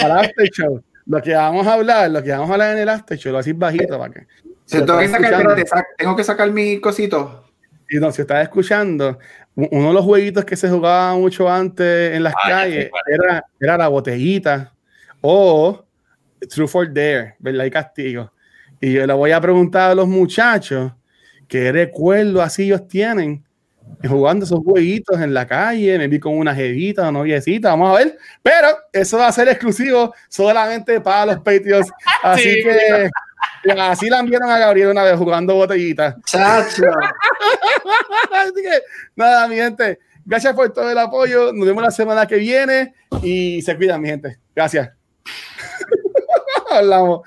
para 0.00 0.20
After 0.20 0.48
Show. 0.50 0.82
Lo 1.06 1.20
que 1.20 1.34
vamos 1.34 1.66
a 1.66 1.74
hablar, 1.74 2.10
lo 2.10 2.22
que 2.22 2.30
vamos 2.30 2.48
a 2.50 2.52
hablar 2.54 2.72
en 2.72 2.82
el 2.82 2.88
After 2.88 3.18
Show, 3.18 3.32
lo 3.32 3.38
así 3.38 3.52
bajito 3.52 3.98
para 3.98 4.12
que. 4.12 4.26
Si 4.64 4.78
tengo, 4.78 4.98
que 4.98 5.08
sacar, 5.08 5.34
espérate, 5.34 5.64
tengo 5.98 6.16
que 6.16 6.24
sacar 6.24 6.50
mi 6.50 6.80
cosito. 6.80 7.44
Y 7.90 7.98
no, 7.98 8.10
si 8.10 8.22
estás 8.22 8.42
escuchando, 8.42 9.18
uno 9.54 9.88
de 9.88 9.94
los 9.94 10.04
jueguitos 10.04 10.44
que 10.44 10.56
se 10.56 10.70
jugaba 10.70 11.14
mucho 11.14 11.50
antes 11.50 12.14
en 12.16 12.22
las 12.22 12.34
Ah, 12.34 12.48
calles 12.48 12.90
era, 13.06 13.44
era 13.60 13.76
la 13.76 13.88
botellita 13.88 14.72
o 15.20 15.84
True 16.48 16.66
for 16.66 16.86
Dare, 16.92 17.36
¿verdad? 17.38 17.64
Y 17.66 17.70
castigo. 17.70 18.32
Y 18.80 18.92
yo 18.94 19.06
le 19.06 19.12
voy 19.12 19.32
a 19.32 19.40
preguntar 19.40 19.90
a 19.90 19.94
los 19.94 20.08
muchachos 20.08 20.92
qué 21.46 21.70
recuerdo 21.72 22.42
así 22.42 22.64
ellos 22.64 22.88
tienen 22.88 23.43
jugando 24.08 24.44
esos 24.44 24.60
jueguitos 24.60 25.20
en 25.20 25.32
la 25.32 25.46
calle, 25.46 25.98
me 25.98 26.08
vi 26.08 26.18
con 26.18 26.36
una 26.36 26.54
jevita, 26.54 27.02
una 27.02 27.12
noviecita, 27.12 27.70
vamos 27.70 27.94
a 27.94 27.98
ver. 27.98 28.18
Pero 28.42 28.68
eso 28.92 29.18
va 29.18 29.28
a 29.28 29.32
ser 29.32 29.48
exclusivo 29.48 30.14
solamente 30.28 31.00
para 31.00 31.26
los 31.26 31.36
Patreons. 31.36 31.90
Así 32.22 32.42
Sí, 32.42 32.62
que 32.62 33.10
así 33.78 34.10
la 34.10 34.20
enviaron 34.20 34.50
a 34.50 34.58
Gabriel 34.58 34.88
una 34.88 35.02
vez 35.02 35.16
jugando 35.16 35.54
botellita. 35.54 36.16
Chacho. 36.24 36.84
Así 38.32 38.62
que 38.62 38.82
nada, 39.16 39.48
mi 39.48 39.56
gente. 39.56 39.98
Gracias 40.24 40.54
por 40.54 40.72
todo 40.72 40.90
el 40.90 40.98
apoyo. 40.98 41.52
Nos 41.52 41.66
vemos 41.66 41.82
la 41.82 41.90
semana 41.90 42.26
que 42.26 42.36
viene 42.36 42.94
y 43.22 43.60
se 43.62 43.76
cuidan, 43.76 44.00
mi 44.00 44.08
gente. 44.08 44.38
Gracias. 44.54 44.90
Hablamos. 46.70 47.22